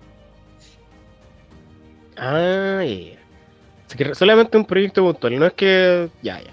Ah, 2.16 2.84
ya. 2.84 4.14
solamente 4.14 4.56
un 4.56 4.66
proyecto 4.66 5.02
puntual, 5.02 5.38
no 5.38 5.46
es 5.46 5.52
que. 5.54 6.08
Ya, 6.22 6.40
ya. 6.42 6.50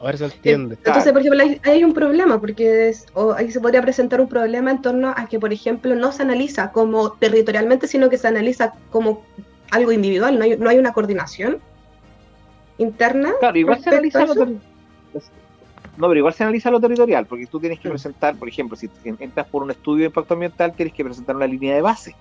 A 0.00 0.06
ver 0.06 0.18
si 0.18 0.28
se 0.28 0.34
entiende. 0.36 0.76
Entonces, 0.76 1.12
por 1.12 1.20
ejemplo, 1.20 1.42
hay, 1.64 1.84
un 1.84 1.92
problema, 1.92 2.40
porque 2.40 2.94
ahí 3.36 3.50
se 3.50 3.60
podría 3.60 3.82
presentar 3.82 4.20
un 4.20 4.28
problema 4.28 4.70
en 4.70 4.80
torno 4.80 5.12
a 5.14 5.26
que, 5.26 5.38
por 5.38 5.52
ejemplo, 5.52 5.94
no 5.94 6.12
se 6.12 6.22
analiza 6.22 6.70
como 6.70 7.12
territorialmente, 7.12 7.86
sino 7.86 8.08
que 8.08 8.16
se 8.16 8.28
analiza 8.28 8.72
como 8.90 9.26
algo 9.72 9.92
individual, 9.92 10.38
no 10.38 10.44
hay, 10.44 10.56
no 10.56 10.70
hay 10.70 10.78
una 10.78 10.92
coordinación 10.92 11.58
interna. 12.78 13.32
Claro, 13.40 13.58
igual 13.58 13.82
se 13.82 13.90
analiza 13.90 14.26
no, 15.96 16.08
pero 16.08 16.18
igual 16.18 16.34
se 16.34 16.42
analiza 16.44 16.70
lo 16.70 16.80
territorial, 16.80 17.26
porque 17.26 17.46
tú 17.46 17.60
tienes 17.60 17.80
que 17.80 17.88
presentar, 17.88 18.36
por 18.36 18.48
ejemplo, 18.48 18.76
si 18.76 18.88
entras 19.04 19.46
por 19.46 19.62
un 19.62 19.70
estudio 19.70 20.00
de 20.00 20.06
impacto 20.06 20.34
ambiental, 20.34 20.72
tienes 20.72 20.94
que 20.94 21.04
presentar 21.04 21.36
una 21.36 21.46
línea 21.46 21.74
de 21.74 21.82
base. 21.82 22.14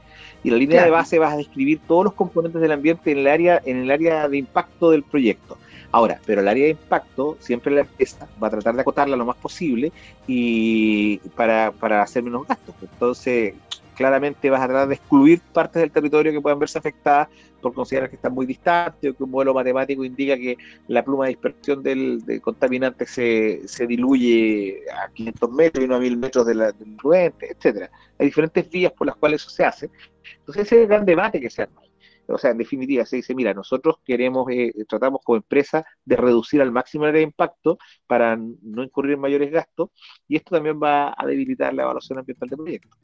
Y 0.44 0.50
la 0.50 0.58
línea 0.58 0.84
de 0.84 0.90
base 0.90 1.20
vas 1.20 1.34
a 1.34 1.38
describir 1.38 1.80
todos 1.88 2.06
los 2.06 2.14
componentes 2.14 2.62
del 2.62 2.72
ambiente 2.72 3.12
en 3.12 3.20
el 3.20 3.28
área, 3.28 3.62
en 3.66 3.78
el 3.78 3.92
área 3.92 4.28
de 4.28 4.38
impacto 4.38 4.92
del 4.92 5.04
proyecto. 5.04 5.58
Ahora, 5.92 6.20
pero 6.26 6.42
el 6.42 6.48
área 6.48 6.66
de 6.66 6.72
impacto, 6.72 7.38
siempre 7.40 7.74
la 7.74 7.82
empresa 7.82 8.28
va 8.42 8.48
a 8.48 8.52
tratar 8.52 8.76
de 8.76 8.82
acotarla 8.82 9.16
lo 9.16 9.26
más 9.26 9.38
posible 9.38 9.92
y 10.28 11.18
para, 11.36 11.72
para 11.72 12.04
hacer 12.04 12.22
menos 12.22 12.48
gastos. 12.48 12.76
Entonces, 12.82 13.56
claramente 14.00 14.50
vas 14.50 14.62
a 14.62 14.68
tratar 14.68 14.88
de 14.88 14.96
excluir 14.96 15.42
partes 15.52 15.82
del 15.82 15.92
territorio 15.92 16.32
que 16.32 16.40
puedan 16.40 16.58
verse 16.58 16.80
afectadas 16.80 17.28
por 17.62 17.74
considerar 17.74 18.10
que 18.10 18.16
están 18.16 18.34
muy 18.34 18.46
distantes 18.46 19.12
o 19.12 19.14
que 19.14 19.24
un 19.26 19.30
modelo 19.30 19.54
matemático 19.54 20.06
indica 20.06 20.38
que 20.38 20.56
la 20.88 21.04
pluma 21.04 21.26
de 21.26 21.32
dispersión 21.32 21.84
del, 21.84 22.24
contaminante 22.42 23.06
se, 23.06 23.68
se, 23.68 23.86
diluye 23.86 24.84
a 24.90 25.12
500 25.12 25.52
metros 25.52 25.84
y 25.84 25.88
no 25.90 25.96
a 25.96 26.00
1000 26.00 26.16
metros 26.16 26.46
de 26.48 26.56
la, 26.56 26.72
del 26.72 26.88
influente, 26.88 27.52
etcétera. 27.52 27.92
Hay 28.18 28.28
diferentes 28.28 28.70
vías 28.70 28.94
por 28.94 29.06
las 29.06 29.18
cuales 29.18 29.42
eso 29.42 29.50
se 29.50 29.66
hace. 29.66 29.90
Entonces 30.38 30.66
ese 30.66 30.76
es 30.76 30.82
el 30.84 30.88
gran 30.88 31.06
debate 31.06 31.42
que 31.42 31.50
se 31.50 31.64
arma. 31.64 31.82
O 32.30 32.38
sea, 32.38 32.52
en 32.52 32.58
definitiva, 32.58 33.06
se 33.06 33.18
dice, 33.18 33.36
mira, 33.36 33.54
nosotros 33.54 33.98
queremos, 34.06 34.50
eh, 34.50 34.72
tratamos 34.88 35.20
como 35.26 35.36
empresa 35.36 35.86
de 36.06 36.16
reducir 36.16 36.62
al 36.62 36.72
máximo 36.72 37.06
el 37.06 37.18
impacto 37.18 37.80
para 38.08 38.38
no 38.38 38.82
incurrir 38.82 39.16
en 39.16 39.20
mayores 39.20 39.52
gastos, 39.52 39.90
y 40.26 40.38
esto 40.38 40.56
también 40.56 40.80
va 40.82 41.14
a 41.18 41.26
debilitar 41.26 41.74
la 41.74 41.84
evaluación 41.84 42.20
ambiental 42.20 42.48
del 42.48 42.60
proyecto. 42.60 42.98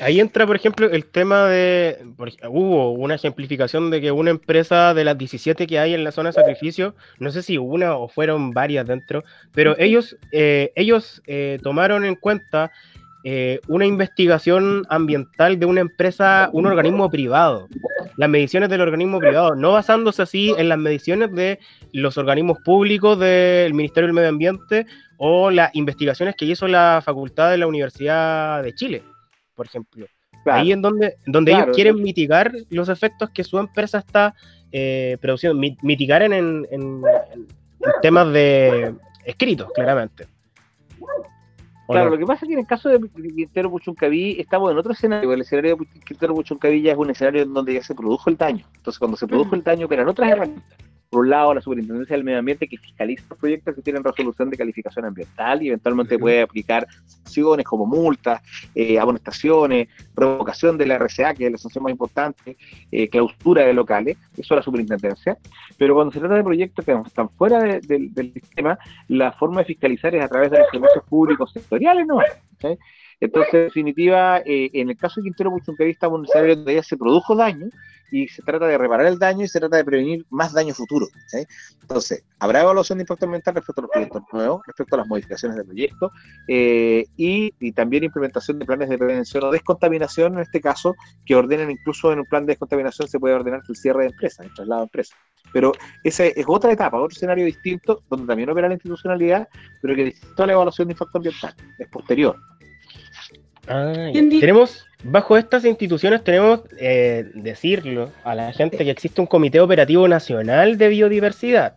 Ahí 0.00 0.18
entra, 0.18 0.44
por 0.44 0.56
ejemplo, 0.56 0.90
el 0.90 1.04
tema 1.04 1.46
de. 1.46 1.98
hubo 2.48 2.92
una 2.92 3.14
ejemplificación 3.14 3.90
de 3.90 4.00
que 4.00 4.10
una 4.10 4.30
empresa 4.30 4.92
de 4.92 5.04
las 5.04 5.16
17 5.16 5.68
que 5.68 5.78
hay 5.78 5.94
en 5.94 6.02
la 6.02 6.10
zona 6.10 6.30
de 6.30 6.34
sacrificio, 6.34 6.96
no 7.20 7.30
sé 7.30 7.42
si 7.42 7.58
una 7.58 7.96
o 7.96 8.08
fueron 8.08 8.50
varias 8.50 8.86
dentro, 8.86 9.22
pero 9.52 9.78
ellos, 9.78 10.16
eh, 10.32 10.72
ellos 10.74 11.22
eh, 11.26 11.60
tomaron 11.62 12.04
en 12.04 12.16
cuenta 12.16 12.72
eh, 13.22 13.60
una 13.68 13.86
investigación 13.86 14.84
ambiental 14.88 15.60
de 15.60 15.66
una 15.66 15.82
empresa, 15.82 16.50
un 16.52 16.66
organismo 16.66 17.08
privado, 17.08 17.68
las 18.16 18.28
mediciones 18.28 18.70
del 18.70 18.80
organismo 18.80 19.20
privado, 19.20 19.54
no 19.54 19.72
basándose 19.72 20.22
así 20.22 20.52
en 20.58 20.68
las 20.68 20.78
mediciones 20.78 21.32
de 21.32 21.60
los 21.92 22.18
organismos 22.18 22.58
públicos 22.64 23.16
del 23.20 23.74
Ministerio 23.74 24.08
del 24.08 24.14
Medio 24.14 24.28
Ambiente 24.28 24.86
o 25.18 25.52
las 25.52 25.72
investigaciones 25.76 26.34
que 26.36 26.46
hizo 26.46 26.66
la 26.66 27.00
Facultad 27.04 27.50
de 27.50 27.58
la 27.58 27.68
Universidad 27.68 28.60
de 28.64 28.74
Chile 28.74 29.13
por 29.54 29.66
ejemplo. 29.66 30.06
Ahí 30.46 30.72
en 30.72 30.82
donde, 30.82 31.16
donde 31.26 31.52
ellos 31.52 31.68
quieren 31.74 32.02
mitigar 32.02 32.52
los 32.70 32.88
efectos 32.88 33.30
que 33.30 33.44
su 33.44 33.58
empresa 33.58 33.98
está 33.98 34.34
eh, 34.72 35.16
produciendo, 35.20 35.58
mitigar 35.82 36.22
en, 36.22 36.66
temas 38.02 38.32
de 38.32 38.94
escritos, 39.24 39.70
claramente. 39.74 40.26
Claro, 41.86 42.10
lo 42.10 42.18
que 42.18 42.24
pasa 42.24 42.44
es 42.44 42.48
que 42.48 42.54
en 42.54 42.60
el 42.60 42.66
caso 42.66 42.88
de 42.88 42.98
Quintero 43.10 43.70
Puchuncaví 43.70 44.36
estamos 44.38 44.70
en 44.70 44.78
otro 44.78 44.92
escenario. 44.92 45.32
El 45.32 45.42
escenario 45.42 45.76
de 45.76 46.00
Quintero 46.00 46.34
Puchuncaví 46.34 46.82
ya 46.82 46.92
es 46.92 46.98
un 46.98 47.10
escenario 47.10 47.42
en 47.42 47.52
donde 47.52 47.74
ya 47.74 47.82
se 47.82 47.94
produjo 47.94 48.30
el 48.30 48.36
daño. 48.36 48.66
Entonces, 48.76 48.98
cuando 48.98 49.16
se 49.16 49.26
produjo 49.26 49.54
el 49.54 49.62
daño, 49.62 49.86
eran 49.90 50.08
otras 50.08 50.30
herramientas 50.30 50.78
por 51.14 51.22
un 51.22 51.30
lado, 51.30 51.54
la 51.54 51.60
Superintendencia 51.60 52.16
del 52.16 52.24
Medio 52.24 52.40
Ambiente 52.40 52.66
que 52.66 52.76
fiscaliza 52.76 53.24
los 53.30 53.38
proyectos 53.38 53.76
que 53.76 53.82
tienen 53.82 54.02
resolución 54.02 54.50
de 54.50 54.56
calificación 54.56 55.04
ambiental 55.04 55.62
y 55.62 55.68
eventualmente 55.68 56.18
puede 56.18 56.42
aplicar 56.42 56.88
sanciones 57.06 57.64
como 57.64 57.86
multas, 57.86 58.42
eh, 58.74 58.98
amonestaciones, 58.98 59.86
revocación 60.16 60.76
de 60.76 60.86
la 60.86 60.96
RCA, 60.96 61.32
que 61.34 61.46
es 61.46 61.52
la 61.52 61.58
sanción 61.58 61.84
más 61.84 61.92
importante, 61.92 62.56
eh, 62.90 63.08
clausura 63.08 63.62
de 63.62 63.72
locales, 63.72 64.18
eso 64.32 64.54
es 64.54 64.58
la 64.58 64.62
Superintendencia. 64.62 65.38
Pero 65.78 65.94
cuando 65.94 66.12
se 66.12 66.18
trata 66.18 66.34
de 66.34 66.42
proyectos 66.42 66.84
que 66.84 66.92
están 67.06 67.28
fuera 67.30 67.60
del 67.62 68.32
sistema, 68.32 68.76
la 69.06 69.30
forma 69.30 69.60
de 69.60 69.66
fiscalizar 69.66 70.16
es 70.16 70.24
a 70.24 70.28
través 70.28 70.50
de 70.50 70.58
los 70.58 70.68
servicios 70.72 71.04
públicos 71.08 71.52
sectoriales, 71.52 72.08
¿no? 72.08 72.18
Entonces, 73.20 73.54
en 73.54 73.64
definitiva, 73.64 74.38
eh, 74.44 74.70
en 74.72 74.90
el 74.90 74.96
caso 74.96 75.20
de 75.20 75.24
Quintero 75.24 75.50
Puchuncaví 75.50 75.90
estamos 75.90 76.16
en 76.16 76.20
un 76.20 76.26
escenario 76.26 76.56
donde 76.56 76.74
ya 76.74 76.82
se 76.82 76.96
produjo 76.96 77.34
daño 77.34 77.68
y 78.10 78.28
se 78.28 78.42
trata 78.42 78.66
de 78.66 78.78
reparar 78.78 79.06
el 79.06 79.18
daño 79.18 79.44
y 79.44 79.48
se 79.48 79.58
trata 79.58 79.76
de 79.76 79.84
prevenir 79.84 80.24
más 80.30 80.52
daño 80.52 80.72
futuro. 80.72 81.08
Entonces, 81.80 82.24
habrá 82.38 82.60
evaluación 82.60 82.98
de 82.98 83.02
impacto 83.02 83.24
ambiental 83.24 83.56
respecto 83.56 83.80
a 83.80 83.82
los 83.82 83.90
proyectos 83.90 84.22
nuevos, 84.32 84.62
respecto 84.66 84.94
a 84.94 84.98
las 84.98 85.08
modificaciones 85.08 85.56
del 85.56 85.66
proyecto 85.66 86.12
eh, 86.46 87.04
y, 87.16 87.72
también 87.72 88.04
implementación 88.04 88.60
de 88.60 88.66
planes 88.66 88.88
de 88.88 88.98
prevención 88.98 89.42
o 89.42 89.50
descontaminación, 89.50 90.34
en 90.34 90.40
este 90.40 90.60
caso, 90.60 90.94
que 91.26 91.34
ordenen 91.34 91.72
incluso 91.72 92.12
en 92.12 92.20
un 92.20 92.26
plan 92.26 92.46
de 92.46 92.52
descontaminación 92.52 93.08
se 93.08 93.18
puede 93.18 93.34
ordenar 93.34 93.62
el 93.68 93.76
cierre 93.76 94.02
de 94.02 94.10
empresas, 94.10 94.46
el 94.46 94.54
traslado 94.54 94.82
de 94.82 94.84
empresas. 94.84 95.18
Pero 95.52 95.72
esa 96.02 96.24
es 96.24 96.44
otra 96.46 96.72
etapa, 96.72 96.98
otro 96.98 97.14
escenario 97.14 97.44
distinto, 97.44 98.02
donde 98.08 98.26
también 98.26 98.48
opera 98.50 98.68
la 98.68 98.74
institucionalidad, 98.74 99.48
pero 99.82 99.94
que 99.94 100.04
distinto 100.04 100.42
a 100.42 100.46
la 100.46 100.52
evaluación 100.52 100.88
de 100.88 100.92
impacto 100.92 101.18
ambiental, 101.18 101.54
es 101.78 101.88
posterior. 101.88 102.36
Ah, 103.66 103.92
tenemos, 104.12 104.86
bajo 105.02 105.36
estas 105.36 105.64
instituciones, 105.64 106.22
tenemos 106.22 106.60
eh, 106.78 107.30
decirlo 107.34 108.10
a 108.22 108.34
la 108.34 108.52
gente 108.52 108.84
que 108.84 108.90
existe 108.90 109.20
un 109.20 109.26
Comité 109.26 109.60
Operativo 109.60 110.06
Nacional 110.06 110.76
de 110.76 110.88
Biodiversidad, 110.88 111.74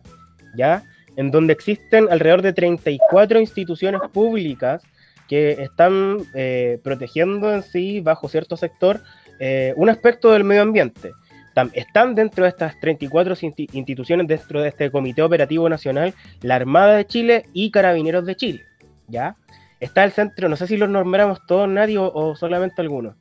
¿ya? 0.54 0.82
En 1.16 1.30
donde 1.30 1.52
existen 1.52 2.08
alrededor 2.10 2.42
de 2.42 2.52
34 2.52 3.40
instituciones 3.40 4.00
públicas 4.12 4.82
que 5.28 5.62
están 5.62 6.18
eh, 6.34 6.78
protegiendo 6.82 7.52
en 7.52 7.62
sí, 7.62 8.00
bajo 8.00 8.28
cierto 8.28 8.56
sector, 8.56 9.02
eh, 9.40 9.72
un 9.76 9.88
aspecto 9.88 10.32
del 10.32 10.44
medio 10.44 10.62
ambiente. 10.62 11.12
Están 11.72 12.14
dentro 12.14 12.44
de 12.44 12.50
estas 12.50 12.78
34 12.78 13.34
instituciones, 13.72 14.28
dentro 14.28 14.62
de 14.62 14.68
este 14.68 14.92
Comité 14.92 15.22
Operativo 15.22 15.68
Nacional, 15.68 16.14
la 16.40 16.54
Armada 16.54 16.94
de 16.94 17.04
Chile 17.04 17.46
y 17.52 17.72
Carabineros 17.72 18.24
de 18.26 18.36
Chile, 18.36 18.62
¿ya? 19.08 19.34
Está 19.80 20.04
el 20.04 20.12
centro, 20.12 20.48
no 20.48 20.56
sé 20.56 20.66
si 20.66 20.76
los 20.76 20.88
nombramos 20.88 21.38
todos, 21.46 21.68
nadie 21.68 21.98
o, 21.98 22.34
solamente 22.36 22.80
algunos. 22.80 23.16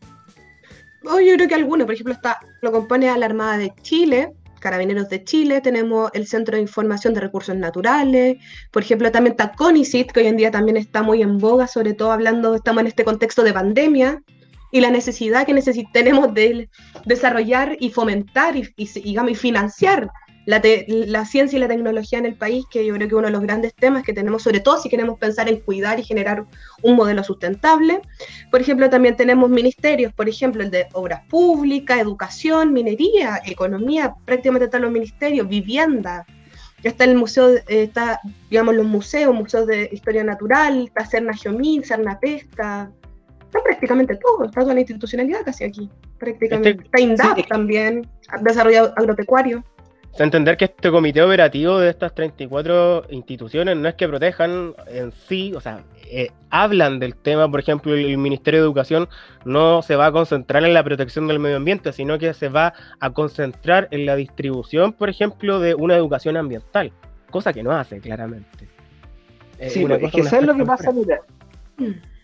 Oh, 1.06 1.20
yo 1.20 1.36
creo 1.36 1.48
que 1.48 1.56
algunos, 1.56 1.86
por 1.86 1.94
ejemplo, 1.94 2.14
está, 2.14 2.40
lo 2.62 2.72
compone 2.72 3.10
a 3.10 3.18
la 3.18 3.28
Armada 3.28 3.58
de 3.58 3.74
Chile, 3.82 4.34
Carabineros 4.60 5.08
de 5.10 5.24
Chile, 5.24 5.62
tenemos 5.62 6.10
el 6.14 6.28
Centro 6.28 6.56
de 6.56 6.62
Información 6.64 7.14
de 7.14 7.22
Recursos 7.22 7.56
Naturales, 7.56 8.38
por 8.72 8.82
ejemplo, 8.82 9.12
también 9.12 9.34
está 9.34 9.54
CONICIT, 9.54 10.12
que 10.12 10.22
hoy 10.22 10.28
en 10.28 10.38
día 10.38 10.52
también 10.52 10.78
está 10.78 11.04
muy 11.04 11.22
en 11.22 11.38
boga, 11.38 11.68
sobre 11.68 11.94
todo 11.94 12.12
hablando, 12.12 12.56
estamos 12.56 12.82
en 12.82 12.88
este 12.88 13.06
contexto 13.06 13.44
de 13.44 13.54
pandemia 13.54 14.22
y 14.72 14.82
la 14.82 14.90
necesidad 14.90 15.46
que 15.46 15.54
tenemos 15.94 16.34
de 16.34 16.70
desarrollar 17.06 17.78
y 17.80 17.90
fomentar 17.92 18.58
y, 18.58 18.68
y, 18.76 18.90
y 18.96 19.36
financiar 19.36 20.10
la, 20.48 20.62
la, 20.88 21.26
ciencia 21.26 21.58
y 21.58 21.60
la 21.60 21.68
tecnología 21.68 22.18
en 22.18 22.26
el 22.26 22.36
país, 22.36 22.64
que 22.72 22.86
yo 22.86 22.94
creo 22.94 23.10
que 23.10 23.16
uno 23.16 23.28
de 23.28 23.34
los 23.34 23.42
grandes 23.42 23.76
temas 23.76 24.04
que 24.04 24.14
tenemos, 24.14 24.44
sobre 24.44 24.62
todo 24.62 24.80
si 24.80 24.88
queremos 24.88 25.20
pensar 25.20 25.50
en 25.50 25.60
cuidar 25.60 26.00
y 26.00 26.04
generar 26.04 26.46
un 26.84 26.96
modelo 26.96 27.22
sustentable. 27.22 28.00
Por 28.50 28.62
ejemplo, 28.62 28.90
también 28.90 29.18
tenemos 29.18 29.50
ministerios, 29.50 30.14
por 30.14 30.30
ejemplo, 30.30 30.64
el 30.64 30.72
de 30.72 30.88
obras 30.94 31.22
públicas, 31.28 32.00
educación, 32.00 32.72
minería, 32.72 33.42
economía, 33.46 34.16
prácticamente 34.24 34.70
todos 34.70 34.84
los 34.84 34.92
ministerios, 34.92 35.50
vivienda. 35.50 36.26
Está 36.82 37.04
el 37.04 37.18
museo, 37.18 37.50
eh, 37.50 37.64
está, 37.68 38.22
digamos, 38.50 38.74
los 38.74 38.86
museos, 38.86 39.36
museos 39.36 39.68
de 39.68 39.90
historia 39.92 40.24
natural, 40.24 40.86
está 40.88 41.06
Cerna 41.06 41.34
Geomín, 41.34 41.84
Cerna 41.84 42.18
Pesca, 42.22 42.90
está 43.42 43.62
prácticamente 43.62 44.16
todo, 44.16 44.46
está 44.46 44.62
toda 44.62 44.76
la 44.76 44.80
institucionalidad 44.80 45.44
casi 45.44 45.66
aquí, 45.66 45.90
prácticamente. 46.18 46.70
Este, 46.70 46.84
está 46.86 47.02
INDAP 47.02 47.48
también, 47.50 48.08
desarrollo 48.42 48.94
agropecuario 48.96 49.62
entender 50.18 50.58
que 50.58 50.66
este 50.66 50.92
comité 50.92 51.22
operativo 51.22 51.80
de 51.80 51.90
estas 51.90 52.14
34 52.16 53.06
instituciones 53.10 53.78
no 53.78 53.88
es 53.88 53.96
que 53.96 54.08
protejan 54.08 54.74
en 54.88 55.12
sí, 55.12 55.54
o 55.56 55.62
sea, 55.62 55.84
eh, 56.10 56.32
hablan 56.50 57.00
del 57.00 57.16
tema, 57.16 57.50
por 57.50 57.60
ejemplo, 57.60 57.94
el, 57.94 58.18
Ministerio 58.18 58.62
de 58.62 58.66
Educación 58.66 59.10
no 59.46 59.82
se 59.82 59.96
va 59.96 60.08
a 60.08 60.12
concentrar 60.12 60.64
en 60.64 60.74
la 60.74 60.84
protección 60.84 61.28
del 61.28 61.40
medio 61.40 61.58
ambiente, 61.58 61.92
sino 61.94 62.18
que 62.18 62.34
se 62.34 62.50
va 62.50 62.74
a 63.00 63.10
concentrar 63.12 63.88
en 63.92 64.06
la 64.06 64.16
distribución, 64.16 64.94
por 64.94 65.10
ejemplo, 65.10 65.60
de 65.60 65.76
una 65.76 65.96
educación 65.96 66.38
ambiental, 66.38 66.92
cosa 67.30 67.54
que 67.54 67.64
no 67.64 67.72
hace 67.72 68.00
claramente. 68.00 68.68
sí, 69.68 69.86
es 69.90 70.12
que 70.12 70.24
¿sabes 70.24 70.46
lo 70.46 70.56
que 70.56 70.66
pasa? 70.66 70.92
Mira, 70.92 71.20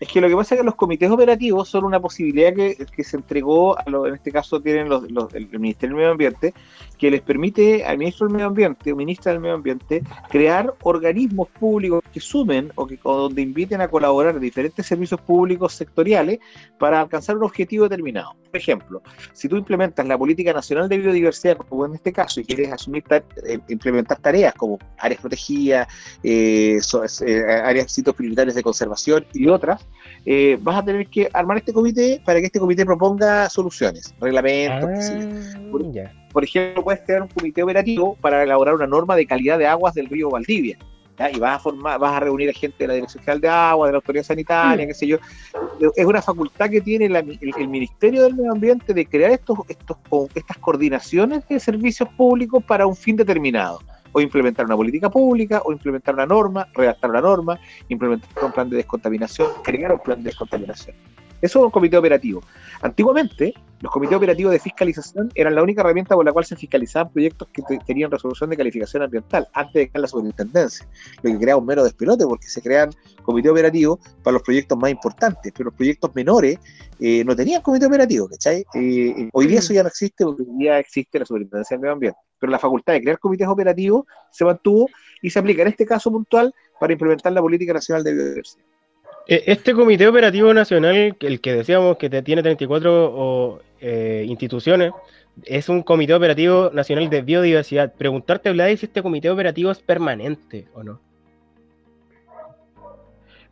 es 0.00 0.08
que 0.08 0.20
lo 0.20 0.28
que 0.28 0.34
pasa 0.34 0.54
es 0.54 0.60
que 0.60 0.64
los 0.64 0.74
comités 0.74 1.10
operativos 1.10 1.68
son 1.68 1.84
una 1.84 2.00
posibilidad 2.00 2.52
que, 2.52 3.04
se 3.04 3.16
entregó, 3.16 3.78
a 3.78 3.88
lo, 3.88 4.06
en 4.06 4.14
este 4.14 4.32
caso 4.32 4.60
tienen 4.60 4.88
los, 4.88 5.04
el 5.34 5.48
Ministerio 5.58 5.90
del 5.90 5.96
Medio 5.96 6.10
Ambiente, 6.10 6.54
que 6.98 7.10
les 7.10 7.20
permite 7.20 7.84
al 7.84 7.98
ministro 7.98 8.26
del 8.26 8.34
Medio 8.34 8.46
Ambiente 8.46 8.92
o 8.92 8.96
ministra 8.96 9.32
del 9.32 9.40
Medio 9.40 9.54
Ambiente 9.54 10.02
crear 10.30 10.74
organismos 10.82 11.48
públicos 11.48 12.02
que 12.12 12.20
sumen 12.20 12.72
o, 12.76 12.86
que, 12.86 12.98
donde 13.02 13.42
inviten 13.42 13.80
a 13.80 13.88
colaborar 13.88 14.38
diferentes 14.38 14.86
servicios 14.86 15.20
públicos 15.20 15.74
sectoriales 15.74 16.38
para 16.78 17.00
alcanzar 17.00 17.36
un 17.36 17.44
objetivo 17.44 17.84
determinado. 17.88 18.34
Por 18.50 18.60
ejemplo, 18.60 19.02
si 19.32 19.48
tú 19.48 19.56
implementas 19.56 20.06
la 20.06 20.16
política 20.16 20.52
nacional 20.52 20.88
de 20.88 20.98
biodiversidad, 20.98 21.56
como 21.56 21.86
en 21.86 21.94
este 21.94 22.12
caso, 22.12 22.40
y 22.40 22.44
quieres 22.44 22.72
asumir 22.72 23.02
eh, 23.10 23.58
implementar 23.68 24.18
tareas 24.18 24.54
como 24.54 24.78
áreas 24.98 25.20
protegidas, 25.20 25.88
eh, 26.22 26.78
eh, 27.26 27.44
áreas 27.64 27.92
sitios 27.92 28.14
prioritarios 28.14 28.54
de 28.54 28.62
conservación 28.62 29.26
y 29.32 29.48
otras, 29.48 29.84
eh, 30.24 30.58
vas 30.60 30.78
a 30.78 30.84
tener 30.84 31.06
que 31.08 31.28
armar 31.32 31.58
este 31.58 31.72
comité 31.72 32.22
para 32.24 32.40
que 32.40 32.46
este 32.46 32.58
comité 32.58 32.84
proponga 32.86 33.50
soluciones, 33.50 34.14
reglamentos. 34.20 34.90
Ah, 34.90 36.23
por, 36.34 36.42
ejemplo, 36.44 36.82
puedes 36.82 37.00
crear 37.02 37.22
un 37.22 37.28
comité 37.28 37.62
operativo 37.62 38.16
para 38.20 38.42
elaborar 38.42 38.74
una 38.74 38.88
norma 38.88 39.14
de 39.14 39.24
calidad 39.24 39.56
de 39.56 39.68
aguas 39.68 39.94
del 39.94 40.06
río 40.08 40.30
Valdivia. 40.30 40.76
Y 41.32 41.38
vas 41.38 41.56
a 41.56 41.58
formar, 41.60 42.00
vas 42.00 42.12
a 42.12 42.20
reunir 42.20 42.50
a 42.50 42.52
gente 42.52 42.76
de 42.80 42.88
la 42.88 42.94
Dirección 42.94 43.22
General 43.22 43.40
de 43.40 43.48
Agua, 43.48 43.86
de 43.86 43.92
la 43.92 43.98
Autoridad 43.98 44.24
Sanitaria, 44.24 44.84
mm. 44.84 44.88
qué 44.88 44.94
sé 44.94 45.06
yo. 45.06 45.18
Es 45.94 46.04
una 46.04 46.20
facultad 46.20 46.68
que 46.68 46.80
tiene 46.80 47.06
el, 47.06 47.68
Ministerio 47.68 48.24
del 48.24 48.34
Medio 48.34 48.50
Ambiente 48.50 48.92
de 48.92 49.06
crear 49.06 49.30
estos, 49.30 49.58
estos, 49.68 49.96
estas 50.34 50.58
coordinaciones 50.58 51.46
de 51.46 51.60
servicios 51.60 52.08
públicos 52.16 52.64
para 52.64 52.84
un 52.84 52.96
fin 52.96 53.14
determinado 53.14 53.80
o 54.10 54.20
implementar 54.20 54.66
una 54.66 54.76
política 54.76 55.10
pública, 55.10 55.60
o 55.64 55.72
implementar 55.72 56.14
una 56.14 56.26
norma, 56.26 56.68
redactar 56.72 57.10
una 57.10 57.20
norma, 57.20 57.58
implementar 57.88 58.44
un 58.44 58.52
plan 58.52 58.70
de 58.70 58.76
descontaminación, 58.76 59.48
crear 59.64 59.92
un 59.92 59.98
plan 59.98 60.18
de 60.18 60.30
descontaminación. 60.30 60.96
Eso 61.44 61.58
es 61.58 61.64
un 61.66 61.70
comité 61.70 61.98
operativo. 61.98 62.40
Antiguamente, 62.80 63.52
los 63.82 63.92
comités 63.92 64.16
operativos 64.16 64.50
de 64.50 64.58
fiscalización 64.58 65.30
eran 65.34 65.54
la 65.54 65.62
única 65.62 65.82
herramienta 65.82 66.14
por 66.14 66.24
la 66.24 66.32
cual 66.32 66.46
se 66.46 66.56
fiscalizaban 66.56 67.12
proyectos 67.12 67.46
que 67.52 67.62
tenían 67.86 68.10
resolución 68.10 68.48
de 68.48 68.56
calificación 68.56 69.02
ambiental 69.02 69.46
antes 69.52 69.74
de 69.74 69.90
crear 69.90 70.00
la 70.00 70.08
superintendencia, 70.08 70.88
lo 71.20 71.32
que 71.32 71.38
crea 71.38 71.58
un 71.58 71.66
mero 71.66 71.84
despelote 71.84 72.24
porque 72.24 72.46
se 72.46 72.62
crean 72.62 72.88
comités 73.22 73.52
operativos 73.52 73.98
para 74.22 74.32
los 74.32 74.42
proyectos 74.42 74.78
más 74.78 74.90
importantes, 74.90 75.52
pero 75.54 75.66
los 75.66 75.74
proyectos 75.74 76.14
menores 76.14 76.58
eh, 76.98 77.22
no 77.26 77.36
tenían 77.36 77.60
comité 77.60 77.84
operativo, 77.84 78.26
¿cachai? 78.26 78.64
Eh, 78.72 79.28
hoy 79.30 79.46
día 79.46 79.58
eso 79.58 79.74
ya 79.74 79.82
no 79.82 79.88
existe 79.88 80.24
porque 80.24 80.44
hoy 80.44 80.58
día 80.58 80.78
existe 80.78 81.18
la 81.18 81.26
superintendencia 81.26 81.74
del 81.74 81.82
medio 81.82 81.92
ambiente, 81.92 82.18
pero 82.38 82.52
la 82.52 82.58
facultad 82.58 82.94
de 82.94 83.02
crear 83.02 83.18
comités 83.18 83.48
operativos 83.48 84.06
se 84.30 84.46
mantuvo 84.46 84.88
y 85.20 85.28
se 85.28 85.38
aplica 85.38 85.60
en 85.60 85.68
este 85.68 85.84
caso 85.84 86.10
puntual 86.10 86.54
para 86.80 86.94
implementar 86.94 87.34
la 87.34 87.42
política 87.42 87.74
nacional 87.74 88.02
de 88.02 88.14
biodiversidad. 88.14 88.73
Eh, 89.26 89.44
este 89.46 89.72
Comité 89.72 90.06
Operativo 90.06 90.52
Nacional, 90.52 91.16
el 91.18 91.40
que 91.40 91.54
decíamos 91.54 91.96
que 91.96 92.10
tiene 92.22 92.42
34 92.42 93.62
eh, 93.80 94.24
instituciones, 94.28 94.92
es 95.44 95.68
un 95.68 95.82
Comité 95.82 96.14
Operativo 96.14 96.70
Nacional 96.72 97.08
de 97.08 97.22
Biodiversidad. 97.22 97.94
Preguntarte, 97.94 98.52
Vlad, 98.52 98.76
si 98.76 98.86
este 98.86 99.02
Comité 99.02 99.30
Operativo 99.30 99.70
es 99.70 99.78
permanente 99.78 100.66
o 100.74 100.82
no. 100.82 101.00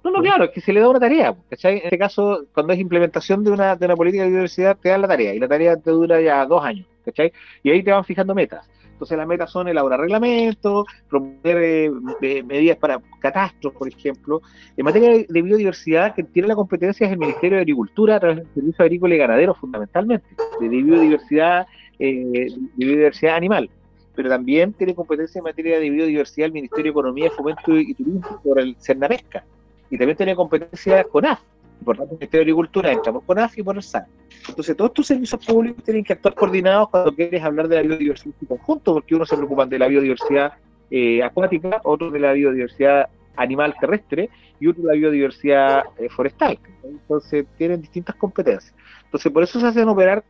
No, 0.04 0.10
no, 0.10 0.20
claro, 0.20 0.44
es 0.44 0.50
que 0.50 0.60
se 0.60 0.72
le 0.72 0.80
da 0.80 0.88
una 0.88 0.98
tarea. 0.98 1.34
En 1.50 1.76
este 1.76 1.96
caso, 1.96 2.46
cuando 2.52 2.72
es 2.72 2.78
implementación 2.80 3.44
de 3.44 3.52
una, 3.52 3.76
de 3.76 3.86
una 3.86 3.94
política 3.94 4.24
de 4.24 4.30
biodiversidad, 4.30 4.76
te 4.76 4.88
dan 4.88 5.02
la 5.02 5.08
tarea 5.08 5.32
y 5.32 5.38
la 5.38 5.46
tarea 5.46 5.76
te 5.76 5.90
dura 5.90 6.20
ya 6.20 6.44
dos 6.44 6.62
años. 6.64 6.86
¿cachai? 7.04 7.32
Y 7.62 7.70
ahí 7.70 7.82
te 7.82 7.92
van 7.92 8.04
fijando 8.04 8.34
metas. 8.34 8.68
Entonces 9.02 9.18
las 9.18 9.26
metas 9.26 9.50
son 9.50 9.66
elaborar 9.66 9.98
reglamentos, 9.98 10.86
proponer 11.10 11.90
eh, 12.20 12.42
medidas 12.44 12.76
para 12.76 13.00
catastros, 13.18 13.72
por 13.72 13.88
ejemplo. 13.88 14.42
En 14.76 14.84
materia 14.84 15.26
de 15.28 15.42
biodiversidad, 15.42 16.14
que 16.14 16.22
tiene 16.22 16.46
la 16.46 16.54
competencia 16.54 17.08
es 17.08 17.12
el 17.12 17.18
Ministerio 17.18 17.56
de 17.56 17.62
Agricultura 17.62 18.14
a 18.14 18.20
través 18.20 18.36
del 18.36 18.46
Servicio 18.54 18.84
Agrícola 18.84 19.16
y 19.16 19.18
Ganadero, 19.18 19.56
fundamentalmente, 19.56 20.24
de 20.60 20.68
biodiversidad, 20.68 21.66
eh, 21.98 22.46
de 22.48 22.86
biodiversidad 22.86 23.34
animal. 23.34 23.68
Pero 24.14 24.28
también 24.28 24.72
tiene 24.72 24.94
competencia 24.94 25.40
en 25.40 25.44
materia 25.46 25.80
de 25.80 25.90
biodiversidad 25.90 26.46
el 26.46 26.52
Ministerio 26.52 26.84
de 26.84 26.90
Economía, 26.90 27.28
Fomento 27.32 27.76
y 27.76 27.94
Turismo 27.94 28.40
por 28.44 28.60
el 28.60 28.76
Cernapesca. 28.78 29.44
Y 29.90 29.98
también 29.98 30.16
tiene 30.16 30.36
competencia 30.36 31.02
CONAF, 31.02 31.40
por 31.82 31.96
el 31.96 32.06
Ministerio 32.06 32.38
de 32.38 32.42
Agricultura, 32.42 32.92
entra 32.92 33.12
por 33.12 33.24
CONAF 33.24 33.58
y 33.58 33.62
por 33.62 33.76
el 33.76 33.82
SAN. 33.82 34.06
Entonces, 34.48 34.76
todos 34.76 34.90
estos 34.90 35.06
servicios 35.06 35.44
públicos 35.44 35.84
tienen 35.84 36.04
que 36.04 36.12
actuar 36.12 36.34
coordinados 36.34 36.88
cuando 36.88 37.14
quieres 37.14 37.42
hablar 37.42 37.68
de 37.68 37.76
la 37.76 37.82
biodiversidad 37.82 38.34
en 38.40 38.46
conjunto, 38.48 38.94
porque 38.94 39.14
uno 39.14 39.26
se 39.26 39.36
preocupa 39.36 39.66
de 39.66 39.78
la 39.78 39.88
biodiversidad 39.88 40.54
eh, 40.90 41.22
acuática, 41.22 41.80
otro 41.84 42.10
de 42.10 42.18
la 42.18 42.32
biodiversidad 42.32 43.08
animal 43.36 43.74
terrestre 43.80 44.30
y 44.60 44.66
otro 44.66 44.82
de 44.82 44.88
la 44.88 44.94
biodiversidad 44.94 45.84
eh, 45.98 46.08
forestal. 46.08 46.58
Entonces, 46.82 47.46
tienen 47.56 47.80
distintas 47.80 48.16
competencias. 48.16 48.74
Entonces, 49.04 49.32
por 49.32 49.42
eso 49.42 49.60
se 49.60 49.66
hacen 49.66 49.88
operar 49.88 50.24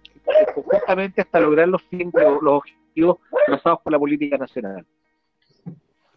conjuntamente 0.54 1.20
hasta 1.20 1.40
lograr 1.40 1.68
los 1.68 1.82
fines, 1.82 2.12
los 2.14 2.54
objetivos 2.54 3.18
trazados 3.46 3.80
por 3.82 3.92
la 3.92 3.98
política 3.98 4.36
nacional 4.36 4.84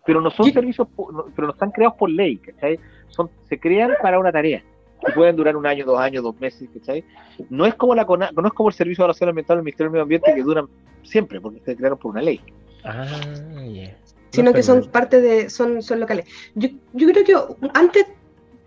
pero 0.05 0.21
no 0.21 0.29
son 0.29 0.51
servicios, 0.51 0.87
pero 1.35 1.47
no 1.47 1.53
están 1.53 1.71
creados 1.71 1.97
por 1.97 2.09
ley, 2.09 2.37
¿cachai? 2.37 2.79
Son, 3.07 3.29
se 3.49 3.59
crean 3.59 3.93
para 4.01 4.19
una 4.19 4.31
tarea 4.31 4.63
que 5.05 5.11
pueden 5.13 5.35
durar 5.35 5.55
un 5.55 5.65
año, 5.65 5.85
dos 5.85 5.99
años, 5.99 6.23
dos 6.23 6.39
meses, 6.39 6.69
¿cachai? 6.73 7.03
No 7.49 7.65
es 7.65 7.75
como 7.75 7.95
la 7.95 8.03
no 8.05 8.47
es 8.47 8.53
como 8.53 8.69
el 8.69 8.75
Servicio 8.75 9.03
de 9.03 9.07
Relación 9.07 9.29
Ambiental 9.29 9.57
del 9.57 9.63
Ministerio 9.63 9.87
del 9.87 9.91
Medio 9.93 10.03
Ambiente 10.03 10.33
que 10.33 10.43
duran 10.43 10.67
siempre, 11.03 11.39
porque 11.39 11.61
se 11.63 11.75
crearon 11.75 11.97
por 11.97 12.11
una 12.11 12.21
ley. 12.21 12.41
Ah, 12.83 13.05
Sino 14.31 14.53
que 14.53 14.63
son 14.63 14.85
parte 14.91 15.21
de, 15.21 15.49
son, 15.49 15.81
son 15.81 15.99
locales. 15.99 16.25
Yo, 16.55 16.69
yo 16.93 17.07
creo 17.07 17.23
que 17.23 17.69
antes, 17.73 18.05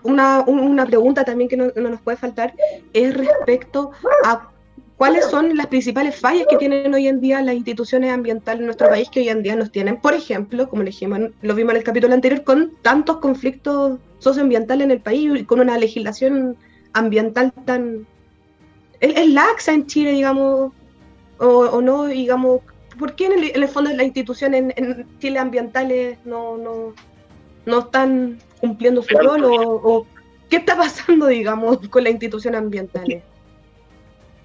una, 0.03 0.41
una 0.41 0.87
pregunta 0.87 1.25
también 1.25 1.49
que 1.49 1.57
no, 1.57 1.67
no 1.77 1.91
nos 1.91 2.01
puede 2.01 2.17
faltar 2.17 2.55
es 2.93 3.15
respecto 3.15 3.91
a 4.25 4.51
cuáles 4.99 5.27
son 5.27 5.57
las 5.57 5.69
principales 5.69 6.17
fallas 6.17 6.47
que 6.51 6.57
tienen 6.57 6.93
hoy 6.93 7.07
en 7.07 7.21
día 7.21 7.41
las 7.41 7.55
instituciones 7.55 8.13
ambientales 8.13 8.61
en 8.61 8.67
nuestro 8.67 8.89
país 8.89 9.09
que 9.09 9.21
hoy 9.21 9.29
en 9.29 9.43
día 9.45 9.55
nos 9.55 9.71
tienen. 9.71 9.97
Por 9.97 10.13
ejemplo, 10.13 10.69
como 10.69 10.83
le 10.83 10.91
dijimos, 10.91 11.21
lo 11.41 11.55
vimos 11.55 11.71
en 11.71 11.79
el 11.79 11.85
capítulo 11.85 12.13
anterior, 12.13 12.43
con 12.43 12.73
tantos 12.83 13.19
conflictos 13.19 14.01
socioambientales 14.19 14.85
en 14.85 14.91
el 14.91 15.01
país 15.01 15.31
y 15.41 15.45
con 15.45 15.61
una 15.61 15.79
legislación 15.79 16.57
ambiental 16.93 17.53
tan... 17.65 18.07
Es, 19.01 19.29
laxa 19.29 19.73
en 19.73 19.87
Chile, 19.87 20.11
digamos, 20.11 20.73
o, 21.39 21.81
no, 21.81 22.07
digamos, 22.07 22.63
¿por 22.99 23.15
qué 23.15 23.27
en 23.27 23.63
el, 23.63 23.69
fondo 23.69 23.93
las 23.93 24.05
instituciones 24.05 24.75
en, 24.77 25.07
Chile 25.21 25.39
ambientales 25.39 26.19
no, 26.25 26.57
no, 26.57 26.93
no 27.65 27.79
están 27.79 28.39
cumpliendo 28.61 29.01
su 29.03 29.17
rol 29.17 29.45
o, 29.45 30.05
qué 30.51 30.57
está 30.57 30.77
pasando, 30.77 31.29
digamos, 31.29 31.79
con 31.89 32.03
las 32.03 32.13
instituciones 32.13 32.59
ambientales? 32.59 33.23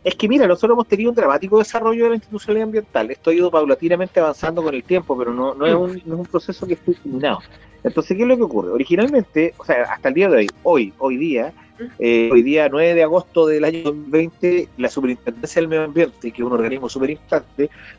Es 0.03 0.15
que 0.15 0.27
mira, 0.27 0.45
nosotros 0.47 0.75
hemos 0.75 0.87
tenido 0.87 1.11
un 1.11 1.15
dramático 1.15 1.59
desarrollo 1.59 2.03
de 2.03 2.09
la 2.09 2.15
institucionalidad 2.15 2.67
ambiental. 2.67 3.11
Esto 3.11 3.29
ha 3.29 3.33
ido 3.33 3.49
paulatinamente 3.49 4.19
avanzando 4.19 4.61
con 4.61 4.75
el 4.75 4.83
tiempo, 4.83 5.17
pero 5.17 5.33
no, 5.33 5.65
es, 5.65 5.73
un, 6.05 6.25
proceso 6.25 6.67
que 6.67 6.73
esté 6.73 6.93
terminado. 6.93 7.39
Entonces, 7.83 8.15
¿qué 8.17 8.23
es 8.23 8.27
lo 8.27 8.35
que 8.35 8.43
ocurre? 8.43 8.71
Originalmente, 8.71 9.53
o 9.57 9.65
sea, 9.65 9.83
hasta 9.83 10.09
el 10.09 10.13
día 10.13 10.29
de 10.29 10.35
hoy, 10.35 10.49
hoy, 10.63 10.93
hoy 10.97 11.17
día, 11.17 11.53
eh, 11.99 12.29
hoy 12.31 12.43
día 12.43 12.67
9 12.69 12.93
de 12.93 13.03
agosto 13.03 13.47
del 13.47 13.63
año 13.63 13.83
2020, 13.83 14.69
la 14.77 14.89
Superintendencia 14.89 15.61
del 15.61 15.69
Medio 15.69 15.83
Ambiente, 15.83 16.31
que 16.31 16.41
es 16.41 16.45
un 16.45 16.53
organismo 16.53 16.89
súper 16.89 17.17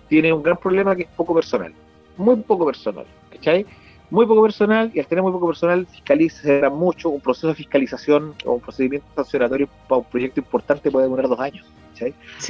tiene 0.09 0.33
un 0.33 0.43
gran 0.43 0.57
problema 0.59 0.95
que 0.95 1.03
es 1.03 1.09
poco 1.09 1.35
personal. 1.35 1.73
Muy 2.17 2.37
poco 2.37 2.67
personal, 2.67 3.07
¿cachai? 3.31 3.67
Muy 4.15 4.27
poco 4.27 4.43
personal, 4.43 4.93
y 4.95 5.01
al 5.01 5.09
tener 5.09 5.23
muy 5.25 5.33
poco 5.33 5.49
personal, 5.49 5.87
fiscaliza 5.87 6.71
mucho. 6.71 7.09
Un 7.09 7.21
proceso 7.21 7.49
de 7.49 7.55
fiscalización 7.57 8.33
o 8.45 8.53
un 8.53 8.61
procedimiento 8.61 9.09
sancionatorio 9.17 9.69
para 9.89 9.99
un 9.99 10.05
proyecto 10.05 10.39
importante 10.39 10.89
puede 10.89 11.09
durar 11.09 11.27
dos 11.27 11.41
años. 11.41 11.67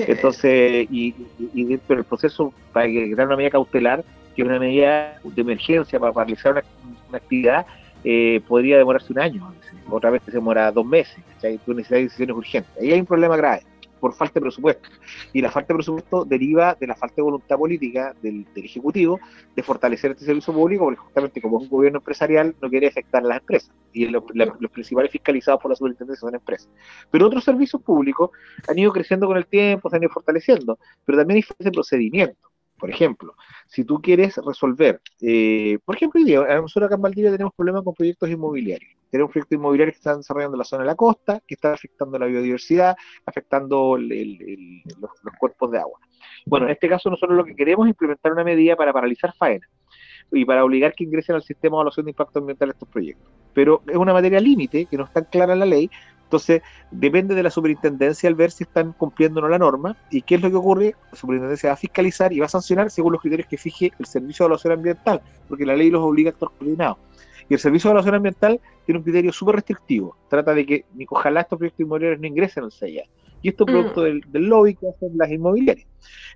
Entonces, 0.07 0.87
y, 0.91 1.15
dentro 1.55 1.97
del 1.97 2.05
proceso, 2.05 2.53
para 2.71 2.87
que 2.87 3.15
una 3.15 3.35
medida 3.35 3.53
cautelar, 3.53 4.05
que 4.37 4.43
una 4.43 4.59
medida 4.59 5.19
de 5.25 5.41
emergencia 5.41 5.99
para 5.99 6.12
paralizar 6.12 6.53
una, 6.53 7.17
actividad 7.17 7.65
eh, 8.05 8.43
podría 8.47 8.77
demorarse 8.77 9.11
un 9.15 9.21
año, 9.21 9.55
otra 9.89 10.11
vez 10.11 10.21
se 10.27 10.33
demora 10.33 10.71
dos 10.71 10.85
meses, 10.85 11.17
tú 11.65 11.73
necesitas 11.73 12.03
decisiones 12.03 12.37
urgentes. 12.37 12.77
Ahí 12.79 12.93
hay 12.93 13.01
un 13.01 13.07
problema 13.07 13.39
grave 13.39 13.62
por 14.05 14.12
falta 14.12 14.34
de 14.34 14.42
presupuesto. 14.42 14.86
Y 15.32 15.40
la 15.40 15.50
falta 15.50 15.68
de 15.68 15.78
presupuesto 15.78 16.26
deriva 16.26 16.76
de 16.78 16.86
la 16.86 16.94
falta 16.94 17.16
de 17.16 17.22
voluntad 17.22 17.57
política 17.57 18.14
del, 18.20 18.46
Ejecutivo 18.55 19.18
de 19.57 19.62
fortalecer 19.62 20.11
este 20.11 20.26
servicio 20.26 20.52
público, 20.52 20.84
porque 20.84 21.00
justamente 21.00 21.40
como 21.40 21.57
es 21.57 21.62
un 21.62 21.70
gobierno 21.70 22.00
empresarial 22.00 22.55
no 22.61 22.68
quiere 22.68 22.88
afectar 22.88 23.24
a 23.24 23.28
las 23.28 23.38
empresas. 23.38 23.70
Y 23.94 24.07
los 24.09 24.24
principales 24.70 25.11
fiscalizados 25.11 25.62
por 25.62 25.70
la 25.70 25.76
superintendencia 25.76 26.20
son 26.20 26.34
empresas. 26.34 26.68
Pero 27.11 27.28
otros 27.28 27.44
servicios 27.44 27.80
públicos 27.80 28.28
han 28.68 28.78
ido 28.78 28.92
creciendo 28.92 29.26
con 29.26 29.38
el 29.38 29.46
tiempo, 29.46 29.88
se 29.88 29.96
han 29.96 30.02
ido 30.02 30.12
fortaleciendo, 30.12 30.78
pero 31.07 31.16
también 31.16 31.38
hay 31.38 31.64
de 31.64 31.72
procedimiento. 31.72 32.53
Por 32.79 32.91
ejemplo, 32.91 33.35
si 33.66 33.85
tú 33.85 34.01
quieres 34.01 34.37
resolver, 34.45 35.01
eh, 35.20 35.79
por 35.85 35.97
ejemplo, 35.97 36.20
hoy 36.20 36.27
día, 36.27 36.41
nosotros 36.61 36.87
acá 36.87 36.97
en 36.97 37.03
Valdivia 37.03 37.31
tenemos 37.31 37.55
problemas 37.55 37.83
con 37.83 37.95
proyectos 37.95 38.29
inmobiliarios. 38.29 38.93
Tenemos 39.11 39.33
proyectos 39.33 39.57
inmobiliarios 39.57 39.95
que 39.95 40.01
están 40.01 40.18
desarrollando 40.18 40.57
la 40.57 40.64
zona 40.64 40.83
de 40.83 40.89
la 40.89 40.97
costa, 40.97 41.41
que 41.47 41.55
están 41.55 41.72
afectando 41.72 42.18
la 42.18 42.27
biodiversidad, 42.27 42.97
afectando 43.25 43.97
los, 43.97 45.11
cuerpos 45.39 45.70
de 45.70 45.79
agua. 45.79 46.01
Bueno, 46.47 46.66
en 46.66 46.72
este 46.72 46.89
caso 46.89 47.11
nosotros 47.11 47.37
lo 47.37 47.45
que 47.45 47.55
queremos 47.55 47.87
es 47.87 47.91
implementar 47.91 48.33
una 48.33 48.45
medida 48.45 48.77
para 48.77 48.93
paralizar 48.93 49.33
faena 49.35 49.68
y 50.33 50.45
para 50.45 50.64
obligar 50.64 50.95
que 50.95 51.05
ingresen 51.05 51.37
al 51.37 51.43
sistema 51.43 51.77
de 51.77 51.77
evaluación 51.77 52.07
de 52.07 52.11
impacto 52.11 52.41
ambiental 52.41 52.70
estos 52.70 52.89
proyectos. 52.89 53.31
Pero 53.53 53.83
es 53.87 53.97
una 53.97 54.12
materia 54.12 54.41
límite 54.41 54.87
que 54.87 54.97
no 54.97 55.05
está 55.05 55.25
clara 55.25 55.53
en 55.53 55.61
la 55.61 55.66
ley, 55.66 55.89
entonces, 56.35 56.62
depende 56.91 57.32
de 57.37 57.45
la 57.45 57.51
superintendencia 57.51 58.28
al 58.28 58.35
ver 58.35 58.51
si 58.51 58.64
están 58.64 58.93
cumpliendo 58.93 59.39
o 59.39 59.43
no 59.45 59.49
la 59.49 59.57
norma 59.57 59.97
y 60.11 60.20
qué 60.22 60.35
es 60.35 60.43
lo 60.43 60.51
que 60.51 60.57
ocurre. 60.57 60.97
La 61.12 61.16
superintendencia 61.16 61.68
va 61.68 61.74
a 61.74 61.76
fiscalizar 61.76 62.32
y 62.32 62.41
va 62.41 62.47
a 62.47 62.49
sancionar 62.49 62.91
según 62.91 63.12
los 63.12 63.20
criterios 63.20 63.47
que 63.47 63.57
fije 63.57 63.93
el 64.01 64.05
Servicio 64.05 64.43
de 64.43 64.47
Evaluación 64.47 64.72
Ambiental, 64.72 65.22
porque 65.49 65.64
la 65.64 65.76
ley 65.76 65.91
los 65.91 66.03
obliga 66.03 66.30
a 66.30 66.32
actuar 66.32 66.51
coordinados. 66.59 66.99
Y 67.49 67.55
el 67.55 67.61
Servicio 67.61 67.87
de 67.87 67.93
Evaluación 67.93 68.16
Ambiental 68.16 68.61
tiene 68.85 68.99
un 68.99 69.05
criterio 69.05 69.32
súper 69.32 69.55
restrictivo. 69.55 70.16
Trata 70.28 70.55
de 70.55 70.66
que 70.66 70.85
ojalá 71.09 71.43
estos 71.43 71.57
proyectos 71.57 71.85
inmobiliarios 71.85 72.20
no 72.20 72.26
ingresen 72.26 72.64
al 72.64 72.72
CEIA. 72.72 73.05
Y 73.41 73.51
esto 73.51 73.64
es 73.64 73.70
mm. 73.70 73.72
producto 73.72 74.03
del, 74.03 74.22
lobby 74.32 74.74
que 74.74 74.89
hacen 74.89 75.16
las 75.16 75.30
inmobiliarias. 75.30 75.87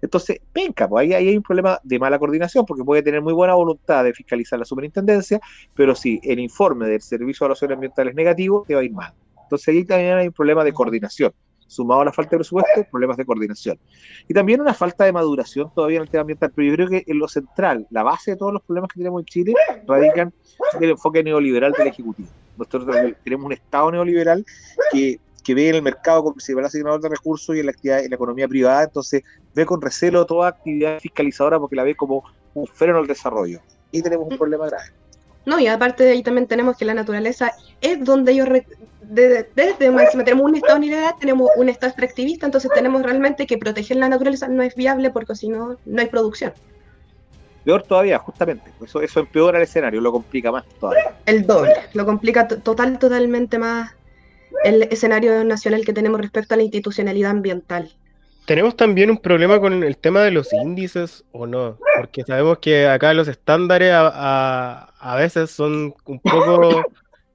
Entonces, 0.01 0.39
venga, 0.55 0.87
pues 0.87 1.03
ahí, 1.03 1.13
ahí, 1.13 1.29
hay 1.29 1.37
un 1.37 1.43
problema 1.43 1.81
de 1.83 1.99
mala 1.99 2.21
coordinación, 2.21 2.65
porque 2.65 2.85
puede 2.85 3.03
tener 3.03 3.21
muy 3.21 3.33
buena 3.33 3.55
voluntad 3.55 4.05
de 4.05 4.13
fiscalizar 4.13 4.61
la 4.61 4.65
superintendencia, 4.65 5.41
pero 5.75 5.97
si 5.97 6.21
el 6.23 6.39
informe 6.39 6.87
del 6.87 7.01
Servicio 7.01 7.41
de 7.41 7.47
Evaluación 7.47 7.73
Ambiental 7.73 8.09
es 8.09 8.15
negativo, 8.15 8.65
te 8.69 8.75
va 8.75 8.83
a 8.83 8.85
ir 8.85 8.93
mal. 8.93 9.13
Entonces 9.49 9.69
ahí 9.69 9.83
también 9.83 10.19
hay 10.19 10.27
un 10.27 10.33
problema 10.35 10.63
de 10.63 10.75
coordinación. 10.75 11.33
Sumado 11.67 12.03
a 12.03 12.05
la 12.05 12.13
falta 12.13 12.33
de 12.33 12.37
presupuesto, 12.39 12.85
problemas 12.91 13.17
de 13.17 13.25
coordinación. 13.25 13.79
Y 14.29 14.35
también 14.35 14.61
una 14.61 14.75
falta 14.75 15.05
de 15.05 15.13
maduración 15.13 15.71
todavía 15.75 15.97
en 15.97 16.03
el 16.03 16.11
tema 16.11 16.21
ambiental. 16.21 16.53
Pero 16.55 16.69
yo 16.69 16.75
creo 16.75 16.89
que 16.89 17.05
en 17.07 17.19
lo 17.19 17.29
central, 17.29 17.87
la 17.91 18.03
base 18.03 18.33
de 18.33 18.37
todos 18.37 18.53
los 18.53 18.63
problemas 18.63 18.91
que 18.93 18.99
tenemos 19.01 19.21
en 19.23 19.27
Chile, 19.27 19.55
radican 19.87 20.35
en 20.75 20.85
el 20.85 20.91
enfoque 20.91 21.25
neoliberal 21.25 21.73
del 21.73 21.87
Ejecutivo. 21.87 22.29
Nosotros 22.59 23.15
tenemos 23.25 23.47
un 23.47 23.53
Estado 23.53 23.91
neoliberal 23.91 24.45
que, 24.93 25.19
ve 25.55 25.71
en 25.71 25.77
el 25.77 25.83
mercado 25.83 26.23
como 26.23 26.35
principal 26.35 26.67
asignador 26.67 27.01
de 27.01 27.09
recursos 27.09 27.57
y 27.57 27.61
en 27.61 27.67
la 27.67 27.73
actividad 27.73 28.05
en 28.05 28.11
la 28.11 28.17
economía 28.17 28.47
privada, 28.47 28.85
entonces 28.85 29.23
ve 29.55 29.65
con 29.65 29.81
recelo 29.81 30.27
toda 30.27 30.49
actividad 30.49 31.01
fiscalizadora 31.01 31.59
porque 31.59 31.75
la 31.75 31.85
ve 31.85 31.95
como 31.95 32.23
un 32.53 32.67
freno 32.67 32.99
al 32.99 33.07
desarrollo. 33.07 33.61
Y 33.91 34.03
tenemos 34.03 34.29
un 34.31 34.37
problema 34.37 34.67
grave. 34.67 34.93
No, 35.47 35.59
y 35.59 35.67
aparte 35.67 36.05
de 36.05 36.11
ahí 36.11 36.23
también 36.23 36.47
tenemos 36.47 36.77
que 36.77 36.85
la 36.85 36.93
naturaleza 36.93 37.53
es 37.81 38.05
donde 38.05 38.33
ellos 38.33 38.49
desde, 39.09 39.49
desde 39.55 39.75
tenemos 39.75 40.45
un 40.45 40.55
estado 40.55 40.79
neoliberal, 40.79 41.15
tenemos 41.19 41.51
un 41.57 41.69
estado 41.69 41.91
extractivista, 41.91 42.47
entonces 42.47 42.71
tenemos 42.75 43.03
realmente 43.03 43.47
que 43.47 43.57
proteger 43.57 43.97
la 43.97 44.09
naturaleza 44.09 44.49
no 44.49 44.63
es 44.63 44.75
viable 44.75 45.11
porque 45.11 45.35
si 45.35 45.49
no, 45.49 45.77
no 45.85 46.01
hay 46.01 46.09
producción. 46.09 46.53
Peor 47.65 47.83
todavía, 47.83 48.19
justamente. 48.19 48.71
Eso, 48.83 49.01
eso 49.01 49.21
empeora 49.21 49.59
el 49.59 49.65
escenario, 49.65 50.01
lo 50.01 50.13
complica 50.13 50.53
más 50.53 50.65
todavía. 50.81 51.17
El 51.27 51.47
doble, 51.47 51.75
lo 51.95 52.05
complica 52.07 52.47
total, 52.49 52.99
totalmente 52.99 53.59
más 53.59 53.93
el 54.65 54.83
escenario 54.85 55.43
nacional 55.45 55.85
que 55.85 55.93
tenemos 55.93 56.21
respecto 56.21 56.55
a 56.55 56.57
la 56.57 56.63
institucionalidad 56.63 57.31
ambiental. 57.31 57.91
¿Tenemos 58.47 58.77
también 58.77 59.11
un 59.11 59.19
problema 59.19 59.61
con 59.61 59.83
el 59.85 59.97
tema 59.99 60.23
de 60.23 60.31
los 60.31 60.53
índices 60.53 61.25
o 61.33 61.47
no? 61.47 61.79
Porque 61.99 62.25
sabemos 62.25 62.59
que 62.59 62.87
acá 62.87 63.13
los 63.13 63.29
estándares 63.29 63.93
a, 63.93 64.91
a 64.99 65.17
veces 65.17 65.51
son 65.51 65.95
un 66.07 66.21
poco 66.21 66.83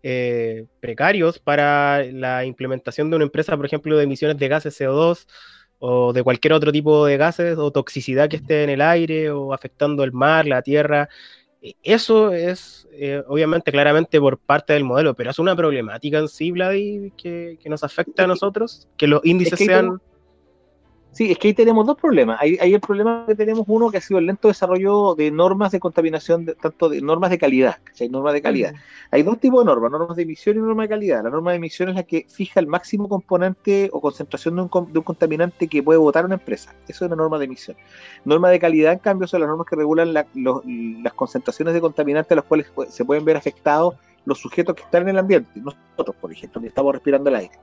eh, 0.03 0.65
precarios 0.81 1.39
para 1.39 2.03
la 2.03 2.45
implementación 2.45 3.09
de 3.09 3.15
una 3.15 3.25
empresa, 3.25 3.55
por 3.55 3.65
ejemplo, 3.65 3.97
de 3.97 4.03
emisiones 4.03 4.37
de 4.37 4.47
gases 4.49 4.79
CO2 4.79 5.25
o 5.79 6.13
de 6.13 6.23
cualquier 6.23 6.53
otro 6.53 6.71
tipo 6.71 7.05
de 7.05 7.17
gases 7.17 7.57
o 7.57 7.71
toxicidad 7.71 8.29
que 8.29 8.35
esté 8.35 8.63
en 8.63 8.69
el 8.69 8.81
aire 8.81 9.31
o 9.31 9.53
afectando 9.53 10.03
el 10.03 10.11
mar, 10.11 10.45
la 10.45 10.61
tierra. 10.61 11.09
E, 11.61 11.75
eso 11.83 12.33
es, 12.33 12.87
eh, 12.91 13.23
obviamente, 13.27 13.71
claramente 13.71 14.19
por 14.19 14.37
parte 14.37 14.73
del 14.73 14.83
modelo, 14.83 15.13
pero 15.15 15.31
es 15.31 15.39
una 15.39 15.55
problemática 15.55 16.19
en 16.19 16.27
sí, 16.27 16.51
Vladi, 16.51 17.13
que, 17.17 17.57
que 17.61 17.69
nos 17.69 17.83
afecta 17.83 18.25
a 18.25 18.27
nosotros, 18.27 18.87
que 18.97 19.07
los 19.07 19.23
índices 19.23 19.59
sean... 19.59 20.01
Sí, 21.13 21.31
es 21.31 21.37
que 21.37 21.49
ahí 21.49 21.53
tenemos 21.53 21.85
dos 21.85 21.95
problemas. 21.95 22.39
Hay, 22.41 22.57
el 22.59 22.79
problema 22.79 23.25
que 23.27 23.35
tenemos 23.35 23.65
uno 23.67 23.91
que 23.91 23.97
ha 23.97 24.01
sido 24.01 24.19
el 24.19 24.25
lento 24.25 24.47
desarrollo 24.47 25.13
de 25.13 25.29
normas 25.29 25.71
de 25.71 25.79
contaminación, 25.79 26.55
tanto 26.59 26.89
de 26.89 27.01
normas 27.01 27.29
de 27.29 27.37
calidad, 27.37 27.77
hay 27.99 28.09
Normas 28.09 28.33
de 28.33 28.41
calidad. 28.41 28.73
Hay 29.11 29.21
dos 29.21 29.39
tipos 29.39 29.63
de 29.63 29.65
normas, 29.65 29.91
normas 29.91 30.17
de 30.17 30.23
emisión 30.23 30.57
y 30.57 30.59
normas 30.59 30.85
de 30.85 30.89
calidad. 30.89 31.23
La 31.23 31.29
norma 31.29 31.51
de 31.51 31.57
emisión 31.57 31.89
es 31.89 31.95
la 31.95 32.03
que 32.03 32.25
fija 32.27 32.59
el 32.59 32.65
máximo 32.65 33.07
componente 33.07 33.91
o 33.93 34.01
concentración 34.01 34.55
de 34.55 34.61
un, 34.63 34.69
contaminante 34.69 35.67
que 35.67 35.83
puede 35.83 35.99
votar 35.99 36.25
una 36.25 36.35
empresa. 36.35 36.73
Eso 36.87 37.05
es 37.05 37.11
una 37.11 37.15
norma 37.15 37.37
de 37.37 37.45
emisión. 37.45 37.77
Norma 38.25 38.49
de 38.49 38.59
calidad, 38.59 38.93
en 38.93 38.99
cambio, 38.99 39.27
son 39.27 39.41
las 39.41 39.49
normas 39.49 39.67
que 39.67 39.75
regulan 39.75 40.13
las 40.13 41.13
concentraciones 41.13 41.75
de 41.75 41.81
contaminantes 41.81 42.31
a 42.31 42.35
los 42.35 42.45
cuales 42.45 42.71
se 42.89 43.05
pueden 43.05 43.23
ver 43.23 43.37
afectados 43.37 43.95
los 44.25 44.39
sujetos 44.39 44.75
que 44.75 44.83
están 44.83 45.03
en 45.03 45.09
el 45.09 45.19
ambiente. 45.19 45.49
Nosotros, 45.55 46.15
por 46.19 46.31
ejemplo, 46.31 46.61
estamos 46.65 46.93
respirando 46.93 47.29
el 47.29 47.35
aire. 47.35 47.59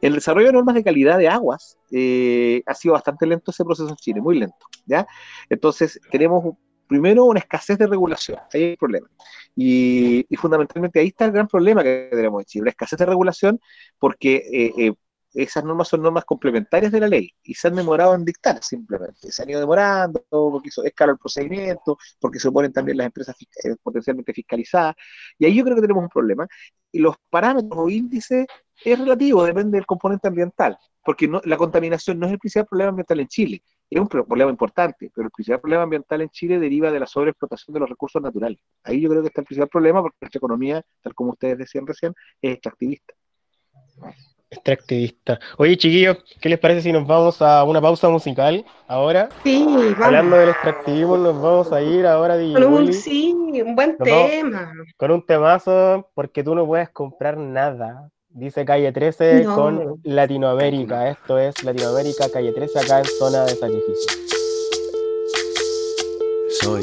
El 0.00 0.14
desarrollo 0.14 0.48
de 0.48 0.52
normas 0.52 0.74
de 0.74 0.84
calidad 0.84 1.18
de 1.18 1.28
aguas 1.28 1.78
eh, 1.90 2.62
ha 2.66 2.74
sido 2.74 2.94
bastante 2.94 3.26
lento 3.26 3.50
ese 3.50 3.64
proceso 3.64 3.88
en 3.88 3.96
Chile, 3.96 4.20
muy 4.20 4.38
lento. 4.38 4.66
¿ya? 4.86 5.06
Entonces, 5.48 6.00
tenemos 6.10 6.54
primero 6.86 7.24
una 7.24 7.40
escasez 7.40 7.78
de 7.78 7.86
regulación, 7.86 8.38
ahí 8.52 8.62
hay 8.62 8.70
el 8.70 8.76
problema. 8.76 9.08
Y, 9.56 10.26
fundamentalmente 10.36 11.00
ahí 11.00 11.08
está 11.08 11.24
el 11.26 11.32
gran 11.32 11.48
problema 11.48 11.82
que 11.82 12.08
tenemos 12.10 12.42
en 12.42 12.46
Chile, 12.46 12.64
la 12.64 12.70
escasez 12.70 12.98
de 12.98 13.06
regulación, 13.06 13.60
porque 13.98 14.36
eh, 14.52 14.72
eh, 14.76 14.92
esas 15.34 15.64
normas 15.64 15.88
son 15.88 16.02
normas 16.02 16.24
complementarias 16.24 16.92
de 16.92 17.00
la 17.00 17.08
ley 17.08 17.30
y 17.42 17.54
se 17.54 17.68
han 17.68 17.74
demorado 17.74 18.14
en 18.14 18.24
dictar 18.24 18.62
simplemente. 18.62 19.32
Se 19.32 19.42
han 19.42 19.50
ido 19.50 19.60
demorando 19.60 20.24
porque 20.30 20.68
es 20.68 20.94
caro 20.94 21.12
el 21.12 21.18
procedimiento, 21.18 21.98
porque 22.20 22.38
se 22.38 22.48
oponen 22.48 22.72
también 22.72 22.98
las 22.98 23.06
empresas 23.06 23.36
eh, 23.40 23.74
potencialmente 23.82 24.32
fiscalizadas. 24.32 24.94
Y 25.38 25.46
ahí 25.46 25.54
yo 25.54 25.64
creo 25.64 25.76
que 25.76 25.82
tenemos 25.82 26.04
un 26.04 26.08
problema. 26.08 26.46
Y 26.92 27.00
los 27.00 27.16
parámetros 27.28 27.72
o 27.76 27.90
índices 27.90 28.46
es 28.84 28.98
relativo, 28.98 29.44
depende 29.44 29.76
del 29.76 29.86
componente 29.86 30.28
ambiental, 30.28 30.78
porque 31.04 31.26
no, 31.26 31.40
la 31.44 31.56
contaminación 31.56 32.18
no 32.18 32.26
es 32.26 32.32
el 32.32 32.38
principal 32.38 32.66
problema 32.66 32.90
ambiental 32.90 33.20
en 33.20 33.28
Chile. 33.28 33.62
Es 33.90 34.00
un 34.00 34.08
problema 34.08 34.50
importante, 34.50 35.10
pero 35.14 35.26
el 35.26 35.30
principal 35.30 35.60
problema 35.60 35.82
ambiental 35.82 36.22
en 36.22 36.28
Chile 36.30 36.58
deriva 36.58 36.90
de 36.90 37.00
la 37.00 37.06
sobreexplotación 37.06 37.74
de 37.74 37.80
los 37.80 37.88
recursos 37.88 38.22
naturales. 38.22 38.58
Ahí 38.82 39.00
yo 39.00 39.10
creo 39.10 39.22
que 39.22 39.28
está 39.28 39.42
el 39.42 39.46
principal 39.46 39.68
problema 39.68 40.02
porque 40.02 40.16
nuestra 40.20 40.38
economía, 40.38 40.82
tal 41.02 41.14
como 41.14 41.30
ustedes 41.32 41.58
decían 41.58 41.86
recién, 41.86 42.14
es 42.40 42.54
extractivista. 42.54 43.14
Extractivista. 44.54 45.38
Oye, 45.58 45.76
chiquillos, 45.76 46.18
¿qué 46.40 46.48
les 46.48 46.58
parece 46.58 46.82
si 46.82 46.92
nos 46.92 47.06
vamos 47.06 47.42
a 47.42 47.64
una 47.64 47.80
pausa 47.80 48.08
musical 48.08 48.64
ahora? 48.86 49.28
Sí, 49.42 49.64
vamos. 49.66 50.00
Hablando 50.00 50.36
del 50.36 50.48
extractivismo, 50.50 51.16
nos 51.16 51.40
vamos 51.40 51.72
a 51.72 51.82
ir 51.82 52.06
ahora 52.06 52.36
de 52.36 52.52
Con 52.52 52.64
un, 52.64 52.92
sí, 52.92 53.32
un 53.64 53.74
buen 53.74 53.96
tema. 53.98 54.72
con 54.96 55.10
un 55.10 55.24
temazo, 55.26 56.08
porque 56.14 56.42
tú 56.44 56.54
no 56.54 56.66
puedes 56.66 56.88
comprar 56.90 57.36
nada. 57.36 58.10
Dice 58.28 58.64
Calle 58.64 58.90
13 58.90 59.44
con 59.44 60.00
Latinoamérica. 60.02 61.08
Esto 61.08 61.38
es 61.38 61.62
Latinoamérica, 61.62 62.28
Calle 62.32 62.52
13, 62.52 62.78
acá 62.80 62.98
en 62.98 63.04
zona 63.04 63.44
de 63.44 63.50
sacrificio. 63.54 64.12
Soy 66.60 66.82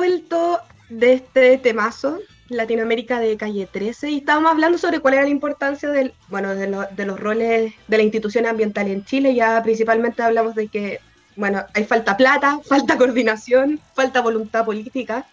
Vuelto 0.00 0.58
de 0.88 1.12
este 1.12 1.58
temazo, 1.58 2.18
Latinoamérica 2.48 3.20
de 3.20 3.36
Calle 3.36 3.68
13, 3.70 4.10
y 4.10 4.16
estábamos 4.18 4.50
hablando 4.50 4.78
sobre 4.78 4.98
cuál 5.00 5.12
era 5.14 5.24
la 5.24 5.28
importancia 5.28 5.90
del, 5.90 6.14
bueno, 6.28 6.54
de, 6.54 6.68
lo- 6.68 6.86
de 6.90 7.04
los 7.04 7.20
roles 7.20 7.74
de 7.86 7.96
las 7.98 8.04
instituciones 8.04 8.50
ambientales 8.50 8.94
en 8.94 9.04
Chile. 9.04 9.34
Ya 9.34 9.62
principalmente 9.62 10.22
hablamos 10.22 10.54
de 10.54 10.68
que, 10.68 11.00
bueno, 11.36 11.62
hay 11.74 11.84
falta 11.84 12.16
plata, 12.16 12.60
falta 12.66 12.96
coordinación, 12.96 13.78
falta 13.94 14.22
voluntad 14.22 14.64
política. 14.64 15.26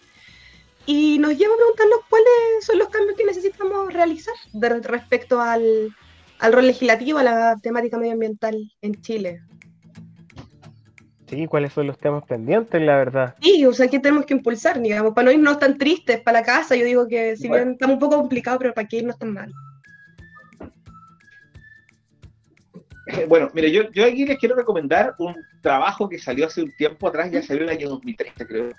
Y 0.84 1.18
nos 1.18 1.30
lleva 1.38 1.54
a 1.54 1.56
preguntarnos 1.56 2.00
cuáles 2.10 2.64
son 2.66 2.78
los 2.78 2.88
cambios 2.90 3.16
que 3.16 3.24
necesitamos 3.24 3.90
realizar 3.92 4.34
de 4.52 4.68
respecto 4.80 5.40
al, 5.40 5.94
al 6.40 6.52
rol 6.52 6.66
legislativo, 6.66 7.18
a 7.18 7.22
la 7.22 7.56
temática 7.62 7.96
medioambiental 7.96 8.70
en 8.82 9.00
Chile. 9.00 9.40
Sí, 11.28 11.46
cuáles 11.46 11.72
son 11.72 11.86
los 11.86 11.98
temas 11.98 12.24
pendientes, 12.24 12.80
la 12.80 12.96
verdad. 12.96 13.34
Sí, 13.42 13.64
o 13.66 13.72
sea, 13.72 13.88
¿qué 13.88 13.98
tenemos 13.98 14.24
que 14.24 14.34
impulsar, 14.34 14.80
digamos? 14.80 15.12
Para 15.14 15.26
no 15.26 15.32
irnos 15.32 15.58
tan 15.58 15.76
tristes 15.76 16.20
para 16.20 16.40
la 16.40 16.46
casa, 16.46 16.74
yo 16.74 16.84
digo 16.86 17.06
que 17.06 17.36
si 17.36 17.48
Bueno. 17.48 17.64
bien 17.64 17.72
estamos 17.74 17.94
un 17.94 18.00
poco 18.00 18.16
complicados, 18.16 18.58
pero 18.58 18.72
para 18.74 18.88
qué 18.88 18.98
irnos 18.98 19.18
tan 19.18 19.34
mal. 19.34 19.52
Bueno, 23.26 23.50
mire, 23.54 23.70
yo, 23.72 23.90
yo 23.92 24.04
aquí 24.04 24.26
les 24.26 24.38
quiero 24.38 24.54
recomendar 24.54 25.14
un 25.18 25.34
trabajo 25.62 26.08
que 26.08 26.18
salió 26.18 26.46
hace 26.46 26.62
un 26.62 26.72
tiempo 26.76 27.08
atrás, 27.08 27.30
ya 27.30 27.42
salió 27.42 27.62
el 27.64 27.70
año 27.70 27.88
2013, 27.88 28.46
creo. 28.46 28.70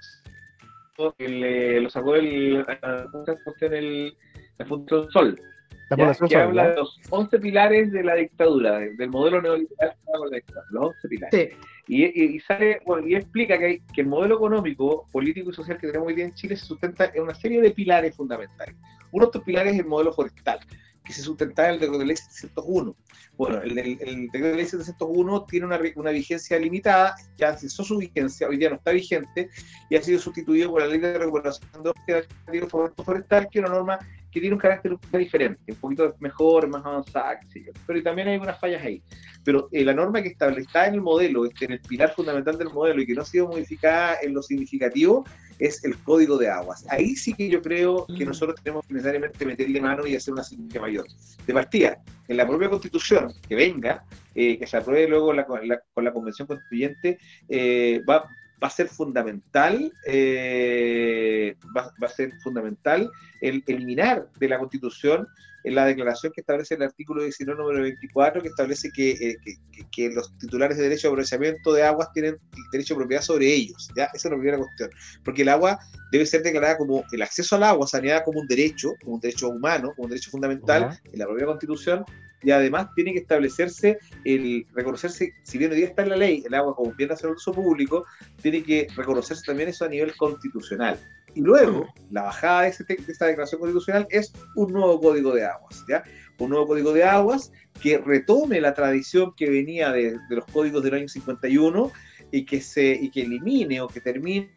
El, 1.18 1.44
eh, 1.44 1.80
lo 1.82 1.90
sacó 1.90 2.16
el, 2.16 2.58
el, 2.58 3.74
el, 3.74 4.18
la 4.58 4.66
Fundación 4.66 5.10
Sol, 5.12 5.42
La 5.90 5.98
ya, 5.98 6.08
que 6.10 6.14
Sol, 6.14 6.36
habla 6.36 6.70
de 6.70 6.76
los 6.76 7.00
11 7.10 7.40
pilares 7.40 7.92
de 7.92 8.04
la 8.04 8.16
dictadura, 8.16 8.80
de- 8.80 8.96
del 8.96 9.10
modelo 9.10 9.42
neoliberal 9.42 9.96
con 10.06 10.30
la 10.30 10.36
dictadura, 10.36 10.66
los 10.72 10.84
11 10.88 11.08
pilares. 11.08 11.50
Sí. 11.52 11.58
Y, 11.90 12.06
y- 12.06 12.40
sale, 12.42 12.82
bueno, 12.86 13.08
y 13.08 13.16
explica 13.16 13.58
que, 13.58 13.66
hay- 13.66 13.80
que 13.94 14.02
el 14.02 14.08
modelo 14.08 14.36
económico, 14.36 15.10
político 15.12 15.50
y 15.50 15.54
social 15.54 15.78
que 15.80 15.88
tenemos 15.88 16.08
hoy 16.08 16.14
día 16.16 16.26
en 16.26 16.36
Chile 16.36 16.56
se 16.56 16.66
sustenta 16.66 17.12
en 17.16 17.24
una 17.24 17.34
serie 17.34 17.60
de 17.62 17.72
pilares 17.72 18.16
fundamentales. 18.16 18.76
Uno 19.12 19.26
de 19.26 19.30
estos 19.30 19.44
pilares 19.44 19.74
es 19.74 19.80
el 19.80 19.86
modelo 19.88 20.14
forestal, 20.14 20.60
que 21.04 21.12
se 21.14 21.24
sustenta 21.24 21.66
en 21.66 21.74
el 21.74 21.80
decreto 21.80 21.98
de 21.98 22.06
ley 22.06 22.16
701. 22.16 22.96
Bueno, 23.36 23.62
el, 23.64 23.76
el, 23.80 23.98
el 24.02 24.26
decreto 24.28 24.48
de 24.50 24.56
ley 24.58 24.66
701 24.66 25.46
tiene 25.46 25.66
una, 25.66 25.80
una 25.96 26.12
vigencia 26.12 26.60
limitada, 26.60 27.16
ya 27.38 27.58
cesó 27.58 27.84
su 27.84 27.98
vigencia, 27.98 28.48
hoy 28.48 28.58
día 28.58 28.70
no 28.70 28.76
está 28.76 28.92
vigente, 28.92 29.50
y 29.90 29.96
ha 29.96 30.02
sido 30.04 30.20
sustituido 30.20 30.70
por 30.70 30.82
la 30.82 30.88
ley 30.88 31.00
de 31.00 31.18
regulación 31.18 31.68
de 32.06 32.14
activos 32.46 32.94
forestal, 33.04 33.48
que 33.50 33.58
es 33.60 33.66
una 33.66 33.74
norma 33.74 33.98
que 34.32 34.40
tiene 34.40 34.54
un 34.56 34.60
carácter 34.60 34.94
un 34.94 35.00
diferente, 35.20 35.72
un 35.72 35.78
poquito 35.78 36.16
mejor, 36.20 36.68
más 36.68 36.86
avanzada, 36.86 37.40
yo. 37.54 37.72
Pero 37.88 38.04
también 38.04 38.28
hay 38.28 38.38
unas 38.38 38.60
fallas 38.60 38.84
ahí. 38.84 39.02
Pero 39.44 39.70
eh, 39.72 39.84
la 39.84 39.94
norma 39.94 40.22
que 40.22 40.30
está, 40.30 40.50
está 40.50 40.88
en 40.88 40.96
el 40.96 41.02
modelo, 41.02 41.46
este, 41.46 41.66
en 41.66 41.72
el 41.74 41.80
pilar 41.80 42.14
fundamental 42.14 42.58
del 42.58 42.70
modelo 42.70 43.02
y 43.02 43.06
que 43.06 43.14
no 43.16 43.22
ha 43.22 43.26
sido 43.26 43.48
modificada 43.48 44.18
en 44.22 44.34
lo 44.34 44.42
significativo, 44.42 45.26
es 45.58 45.84
el 45.84 45.98
código 45.98 46.38
de 46.38 46.50
aguas. 46.50 46.86
Ahí 46.90 47.16
sí 47.16 47.34
que 47.34 47.50
yo 47.50 47.62
creo 47.62 48.06
que 48.18 48.26
nosotros 48.26 48.60
tenemos 48.64 48.86
que 48.86 48.94
necesariamente 48.94 49.46
meterle 49.46 49.82
mano 49.82 50.08
y 50.08 50.16
hacer 50.16 50.34
una 50.34 50.44
ciencia 50.44 50.80
mayor. 50.80 51.06
De 51.46 51.54
partida, 51.54 52.02
en 52.28 52.38
la 52.38 52.48
propia 52.48 52.70
constitución 52.70 53.34
que 53.48 53.56
venga, 53.56 54.04
eh, 54.36 54.58
que 54.58 54.68
se 54.68 54.78
apruebe 54.78 55.08
luego 55.08 55.34
la- 55.34 55.46
con 55.46 55.68
la, 55.68 55.82
con 55.94 56.04
la 56.04 56.14
convención 56.14 56.48
constituyente, 56.48 57.18
eh, 57.50 58.02
va, 58.08 58.30
va 58.62 58.68
a 58.68 58.72
ser 58.72 58.88
fundamental, 58.88 59.92
eh, 60.06 61.56
va, 61.76 61.94
va 62.02 62.08
a 62.08 62.10
ser 62.10 62.32
fundamental 62.42 63.10
el 63.42 63.64
eliminar 63.68 64.28
de 64.40 64.50
la 64.50 64.60
constitución 64.60 65.28
en 65.66 65.76
la 65.76 65.86
declaración 65.86 66.32
que 66.34 66.40
establece 66.42 66.76
el 66.76 66.84
artículo 66.84 67.22
19, 67.24 67.60
número 67.60 67.82
24, 67.82 68.42
que 68.42 68.48
establece 68.48 68.90
que, 68.92 69.12
eh, 69.12 69.38
que, 69.44 69.84
que- 69.92 70.10
los 70.10 70.38
titulares 70.38 70.78
de 70.78 70.84
derecho 70.84 71.08
de 71.08 71.12
aprovechamiento 71.12 71.74
de 71.74 71.84
aguas 71.84 72.12
tienen 72.14 72.36
el 72.36 72.64
derecho 72.72 72.94
de 72.94 73.00
propiedad 73.00 73.22
sobre 73.22 73.54
ellos. 73.54 73.90
¿ya? 73.96 74.06
Esa 74.14 74.30
es 74.30 74.32
la 74.32 74.38
primera 74.38 74.58
cuestión. 74.58 74.90
Porque 75.24 75.42
el 75.42 75.50
agua 75.50 75.78
debe 76.12 76.26
ser 76.26 76.44
declarada 76.44 76.78
como 76.78 77.04
el 77.12 77.22
acceso 77.22 77.56
al 77.58 77.64
agua, 77.64 77.88
saneada 77.88 78.24
como 78.24 78.40
un 78.40 78.48
derecho, 78.48 78.94
como 79.02 79.16
un 79.16 79.22
derecho 79.22 79.50
humano, 79.50 79.92
como 79.96 80.06
un 80.06 80.10
derecho 80.12 80.32
fundamental 80.32 80.98
en 81.12 81.20
la 81.20 81.26
propia 81.26 81.46
constitución. 81.46 82.06
Y 82.42 82.52
además 82.52 82.88
tiene 82.96 83.14
que 83.14 83.20
establecerse 83.20 84.00
el 84.24 84.66
reconocerse, 84.74 85.34
si 85.44 85.58
bien 85.58 85.72
hoy 85.72 85.78
día 85.78 85.88
está 85.88 86.04
en 86.04 86.10
la 86.10 86.16
ley, 86.16 86.44
el 86.46 86.54
agua 86.54 86.76
como 86.76 86.94
bien 86.94 87.10
de 87.10 87.28
uso 87.28 87.54
público, 87.54 88.06
tiene 88.42 88.64
que 88.64 88.88
reconocerse 88.96 89.44
también 89.46 89.70
eso 89.70 89.86
a 89.86 89.90
nivel 89.90 90.16
constitucional. 90.16 90.98
Y 91.36 91.42
luego, 91.42 91.88
la 92.12 92.24
bajada 92.24 92.64
de, 92.64 92.70
ese 92.70 92.84
de 92.84 92.98
esta 93.08 93.28
declaración 93.28 93.60
constitucional 93.60 94.08
es 94.10 94.34
un 94.56 94.74
nuevo 94.74 95.00
código 95.00 95.34
de 95.34 95.46
aguas, 95.46 95.84
¿ya? 95.88 96.04
Un 96.40 96.50
nuevo 96.50 96.68
código 96.68 96.94
de 96.94 97.04
aguas 97.04 97.52
que 97.82 97.98
retome 97.98 98.62
la 98.62 98.74
tradición 98.74 99.34
que 99.36 99.50
venía 99.50 99.92
de, 99.92 100.18
de 100.30 100.36
los 100.36 100.46
códigos 100.46 100.84
del 100.84 100.96
año 100.96 101.08
51 101.08 101.92
y 102.32 102.46
que, 102.46 102.62
se, 102.62 102.92
y 102.92 103.10
que 103.10 103.22
elimine 103.22 103.82
o 103.82 103.88
que 103.88 104.02
termine 104.02 104.52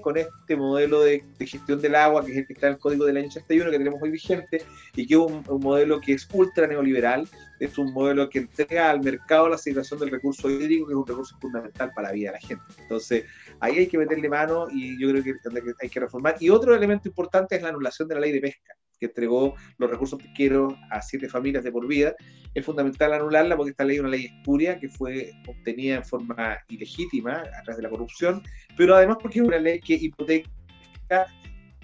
con 0.00 0.16
este 0.16 0.56
modelo 0.56 1.02
de, 1.02 1.24
gestión 1.40 1.80
del 1.80 1.94
agua, 1.94 2.24
que 2.24 2.32
es 2.32 2.38
el 2.38 2.46
que 2.46 2.52
está 2.54 2.68
en 2.68 2.74
el 2.74 2.78
código 2.78 3.04
del 3.04 3.18
año 3.18 3.28
81 3.28 3.70
que 3.70 3.78
tenemos 3.78 4.02
hoy 4.02 4.10
vigente, 4.10 4.62
y 4.96 5.06
que 5.06 5.14
es 5.14 5.20
un, 5.20 5.44
modelo 5.60 6.00
que 6.00 6.14
es 6.14 6.28
ultra 6.32 6.66
neoliberal, 6.66 7.28
es 7.58 7.76
un 7.78 7.92
modelo 7.92 8.28
que 8.30 8.38
entrega 8.38 8.90
al 8.90 9.00
mercado 9.02 9.48
la 9.48 9.56
asignación 9.56 10.00
del 10.00 10.10
recurso 10.10 10.48
hídrico, 10.48 10.86
que 10.86 10.92
es 10.92 10.96
un 10.96 11.06
recurso 11.06 11.36
fundamental 11.40 11.92
para 11.94 12.08
la 12.08 12.14
vida 12.14 12.30
de 12.30 12.38
la 12.40 12.46
gente. 12.46 12.64
Entonces, 12.78 13.24
ahí 13.60 13.78
hay 13.78 13.86
que 13.86 13.98
meterle 13.98 14.28
mano 14.28 14.66
y 14.72 15.00
yo 15.00 15.10
creo 15.10 15.22
que 15.22 15.34
hay 15.80 15.88
que 15.88 16.00
reformar. 16.00 16.36
Y 16.40 16.50
otro 16.50 16.74
elemento 16.74 17.08
importante 17.08 17.56
es 17.56 17.62
la 17.62 17.68
anulación 17.68 18.08
de 18.08 18.14
la 18.14 18.20
ley 18.22 18.32
de 18.32 18.40
pesca, 18.40 18.74
que 19.00 19.06
entregó 19.06 19.56
los 19.78 19.90
recursos 19.90 20.22
pesqueros 20.22 20.74
a 20.90 21.00
siete 21.00 21.28
familias 21.28 21.64
de 21.64 21.72
por 21.72 21.88
vida. 21.88 22.14
Es 22.54 22.64
fundamental 22.64 23.12
anularla 23.14 23.56
porque 23.56 23.70
esta 23.70 23.84
ley 23.84 23.96
es 23.96 24.00
una 24.00 24.10
ley 24.10 24.26
espuria 24.26 24.78
que 24.78 24.88
fue 24.88 25.32
obtenida 25.48 25.96
en 25.96 26.04
forma 26.04 26.58
ilegítima 26.68 27.42
a 27.58 27.62
través 27.62 27.78
de 27.78 27.82
la 27.82 27.90
corrupción, 27.90 28.42
pero 28.76 28.94
además 28.94 29.16
porque 29.20 29.40
es 29.40 29.44
una 29.46 29.58
ley 29.58 29.80
que 29.80 29.94
hipoteca 29.94 30.46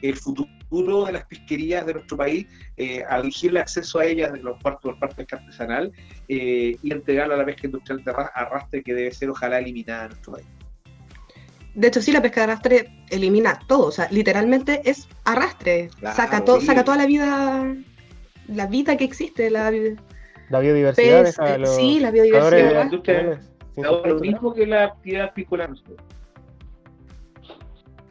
el 0.02 0.14
futuro 0.16 1.06
de 1.06 1.12
las 1.12 1.24
pesquerías 1.24 1.86
de 1.86 1.94
nuestro 1.94 2.18
país 2.18 2.46
eh, 2.76 3.02
al 3.08 3.26
exigirle 3.26 3.60
acceso 3.60 3.98
a 3.98 4.04
ellas 4.04 4.32
de 4.32 4.42
los 4.42 4.60
partos, 4.62 4.92
por 4.92 4.98
parte 4.98 5.26
artesanal 5.30 5.90
eh, 6.28 6.76
y 6.82 6.92
entregarla 6.92 7.34
a 7.34 7.38
la 7.38 7.46
pesca 7.46 7.66
industrial 7.66 8.04
de 8.04 8.10
arra- 8.10 8.30
arrastre 8.34 8.82
que 8.82 8.92
debe 8.92 9.10
ser 9.10 9.30
ojalá 9.30 9.58
eliminada 9.58 10.02
en 10.04 10.08
nuestro 10.10 10.34
país. 10.34 10.46
De 11.76 11.88
hecho, 11.88 12.00
sí, 12.00 12.10
la 12.10 12.22
pesca 12.22 12.40
de 12.40 12.44
arrastre 12.52 12.88
elimina 13.10 13.58
todo. 13.66 13.86
O 13.88 13.90
sea, 13.92 14.08
literalmente 14.10 14.80
es 14.84 15.06
arrastre. 15.24 15.90
Claro, 16.00 16.16
saca, 16.16 16.42
to- 16.44 16.58
sí. 16.58 16.66
saca 16.66 16.84
toda 16.84 16.96
la 16.96 17.04
vida, 17.06 17.74
la 18.48 18.66
vida 18.66 18.96
que 18.96 19.04
existe, 19.04 19.50
la 19.50 19.70
La 20.48 20.60
biodiversidad 20.60 21.22
pez, 21.24 21.36
deja 21.36 21.54
eh, 21.54 21.58
los 21.58 21.76
sí, 21.76 22.00
la 22.00 22.10
biodiversidad. 22.10 22.76
Ahora, 23.84 24.08
lo 24.08 24.20
mismo 24.20 24.54
que 24.54 24.66
la 24.66 24.84
actividad. 24.84 25.32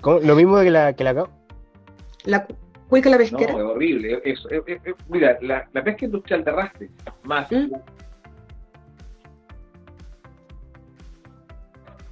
¿Cómo? 0.02 0.20
Lo 0.20 0.36
mismo 0.36 0.62
que 0.62 0.70
la 0.70 0.94
que 0.94 1.04
la 1.04 1.14
La 2.26 2.46
la 3.10 3.16
No, 3.18 3.24
pesquera. 3.24 3.52
es 3.54 3.60
horrible. 3.60 4.22
Es- 4.24 4.46
es- 4.52 4.64
es- 4.68 4.82
es- 4.86 4.96
mira, 5.10 5.40
la, 5.42 5.68
la 5.74 5.84
pesca 5.84 6.06
industrial 6.06 6.44
de 6.44 6.52
arrastre, 6.52 6.90
más. 7.24 7.52
¿Mm? 7.52 7.72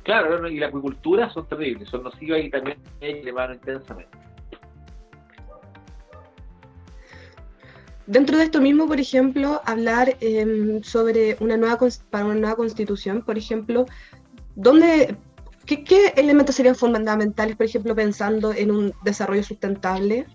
Claro, 0.04 0.48
y 0.50 0.58
la 0.58 0.68
acuicultura 0.68 1.30
son 1.30 1.48
terribles, 1.48 1.88
son 1.90 2.04
nocivas 2.04 2.42
y 2.44 2.50
también 2.50 2.78
que 3.00 3.32
mano 3.32 3.54
intensamente. 3.54 4.18
Dentro 8.06 8.38
de 8.38 8.44
esto 8.44 8.60
mismo, 8.60 8.86
por 8.86 9.00
ejemplo, 9.00 9.62
hablar 9.66 10.18
em, 10.20 10.84
sobre 10.84 11.38
una 11.40 11.56
nueva 11.56 11.80
para 12.10 12.26
una 12.26 12.36
nueva 12.36 12.56
constitución, 12.58 13.22
por 13.22 13.38
ejemplo, 13.38 13.86
¿dónde, 14.56 15.16
qué, 15.66 15.86
qué 15.86 16.08
elementos 16.18 16.56
serían 16.56 16.76
fundamentales, 16.76 17.56
por 17.56 17.66
ejemplo, 17.66 17.96
pensando 17.96 18.52
en 18.52 18.72
un 18.72 18.94
desarrollo 19.06 19.44
sustentable? 19.44 20.26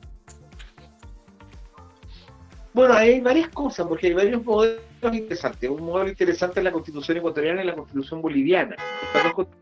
Bueno, 2.72 2.94
hay 2.94 3.20
varias 3.20 3.48
cosas, 3.48 3.86
porque 3.86 4.06
hay 4.06 4.14
varios 4.14 4.42
modelos 4.42 4.87
interesantes. 5.14 5.70
Un 5.70 5.82
modelo 5.82 6.10
interesante 6.10 6.60
es 6.60 6.64
la 6.64 6.72
constitución 6.72 7.18
ecuatoriana 7.18 7.62
y 7.62 7.66
la 7.66 7.74
constitución 7.74 8.20
boliviana. 8.22 8.76
Estas 9.02 9.24
dos 9.24 9.32
constituciones 9.34 9.58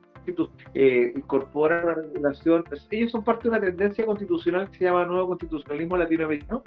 eh, 0.74 1.12
incorporan 1.14 1.84
una 1.84 1.95
regulación, 1.95 2.64
ellos 2.91 3.12
son 3.12 3.22
parte 3.22 3.45
de 3.45 3.51
una 3.51 3.61
tendencia 3.61 4.05
constitucional 4.05 4.68
que 4.70 4.78
se 4.78 4.84
llama 4.84 5.05
Nuevo 5.05 5.28
Constitucionalismo 5.28 5.97
Latinoamericano 5.97 6.64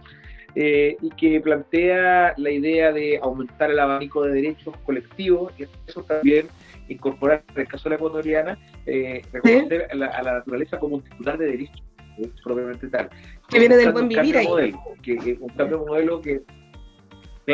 eh, 0.55 0.95
y 1.01 1.09
que 1.09 1.41
plantea 1.41 2.33
la 2.37 2.51
idea 2.51 2.93
de 2.93 3.19
aumentar 3.21 3.69
el 3.69 3.79
abanico 3.79 4.23
de 4.23 4.31
derechos 4.31 4.73
colectivos 4.85 5.51
y 5.59 5.65
eso 5.87 6.03
también 6.03 6.47
incorporar, 6.87 7.43
en 7.53 7.61
el 7.61 7.67
caso 7.67 7.83
de 7.83 7.89
la 7.91 7.95
ecuatoriana, 7.97 8.57
eh, 8.85 9.21
reconocer 9.33 9.87
a, 9.91 9.95
la, 9.95 10.05
a 10.07 10.23
la 10.23 10.33
naturaleza 10.35 10.79
como 10.79 10.95
un 10.95 11.03
titular 11.03 11.37
de 11.37 11.45
derechos 11.47 11.83
eh, 12.17 12.29
propiamente 12.43 12.87
tal. 12.87 13.09
Que 13.49 13.59
viene 13.59 13.75
del 13.77 13.91
buen 13.91 14.07
vivir 14.07 14.37
ahí. 14.37 14.47
modelo, 14.47 14.79
que, 15.03 15.17
que- 15.17 15.37
un 15.39 15.49
cambio 15.49 15.79
de 15.79 15.85
modelo 15.85 16.21
que 16.21 16.41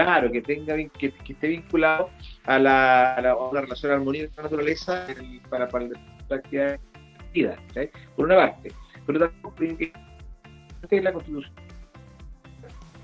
claro, 0.03 0.31
que 0.31 0.41
tenga 0.41 0.75
que, 0.75 1.11
que 1.11 1.33
esté 1.33 1.47
vinculado 1.47 2.09
a 2.45 2.59
la, 2.59 3.13
a 3.15 3.21
la, 3.21 3.31
a 3.31 3.61
relación 3.61 3.91
armonía 3.91 4.27
con 4.27 4.37
la 4.37 4.43
naturaleza 4.43 5.05
el- 5.11 5.41
para, 5.49 5.67
para 5.67 5.85
la 6.29 6.35
actividad 6.35 6.71
de 6.73 6.79
vida, 7.33 7.55
¿sí? 7.73 7.89
por 8.15 8.25
una 8.25 8.35
parte. 8.35 8.71
Pero 9.05 9.29
también 9.29 9.91
en 10.89 11.03
la 11.03 11.13
constitución 11.13 11.53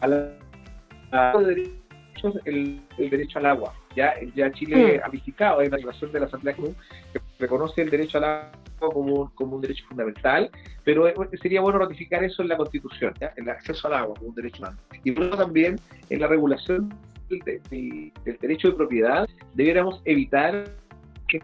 a 0.01 0.07
la, 0.07 0.29
a 1.11 1.33
los 1.33 1.47
derechos, 1.47 2.35
el, 2.45 2.81
el 2.97 3.09
derecho 3.09 3.39
al 3.39 3.45
agua. 3.47 3.73
Ya, 3.95 4.13
ya 4.35 4.51
Chile 4.51 4.99
Mm. 4.99 5.05
ha 5.05 5.09
visitado, 5.09 5.59
hay 5.59 5.67
una 5.67 5.77
declaración 5.77 6.11
de 6.11 6.19
la 6.21 6.25
Asamblea 6.27 6.55
Común 6.55 6.75
que 7.13 7.19
reconoce 7.39 7.81
el 7.81 7.89
derecho 7.89 8.17
al 8.19 8.23
agua 8.23 8.51
como, 8.89 9.13
un- 9.13 9.29
como 9.29 9.59
derecho 9.59 9.85
fundamental, 9.87 10.49
pero 10.83 11.07
eh, 11.07 11.13
sería 11.41 11.61
bueno 11.61 11.79
ratificar 11.79 12.23
eso 12.23 12.41
en 12.41 12.47
la 12.49 12.57
Constitución, 12.57 13.13
¿ya? 13.19 13.33
el 13.35 13.49
acceso 13.49 13.87
al 13.87 13.93
agua 13.95 14.15
como 14.15 14.29
un 14.29 14.35
derecho 14.35 14.59
humano. 14.59 14.77
Y 15.03 15.11
luego 15.11 15.37
también 15.37 15.79
en 16.09 16.19
la 16.19 16.27
regulación 16.27 16.93
del, 17.29 18.11
derecho 18.39 18.69
de 18.69 18.73
propiedad, 18.75 19.27
debiéramos 19.53 20.01
evitar 20.05 20.65
que 21.27 21.41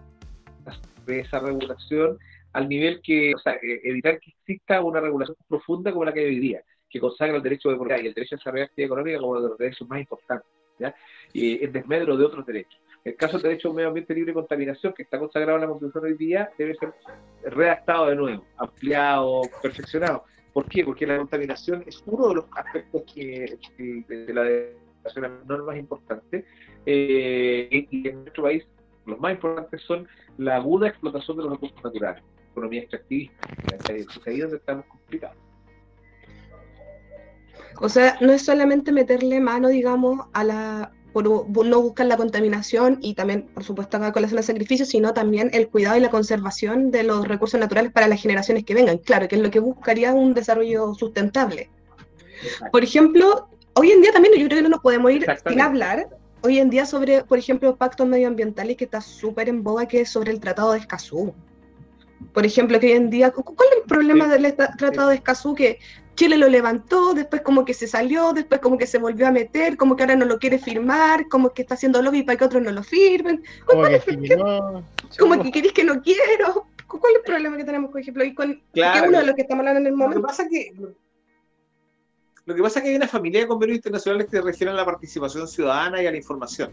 esa 1.08 1.40
regulación 1.40 2.18
al 2.54 2.68
nivel 2.68 3.02
que, 3.02 3.34
o 3.36 3.40
sea, 3.40 3.54
eh, 3.54 3.82
evitar 3.84 4.20
que 4.20 4.32
exista 4.32 4.82
una 4.82 5.00
regulación 5.00 5.38
profunda 5.48 5.92
como 5.92 6.06
la 6.06 6.14
que 6.14 6.22
hay 6.22 6.26
hoy 6.28 6.58
que 6.90 7.00
consagra 7.00 7.36
el 7.38 7.44
derecho 7.44 7.70
de 7.70 7.76
propiedad 7.76 8.02
y 8.02 8.08
el 8.08 8.14
derecho 8.14 8.36
a 8.36 8.38
desarrollar 8.38 8.68
actividad 8.68 8.88
económica 8.88 9.20
como 9.20 9.32
uno 9.32 9.42
de 9.42 9.50
los 9.50 9.58
derechos 9.58 9.88
más 9.88 10.00
importantes. 10.00 10.48
Y 11.34 11.64
en 11.64 11.72
desmedro 11.72 12.16
de 12.16 12.26
otros 12.26 12.46
derechos. 12.46 12.80
El 13.08 13.16
caso 13.16 13.38
del 13.38 13.44
derecho 13.44 13.70
a 13.70 13.72
un 13.72 13.78
medio 13.78 13.88
ambiente 13.88 14.14
libre 14.14 14.32
de 14.32 14.34
contaminación, 14.34 14.94
que 14.94 15.04
está 15.04 15.18
consagrado 15.18 15.56
en 15.56 15.62
la 15.62 15.68
Constitución 15.68 16.04
hoy 16.04 16.18
día, 16.18 16.50
debe 16.58 16.76
ser 16.76 16.94
redactado 17.46 18.08
de 18.08 18.16
nuevo, 18.18 18.44
ampliado, 18.58 19.44
perfeccionado. 19.62 20.26
¿Por 20.52 20.66
qué? 20.66 20.84
Porque 20.84 21.08
la 21.08 21.18
contaminación 21.18 21.86
es 21.88 22.04
uno 22.06 22.28
de 22.28 22.36
los 22.36 22.46
aspectos 22.54 23.04
que, 23.14 23.58
de 23.78 24.34
la 24.34 24.44
las 25.22 25.46
normas 25.46 25.78
importantes, 25.78 26.44
eh, 26.86 27.88
y, 27.90 28.10
en 28.10 28.24
nuestro 28.24 28.44
país 28.44 28.68
los 29.06 29.18
más 29.22 29.32
importantes 29.32 29.82
son 29.84 30.06
la 30.38 30.58
aguda 30.58 30.90
explotación 30.90 31.38
de 31.38 31.44
los 31.44 31.54
recursos 31.54 31.82
naturales, 31.82 32.22
economía 32.52 32.82
extractivista, 32.82 33.48
ahí 34.26 34.40
donde 34.40 34.58
estamos 34.58 34.86
complicados. 34.86 35.38
O 37.80 37.88
sea, 37.88 38.18
no 38.20 38.34
es 38.34 38.44
solamente 38.44 38.92
meterle 38.92 39.40
mano, 39.40 39.70
digamos, 39.70 40.28
a 40.34 40.44
la 40.44 40.92
por 41.14 41.66
no 41.66 41.82
buscar 41.82 42.06
la 42.06 42.18
contaminación 42.18 43.00
y 43.02 43.16
también, 43.16 43.48
por 43.54 43.64
supuesto, 43.64 43.98
acá 43.98 44.12
con 44.12 44.22
la 44.22 44.28
zona 44.28 44.42
de 44.42 44.48
sacrificio, 44.48 44.86
sino 44.86 45.14
también 45.14 45.50
el 45.54 45.68
cuidado 45.68 45.98
y 45.98 46.00
la 46.00 46.10
conservación 46.10 46.92
de 46.92 47.04
los 47.04 47.28
recursos 47.28 47.60
naturales 47.60 47.92
para 47.92 48.08
las 48.08 48.22
generaciones 48.22 48.64
que 48.64 48.74
vengan. 48.74 48.98
Claro, 49.00 49.28
que 49.28 49.36
es 49.36 49.42
lo 49.42 49.50
que 49.50 49.60
buscaría 49.60 50.14
un 50.14 50.34
desarrollo 50.34 50.94
sustentable. 50.94 51.70
Por 52.72 52.84
ejemplo, 52.84 53.50
hoy 53.74 53.92
en 53.92 54.02
día 54.02 54.12
también 54.12 54.36
yo 54.36 54.46
creo 54.46 54.58
que 54.58 54.64
no 54.64 54.70
nos 54.70 54.82
podemos 54.82 55.12
ir 55.12 55.26
sin 55.48 55.62
hablar 55.62 56.08
hoy 56.42 56.60
en 56.60 56.70
día 56.70 56.86
sobre, 56.86 57.24
por 57.24 57.38
ejemplo, 57.38 57.76
pactos 57.76 58.08
medioambientales 58.08 58.78
que 58.78 58.86
está 58.86 59.02
súper 59.02 59.50
en 59.50 59.64
boga, 59.64 59.88
que 59.88 60.02
es 60.02 60.10
sobre 60.10 60.32
el 60.32 60.40
Tratado 60.40 60.74
de 60.74 60.80
Escazú. 60.80 61.34
Por 62.34 62.46
ejemplo, 62.46 62.80
que 62.80 62.88
hoy 62.88 62.94
en 62.94 63.10
día, 63.10 63.32
¿cuál 63.32 63.70
es 63.72 63.78
el 63.78 63.84
problema 63.88 64.28
del 64.28 64.56
Tratado 64.56 65.10
de 65.10 65.16
Escazú? 65.16 65.56
Que 65.56 65.80
Chile 66.18 66.36
lo 66.36 66.50
levantó, 66.50 67.14
después 67.14 67.44
como 67.44 67.64
que 67.64 67.76
se 67.76 67.86
salió, 67.86 68.34
después 68.34 68.60
como 68.60 68.78
que 68.78 68.88
se 68.88 68.98
volvió 68.98 69.28
a 69.28 69.32
meter, 69.32 69.78
como 69.78 69.96
que 69.96 70.02
ahora 70.02 70.16
no 70.16 70.26
lo 70.26 70.40
quiere 70.40 70.58
firmar, 70.58 71.28
como 71.30 71.54
que 71.54 71.62
está 71.62 71.76
haciendo 71.76 72.02
lobby 72.02 72.24
para 72.24 72.38
que 72.38 72.46
otros 72.46 72.64
no 72.64 72.72
lo 72.72 72.84
firmen. 72.84 73.44
Como 73.68 73.84
que, 75.44 75.52
queréis 75.52 75.74
que 75.74 75.84
no 75.84 76.02
quiero. 76.02 76.66
¿Cuál 76.88 77.14
es 77.14 77.20
el 77.20 77.24
problema 77.24 77.56
que 77.56 77.64
tenemos, 77.64 77.92
por 77.92 78.02
ejemplo, 78.02 78.24
y 78.24 78.34
con 78.34 78.50
uno 78.50 79.20
de 79.20 79.26
los 79.26 79.36
que 79.36 79.44
estamos 79.44 79.60
hablando 79.60 79.82
en 79.82 79.88
el 79.88 79.94
momento? 79.94 80.20
Lo 80.20 80.24
que 80.24 80.28
pasa 80.28 80.48
que 80.50 80.74
lo 82.46 82.56
que 82.56 82.64
pasa 82.64 82.80
es 82.80 82.84
que 82.84 82.90
hay 82.92 82.96
una 82.96 83.10
familia 83.10 83.42
de 83.42 83.48
convenios 83.48 83.76
internacionales 83.76 84.28
que 84.32 84.42
refieren 84.42 84.74
a 84.74 84.78
la 84.78 84.86
participación 84.86 85.48
ciudadana 85.48 86.02
y 86.02 86.08
a 86.08 86.12
la 86.12 86.18
información. 86.18 86.72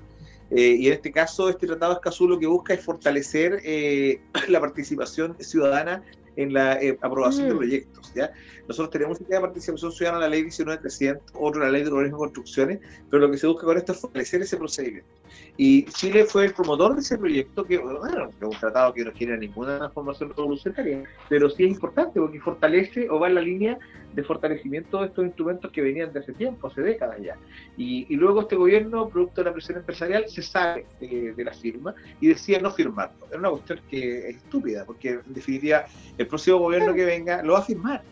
Eh, 0.50 0.76
y 0.78 0.86
en 0.86 0.92
este 0.94 1.10
caso, 1.10 1.50
este 1.50 1.66
Tratado 1.66 1.92
de 1.92 1.96
Escazú 1.96 2.28
lo 2.28 2.38
que 2.38 2.46
busca 2.46 2.72
es 2.72 2.82
fortalecer 2.82 3.60
eh, 3.64 4.22
la 4.48 4.60
participación 4.60 5.36
ciudadana 5.40 6.02
en 6.36 6.52
la 6.52 6.80
eh, 6.80 6.98
aprobación 7.00 7.48
de 7.48 7.54
mm. 7.54 7.56
proyectos. 7.56 8.12
¿ya? 8.14 8.32
Nosotros 8.68 8.90
tenemos 8.90 9.20
idea 9.20 9.38
de 9.38 9.42
participación 9.42 9.92
ciudadana 9.92 10.24
en 10.24 10.30
la 10.30 10.36
ley 10.36 10.44
19.300, 10.44 11.20
otro 11.34 11.60
en 11.60 11.66
la 11.66 11.72
ley 11.72 11.82
de 11.82 11.90
urbanismo 11.90 12.18
y 12.18 12.20
construcciones, 12.20 12.80
pero 13.10 13.20
lo 13.22 13.30
que 13.30 13.38
se 13.38 13.46
busca 13.46 13.66
con 13.66 13.76
esto 13.76 13.92
es 13.92 14.00
fortalecer 14.00 14.42
ese 14.42 14.56
procedimiento. 14.56 15.08
Y 15.56 15.84
Chile 15.86 16.24
fue 16.24 16.46
el 16.46 16.54
promotor 16.54 16.94
de 16.94 17.00
ese 17.00 17.18
proyecto, 17.18 17.64
que 17.64 17.78
bueno, 17.78 18.28
es 18.28 18.42
un 18.42 18.50
tratado 18.58 18.92
que 18.94 19.04
no 19.04 19.12
genera 19.12 19.38
ninguna 19.38 19.78
transformación 19.78 20.30
revolucionaria, 20.30 21.04
pero 21.28 21.50
sí 21.50 21.64
es 21.64 21.70
importante 21.70 22.20
porque 22.20 22.40
fortalece 22.40 23.08
o 23.10 23.18
va 23.18 23.28
en 23.28 23.34
la 23.34 23.40
línea 23.40 23.78
de 24.14 24.22
fortalecimiento 24.22 25.00
de 25.00 25.06
estos 25.06 25.24
instrumentos 25.24 25.70
que 25.70 25.82
venían 25.82 26.12
de 26.12 26.20
hace 26.20 26.32
tiempo, 26.32 26.68
hace 26.68 26.82
décadas 26.82 27.18
ya. 27.20 27.36
Y, 27.76 28.06
y 28.08 28.16
luego 28.16 28.42
este 28.42 28.56
gobierno, 28.56 29.08
producto 29.08 29.40
de 29.40 29.46
la 29.46 29.52
presión 29.52 29.78
empresarial, 29.78 30.28
se 30.28 30.42
sale 30.42 30.86
de, 31.00 31.44
la 31.44 31.52
firma 31.52 31.94
y 32.20 32.28
decía 32.28 32.60
no 32.60 32.70
firmarlo. 32.70 33.26
Es 33.30 33.36
una 33.36 33.50
cuestión 33.50 33.80
que 33.90 34.30
es 34.30 34.36
estúpida, 34.36 34.84
porque 34.84 35.20
en 35.26 35.34
definitiva 35.34 35.84
el 36.16 36.26
próximo 36.26 36.58
gobierno 36.58 36.94
que 36.94 37.04
venga 37.04 37.42
lo 37.42 37.54
va 37.54 37.58
a 37.60 37.62
firmar, 37.62 38.02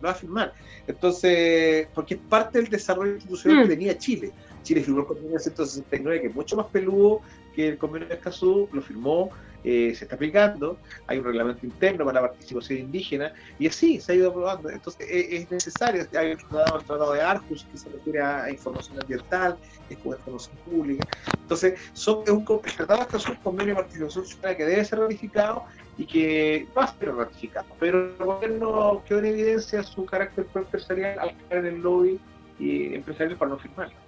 lo 0.00 0.06
va 0.06 0.12
a 0.12 0.14
firmar. 0.14 0.54
Entonces, 0.86 1.88
porque 1.94 2.14
es 2.14 2.20
parte 2.20 2.60
del 2.60 2.70
desarrollo 2.70 3.14
institucional 3.14 3.62
que 3.62 3.66
mm. 3.66 3.78
tenía 3.78 3.98
Chile. 3.98 4.32
Chile 4.62 4.82
firmó 4.82 5.00
el 5.00 5.06
convenio 5.06 5.32
de 5.32 5.40
169, 5.40 6.20
que 6.20 6.26
es 6.28 6.34
mucho 6.34 6.56
más 6.56 6.66
peludo 6.66 7.22
que 7.54 7.68
el 7.68 7.78
convenio 7.78 8.08
de 8.08 8.14
Escazú, 8.14 8.68
lo 8.72 8.82
firmó 8.82 9.30
eh, 9.64 9.94
se 9.94 10.04
está 10.04 10.16
aplicando, 10.16 10.78
hay 11.06 11.18
un 11.18 11.24
reglamento 11.24 11.66
interno 11.66 12.04
para 12.04 12.22
la 12.22 12.28
participación 12.28 12.78
indígena, 12.78 13.32
y 13.58 13.66
así 13.66 14.00
se 14.00 14.12
ha 14.12 14.14
ido 14.14 14.30
aprobando. 14.30 14.70
Entonces 14.70 15.06
e, 15.08 15.36
es, 15.36 15.50
necesario, 15.50 16.06
hay 16.16 16.30
el 16.30 16.38
tratado, 16.38 16.78
el 16.78 16.84
tratado, 16.84 17.12
de 17.12 17.20
Arcus 17.22 17.66
que 17.70 17.78
se 17.78 17.88
refiere 17.90 18.20
a, 18.20 18.50
información 18.50 19.00
ambiental, 19.00 19.56
es 19.88 19.98
como 19.98 20.14
información 20.14 20.56
pública. 20.64 21.06
Entonces, 21.42 21.78
son, 21.92 22.22
es 22.22 22.30
un, 22.30 22.44
el 22.64 22.72
tratado 22.72 23.06
es 23.16 23.28
un 23.28 23.34
convenio 23.36 23.74
de 23.74 23.80
participación 23.82 24.24
ciudadana 24.26 24.56
que 24.56 24.64
debe 24.64 24.84
ser 24.84 24.98
ratificado 24.98 25.64
y 25.98 26.06
que 26.06 26.66
va 26.76 26.84
a 26.84 26.98
ser 26.98 27.14
ratificado. 27.14 27.66
Pero 27.78 27.98
el 27.98 28.16
gobierno 28.16 29.02
quedó 29.06 29.18
en 29.18 29.26
evidencia 29.26 29.82
su 29.82 30.06
carácter 30.06 30.46
empresarial 30.54 31.18
al 31.18 31.36
caer 31.48 31.66
en 31.66 31.74
el 31.74 31.82
lobby 31.82 32.18
y 32.58 32.94
empresarial 32.94 33.36
para 33.36 33.50
no 33.50 33.58
firmarlo. 33.58 33.99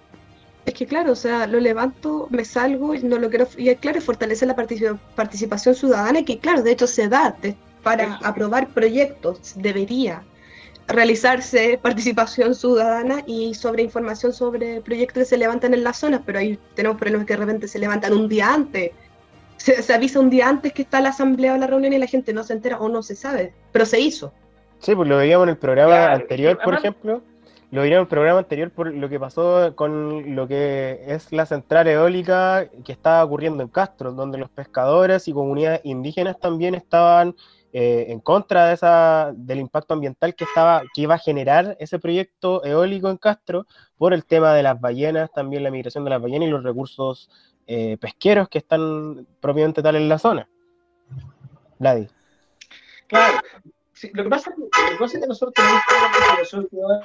Es 0.64 0.74
que 0.74 0.86
claro, 0.86 1.12
o 1.12 1.16
sea, 1.16 1.46
lo 1.46 1.58
levanto, 1.58 2.28
me 2.30 2.44
salgo 2.44 2.94
y 2.94 3.02
no 3.02 3.18
lo 3.18 3.28
quiero. 3.28 3.48
Y 3.56 3.74
claro, 3.76 4.00
fortalece 4.00 4.46
la 4.46 4.54
participación 4.54 5.74
ciudadana, 5.74 6.24
que 6.24 6.38
claro, 6.38 6.62
de 6.62 6.72
hecho 6.72 6.86
se 6.86 7.08
da 7.08 7.36
para 7.82 8.14
aprobar 8.22 8.68
proyectos, 8.68 9.54
debería 9.56 10.22
realizarse 10.86 11.78
participación 11.82 12.54
ciudadana 12.54 13.22
y 13.26 13.54
sobre 13.54 13.82
información 13.82 14.32
sobre 14.32 14.80
proyectos 14.80 15.22
que 15.22 15.24
se 15.24 15.36
levantan 15.36 15.74
en 15.74 15.82
las 15.82 15.98
zonas, 15.98 16.20
pero 16.24 16.38
ahí 16.38 16.58
tenemos 16.74 16.98
problemas 16.98 17.26
que 17.26 17.34
de 17.34 17.40
repente 17.40 17.66
se 17.66 17.78
levantan 17.78 18.12
un 18.12 18.28
día 18.28 18.52
antes. 18.52 18.90
Se, 19.56 19.92
avisa 19.92 20.20
un 20.20 20.30
día 20.30 20.48
antes 20.48 20.72
que 20.72 20.82
está 20.82 21.00
la 21.00 21.10
asamblea 21.10 21.54
o 21.54 21.56
la 21.56 21.66
reunión 21.66 21.92
y 21.92 21.98
la 21.98 22.06
gente 22.06 22.32
no 22.32 22.42
se 22.44 22.52
entera 22.52 22.78
o 22.78 22.88
no 22.88 23.02
se 23.02 23.16
sabe, 23.16 23.52
pero 23.72 23.84
se 23.84 24.00
hizo. 24.00 24.32
Sí, 24.78 24.94
pues 24.94 25.08
lo 25.08 25.16
veíamos 25.16 25.44
en 25.44 25.50
el 25.50 25.56
programa 25.56 26.12
anterior, 26.12 26.58
por 26.62 26.74
ejemplo 26.74 27.22
lo 27.72 27.80
vieron 27.80 28.00
en 28.00 28.02
el 28.02 28.08
programa 28.08 28.38
anterior 28.38 28.70
por 28.70 28.92
lo 28.92 29.08
que 29.08 29.18
pasó 29.18 29.74
con 29.74 30.36
lo 30.36 30.46
que 30.46 31.02
es 31.06 31.32
la 31.32 31.46
central 31.46 31.88
eólica 31.88 32.68
que 32.84 32.92
estaba 32.92 33.24
ocurriendo 33.24 33.62
en 33.62 33.70
Castro, 33.70 34.12
donde 34.12 34.36
los 34.36 34.50
pescadores 34.50 35.26
y 35.26 35.32
comunidades 35.32 35.80
indígenas 35.84 36.38
también 36.38 36.74
estaban 36.74 37.34
eh, 37.72 38.04
en 38.10 38.20
contra 38.20 38.66
de 38.66 38.74
esa, 38.74 39.32
del 39.34 39.58
impacto 39.60 39.94
ambiental 39.94 40.34
que, 40.34 40.44
estaba, 40.44 40.82
que 40.92 41.00
iba 41.00 41.14
a 41.14 41.18
generar 41.18 41.74
ese 41.80 41.98
proyecto 41.98 42.62
eólico 42.62 43.08
en 43.08 43.16
Castro 43.16 43.66
por 43.96 44.12
el 44.12 44.26
tema 44.26 44.52
de 44.52 44.62
las 44.62 44.78
ballenas, 44.78 45.32
también 45.32 45.62
la 45.62 45.70
migración 45.70 46.04
de 46.04 46.10
las 46.10 46.20
ballenas 46.20 46.48
y 46.48 46.50
los 46.50 46.62
recursos 46.62 47.30
eh, 47.66 47.96
pesqueros 47.98 48.50
que 48.50 48.58
están 48.58 49.26
propiamente 49.40 49.82
tal 49.82 49.96
en 49.96 50.10
la 50.10 50.18
zona. 50.18 50.46
Vladi. 51.78 52.06
Claro, 53.06 53.38
lo, 54.12 54.24
que 54.24 54.30
pasa, 54.30 54.50
es 54.50 55.12
que 55.12 55.26
nosotros 55.26 55.54
tenemos 55.54 56.52
una 56.52 56.68
ciudadana 56.68 57.00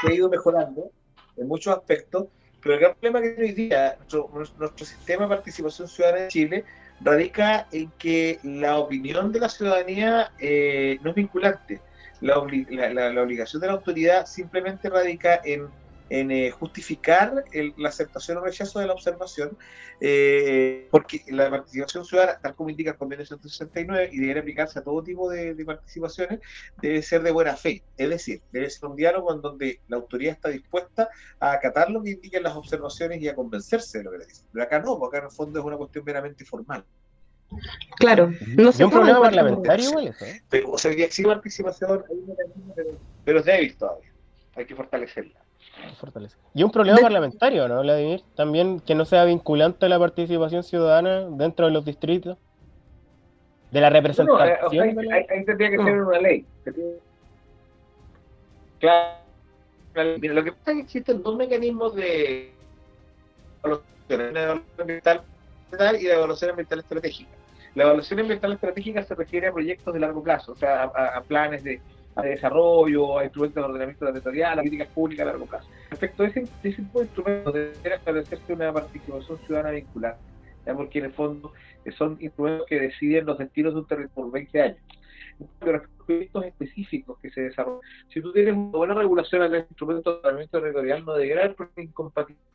que 0.00 0.08
ha 0.08 0.14
ido 0.14 0.28
mejorando 0.28 0.90
en 1.36 1.48
muchos 1.48 1.76
aspectos, 1.76 2.26
pero 2.62 2.74
el 2.74 2.80
gran 2.80 2.94
problema 2.94 3.20
que 3.20 3.30
tiene 3.30 3.50
hoy 3.50 3.54
día 3.54 3.96
nuestro, 3.98 4.30
nuestro 4.58 4.86
sistema 4.86 5.24
de 5.24 5.28
participación 5.28 5.88
ciudadana 5.88 6.24
en 6.24 6.28
Chile 6.28 6.64
radica 7.00 7.66
en 7.72 7.90
que 7.98 8.38
la 8.42 8.78
opinión 8.78 9.32
de 9.32 9.40
la 9.40 9.48
ciudadanía 9.48 10.32
eh, 10.38 10.98
no 11.02 11.10
es 11.10 11.16
vinculante. 11.16 11.80
La, 12.20 12.36
la, 12.70 13.10
la, 13.10 13.22
obligación 13.22 13.60
de 13.60 13.66
la 13.66 13.72
autoridad 13.72 14.26
simplemente 14.26 14.88
radica 14.88 15.40
en 15.44 15.68
en 16.10 16.30
eh, 16.30 16.50
justificar 16.50 17.44
la 17.76 17.88
aceptación 17.88 18.38
o 18.38 18.40
rechazo 18.42 18.80
de 18.80 18.86
la 18.86 18.92
observación, 18.92 19.56
eh, 20.00 20.88
porque 20.90 21.22
la 21.28 21.48
participación 21.48 22.04
ciudadana, 22.04 22.38
tal 22.40 22.54
como 22.54 22.70
indica 22.70 22.90
el 22.90 22.96
convenio 22.96 23.24
169, 23.24 24.10
y 24.12 24.18
debe 24.20 24.40
aplicarse 24.40 24.78
a 24.78 24.82
todo 24.82 25.02
tipo 25.02 25.30
de, 25.30 25.54
participaciones, 25.64 26.40
debe 26.80 27.02
ser 27.02 27.22
de 27.22 27.30
buena 27.30 27.56
fe. 27.56 27.82
Es 27.96 28.10
decir, 28.10 28.42
debe 28.52 28.68
ser 28.68 28.88
un 28.88 28.96
diálogo 28.96 29.32
en 29.32 29.40
donde 29.40 29.80
la 29.88 29.96
autoridad 29.96 30.34
está 30.34 30.48
dispuesta 30.48 31.08
a 31.40 31.52
acatar 31.52 31.90
lo 31.90 32.02
que 32.02 32.10
indican 32.10 32.42
las 32.42 32.56
observaciones 32.56 33.20
y 33.20 33.28
a 33.28 33.34
convencerse 33.34 33.98
de 33.98 34.04
lo 34.04 34.10
que 34.10 34.18
le 34.18 34.26
dicen. 34.26 34.46
Pero 34.52 34.64
acá 34.64 34.78
no, 34.80 34.98
porque 34.98 35.16
acá 35.16 35.26
en 35.26 35.30
el 35.30 35.36
fondo 35.36 35.60
es 35.60 35.64
una 35.64 35.76
cuestión 35.76 36.04
meramente 36.04 36.44
formal. 36.44 36.84
Claro, 37.96 38.32
no 38.56 38.72
sé. 38.72 38.84
un 38.84 38.90
problema 38.90 39.20
parlamentario 39.20 39.90
igual 39.90 40.08
eso. 40.08 40.24
¿eh? 40.24 40.42
Pero, 40.48 40.72
o 40.72 40.78
sea, 40.78 40.92
sí 41.10 41.22
participación, 41.22 42.04
pero, 42.74 42.98
pero 43.24 43.38
es 43.40 43.44
débil 43.44 43.76
todavía. 43.76 44.10
Hay 44.54 44.66
que 44.66 44.74
fortalecerla. 44.74 45.41
Y 46.54 46.62
un 46.62 46.70
problema 46.70 46.98
parlamentario, 46.98 47.68
¿no, 47.68 47.80
Vladimir? 47.80 48.22
También 48.34 48.80
que 48.80 48.94
no 48.94 49.04
sea 49.04 49.24
vinculante 49.24 49.88
la 49.88 49.98
participación 49.98 50.62
ciudadana 50.62 51.26
dentro 51.30 51.66
de 51.66 51.72
los 51.72 51.84
distritos. 51.84 52.38
De 53.70 53.80
la 53.80 53.88
representación. 53.88 55.12
ahí, 55.12 55.44
tendría 55.46 55.70
que 55.70 55.78
ser 55.78 56.02
una 56.02 56.18
ley. 56.18 56.44
Claro. 58.80 59.16
lo 59.94 60.44
que 60.44 60.52
pasa 60.52 60.70
es 60.72 60.76
que 60.76 60.80
existen 60.82 61.22
dos 61.22 61.36
mecanismos 61.36 61.94
de 61.94 62.52
evaluación 63.62 64.62
ambiental 64.78 65.22
y 65.98 66.04
de 66.04 66.12
evaluación 66.12 66.50
ambiental 66.50 66.80
estratégica. 66.80 67.30
La 67.74 67.84
evaluación 67.84 68.20
ambiental 68.20 68.52
estratégica 68.52 69.02
se 69.02 69.14
refiere 69.14 69.46
a 69.46 69.52
proyectos 69.52 69.94
de 69.94 70.00
largo 70.00 70.22
plazo, 70.22 70.52
o 70.52 70.56
sea, 70.56 70.82
a 70.82 71.22
planes 71.22 71.64
de 71.64 71.80
a 72.14 72.22
desarrollo, 72.22 73.18
a 73.18 73.24
instrumentos 73.24 73.62
de 73.62 73.68
ordenamiento 73.68 74.06
territorial, 74.06 74.52
a 74.58 74.62
políticas 74.62 74.88
públicas 74.88 75.26
a 75.26 75.30
largo 75.30 75.46
plazo. 75.46 75.68
Respecto 75.90 76.22
a 76.22 76.26
ese, 76.26 76.44
ese 76.62 76.82
tipo 76.82 77.00
de 77.00 77.06
instrumentos, 77.06 77.54
debería 77.54 77.96
establecerse 77.96 78.52
una 78.52 78.72
participación 78.72 79.38
ciudadana 79.46 79.70
vincular, 79.70 80.18
porque 80.76 80.98
en 80.98 81.04
el 81.06 81.12
fondo 81.12 81.52
eh, 81.84 81.92
son 81.92 82.18
instrumentos 82.20 82.66
que 82.66 82.80
deciden 82.80 83.26
los 83.26 83.38
destinos 83.38 83.74
de 83.74 83.80
un 83.80 83.86
territorio 83.86 84.14
por 84.14 84.32
20 84.32 84.60
años. 84.60 84.78
Pero 85.58 85.72
los 85.78 85.88
proyectos 86.06 86.44
específicos 86.44 87.18
que 87.20 87.30
se 87.30 87.40
desarrollan, 87.42 87.80
si 88.12 88.20
tú 88.20 88.32
tienes 88.32 88.54
una 88.54 88.70
buena 88.70 88.94
regulación 88.94 89.42
al 89.42 89.56
instrumento 89.56 90.12
de 90.12 90.18
ordenamiento 90.18 90.60
territorial, 90.60 91.04
no 91.04 91.14
debería 91.14 91.44
haber 91.44 91.56
incompatibilidad 91.76 92.52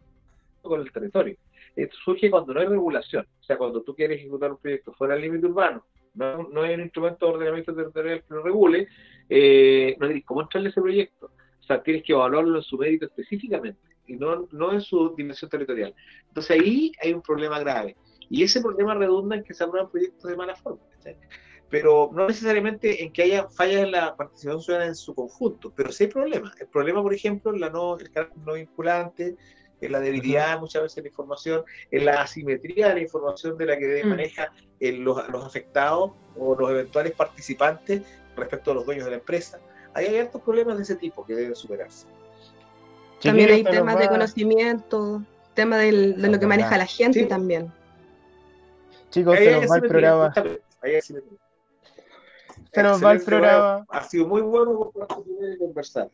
con 0.62 0.82
el 0.82 0.92
territorio. 0.92 1.36
Esto 1.76 1.96
surge 2.04 2.30
cuando 2.30 2.54
no 2.54 2.60
hay 2.60 2.68
regulación, 2.68 3.26
o 3.40 3.44
sea, 3.44 3.58
cuando 3.58 3.82
tú 3.82 3.96
quieres 3.96 4.20
ejecutar 4.20 4.52
un 4.52 4.58
proyecto 4.58 4.94
fuera 4.94 5.14
del 5.14 5.24
límite 5.24 5.46
urbano, 5.48 5.84
no, 6.16 6.64
hay 6.64 6.74
un 6.74 6.82
instrumento 6.82 7.28
de 7.28 7.34
ordenamiento 7.34 7.76
territorial 7.76 8.24
que 8.28 8.34
lo 8.34 8.42
regule, 8.42 8.88
eh, 9.30 9.96
no 10.00 10.08
hay 10.08 10.22
cómo 10.22 10.42
entrarle 10.42 10.70
ese 10.70 10.82
proyecto. 10.82 11.32
sea, 11.62 11.84
tienes 11.84 12.04
que 12.04 12.14
evaluarlo 12.14 12.58
en 12.58 12.64
su 12.64 12.78
mérito 12.78 13.06
específicamente 13.06 13.80
y 14.08 14.16
no, 14.16 14.48
no 14.52 14.74
en 14.74 14.82
su 14.82 15.14
dimensión 15.16 15.50
territorial. 15.50 15.94
Entonces 16.28 16.60
ahí 16.60 16.92
hay 17.02 17.14
un 17.14 17.22
problema 17.22 17.60
grave. 17.60 17.96
Y 18.30 18.44
ese 18.44 18.62
problema 18.62 18.96
redunda 18.96 19.36
en 19.36 19.44
que 19.44 19.54
se 19.54 19.64
aprueban 19.64 19.92
proyectos 19.92 20.30
de 20.30 20.36
mala 20.38 20.56
forma. 20.56 20.82
¿cachai? 20.96 21.18
Pero 21.70 22.10
no 22.14 22.28
necesariamente 22.28 23.04
en 23.04 23.12
que 23.12 23.24
haya 23.24 23.50
fallas 23.50 23.84
en 23.84 23.92
la 23.92 24.16
participación 24.16 24.62
ciudadana 24.62 24.90
en 24.90 24.96
su 24.96 25.14
conjunto, 25.14 25.74
pero 25.76 25.92
sí 25.92 26.06
hay 26.06 26.10
problemas. 26.10 26.60
El 26.62 26.68
problema, 26.68 27.02
por 27.02 27.14
ejemplo, 27.14 27.52
la 27.52 27.70
no, 27.70 27.98
el 27.98 28.10
carácter 28.12 28.42
no 28.46 28.54
vinculante, 28.54 29.36
en 29.82 29.92
la 29.92 30.00
debilidad 30.00 30.60
muchas 30.60 30.82
veces 30.84 30.96
de 30.98 31.02
la 31.04 31.08
información, 31.10 31.64
en 31.92 32.06
la 32.06 32.22
asimetría 32.22 32.88
de 32.90 32.94
la 32.96 33.00
información 33.02 33.58
de 33.58 33.66
la 33.66 33.78
que 33.78 34.02
Mm. 34.04 34.10
maneja 34.10 34.52
el- 34.80 35.02
los, 35.04 35.28
los 35.30 35.46
afectados 35.46 36.12
o 36.36 36.56
los 36.56 36.70
eventuales 36.72 37.14
participantes 37.14 38.02
respecto 38.36 38.72
a 38.72 38.74
los 38.76 38.86
dueños 38.86 39.06
de 39.06 39.12
la 39.12 39.18
empresa. 39.18 39.60
Ahí 39.94 40.06
hay 40.08 40.18
hartos 40.20 40.42
problemas 40.42 40.78
de 40.78 40.84
ese 40.84 40.96
tipo 40.96 41.26
que 41.26 41.34
deben 41.36 41.56
superarse. 41.56 42.08
También 43.22 43.52
hay 43.52 43.64
temas 43.64 43.98
de 43.98 44.08
conocimiento, 44.08 45.24
tema 45.56 45.78
del- 45.78 46.22
de 46.22 46.28
lo 46.30 46.40
que 46.40 46.46
maneja 46.46 46.78
la 46.78 46.86
gente 46.86 47.22
Sí. 47.22 47.26
también. 47.26 47.72
Chicos, 49.10 49.38
Ahí 49.38 49.46
se 49.46 49.52
nos 49.62 49.72
va 49.72 49.76
el 49.78 49.82
programa. 49.88 50.34
ahí. 50.82 51.02
Se 51.02 52.84
nos 52.84 53.04
va 53.04 53.12
el 53.14 53.22
programa. 53.22 53.74
bueno, 53.78 53.86
Ha 53.90 54.04
sido 54.04 54.28
muy 54.28 54.42
bueno 54.42 54.92
conversar. 55.60 56.10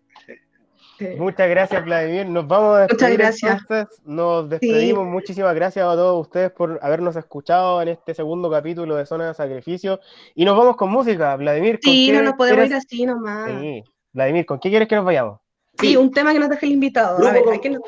Sí. 0.97 1.07
Muchas 1.17 1.49
gracias, 1.49 1.83
Vladimir. 1.83 2.27
Nos 2.27 2.47
vamos 2.47 2.77
a 2.77 2.81
Muchas 2.83 2.97
despedir. 2.97 3.19
gracias. 3.19 3.61
entonces. 3.61 3.99
Nos 4.05 4.49
despedimos. 4.49 5.05
Muchísimas 5.07 5.55
gracias 5.55 5.85
a 5.85 5.93
todos 5.95 6.21
ustedes 6.21 6.51
por 6.51 6.79
habernos 6.83 7.15
escuchado 7.15 7.81
en 7.81 7.87
este 7.89 8.13
segundo 8.13 8.49
capítulo 8.51 8.95
de 8.95 9.05
Zona 9.05 9.27
de 9.27 9.33
Sacrificio. 9.33 9.99
Y 10.35 10.45
nos 10.45 10.55
vamos 10.57 10.75
con 10.75 10.89
música. 10.91 11.35
Vladimir, 11.35 11.79
¿con 11.83 11.91
Sí, 11.91 12.07
qué 12.11 12.17
no 12.17 12.21
nos 12.23 12.33
podemos 12.35 12.65
ir 12.67 12.75
así 12.75 13.05
nomás. 13.05 13.49
Sí. 13.59 13.83
Vladimir, 14.13 14.45
¿con 14.45 14.59
qué 14.59 14.69
quieres 14.69 14.87
que 14.87 14.95
nos 14.95 15.05
vayamos? 15.05 15.39
Sí, 15.79 15.97
un 15.97 16.11
tema 16.11 16.31
que 16.33 16.39
nos 16.39 16.49
deja 16.49 16.65
el 16.67 16.71
invitado. 16.73 17.15
A 17.17 17.19
Grupo 17.19 17.33
ver, 17.33 17.43
con- 17.43 17.53
¿a 17.55 17.57
quién 17.59 17.73
nos- 17.73 17.83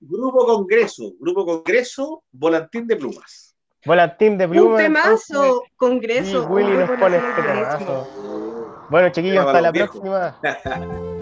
Grupo 0.00 0.46
Congreso, 0.46 1.12
Grupo 1.18 1.44
Congreso, 1.46 2.22
Volantín 2.30 2.86
de 2.86 2.96
Plumas. 2.96 3.56
Volantín 3.86 4.36
de 4.36 4.44
Un 4.46 4.52
Pluma. 4.52 4.76
temazo, 4.76 5.14
entonces, 5.44 5.72
congreso. 5.76 6.42
y 6.42 6.46
Willy 6.46 6.72
un 6.72 6.78
nos 6.80 6.90
pone 7.00 7.16
este 7.16 7.42
temazo. 7.42 8.86
Bueno, 8.90 9.08
chiquillos, 9.10 9.46
hasta 9.46 9.60
la 9.62 9.72
próxima. 9.72 10.38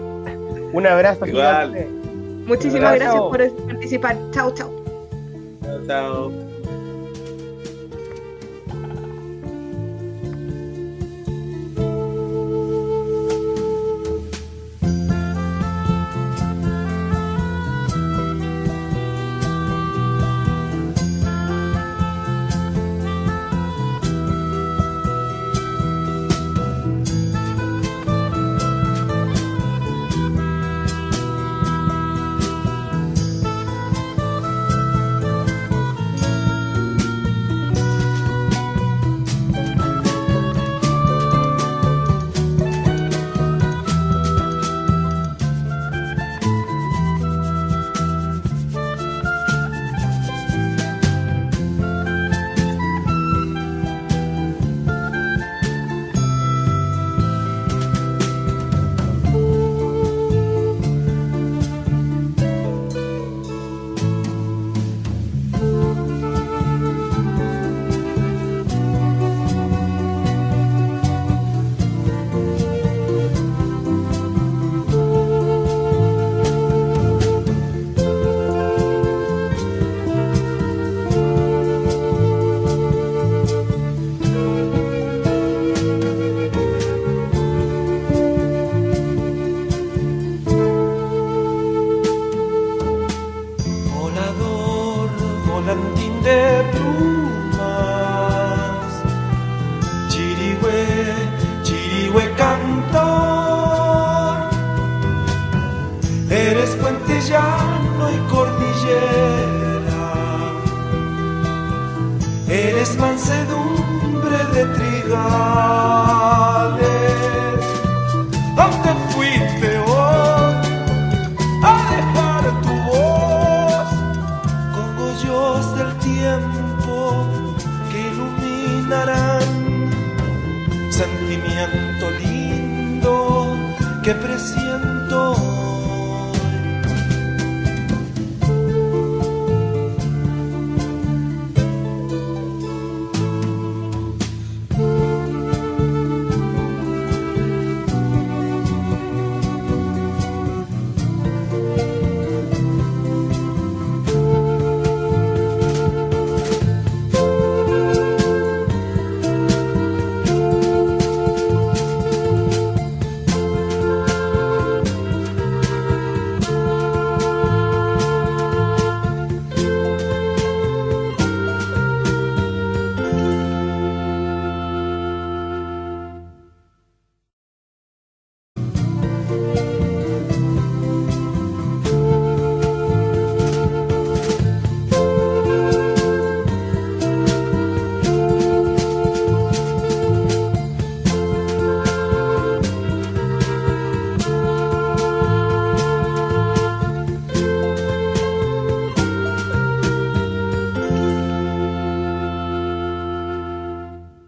Un 0.73 0.85
abrazo 0.87 1.25
Igual. 1.25 1.67
gigante. 1.73 1.87
Muchísimas 2.47 2.95
Gracias. 2.95 3.13
gracias 3.31 3.55
por 3.57 3.67
participar. 3.67 4.17
Chao, 4.31 4.53
chao. 4.53 4.71
Chao, 5.63 5.85
chao. 5.87 6.46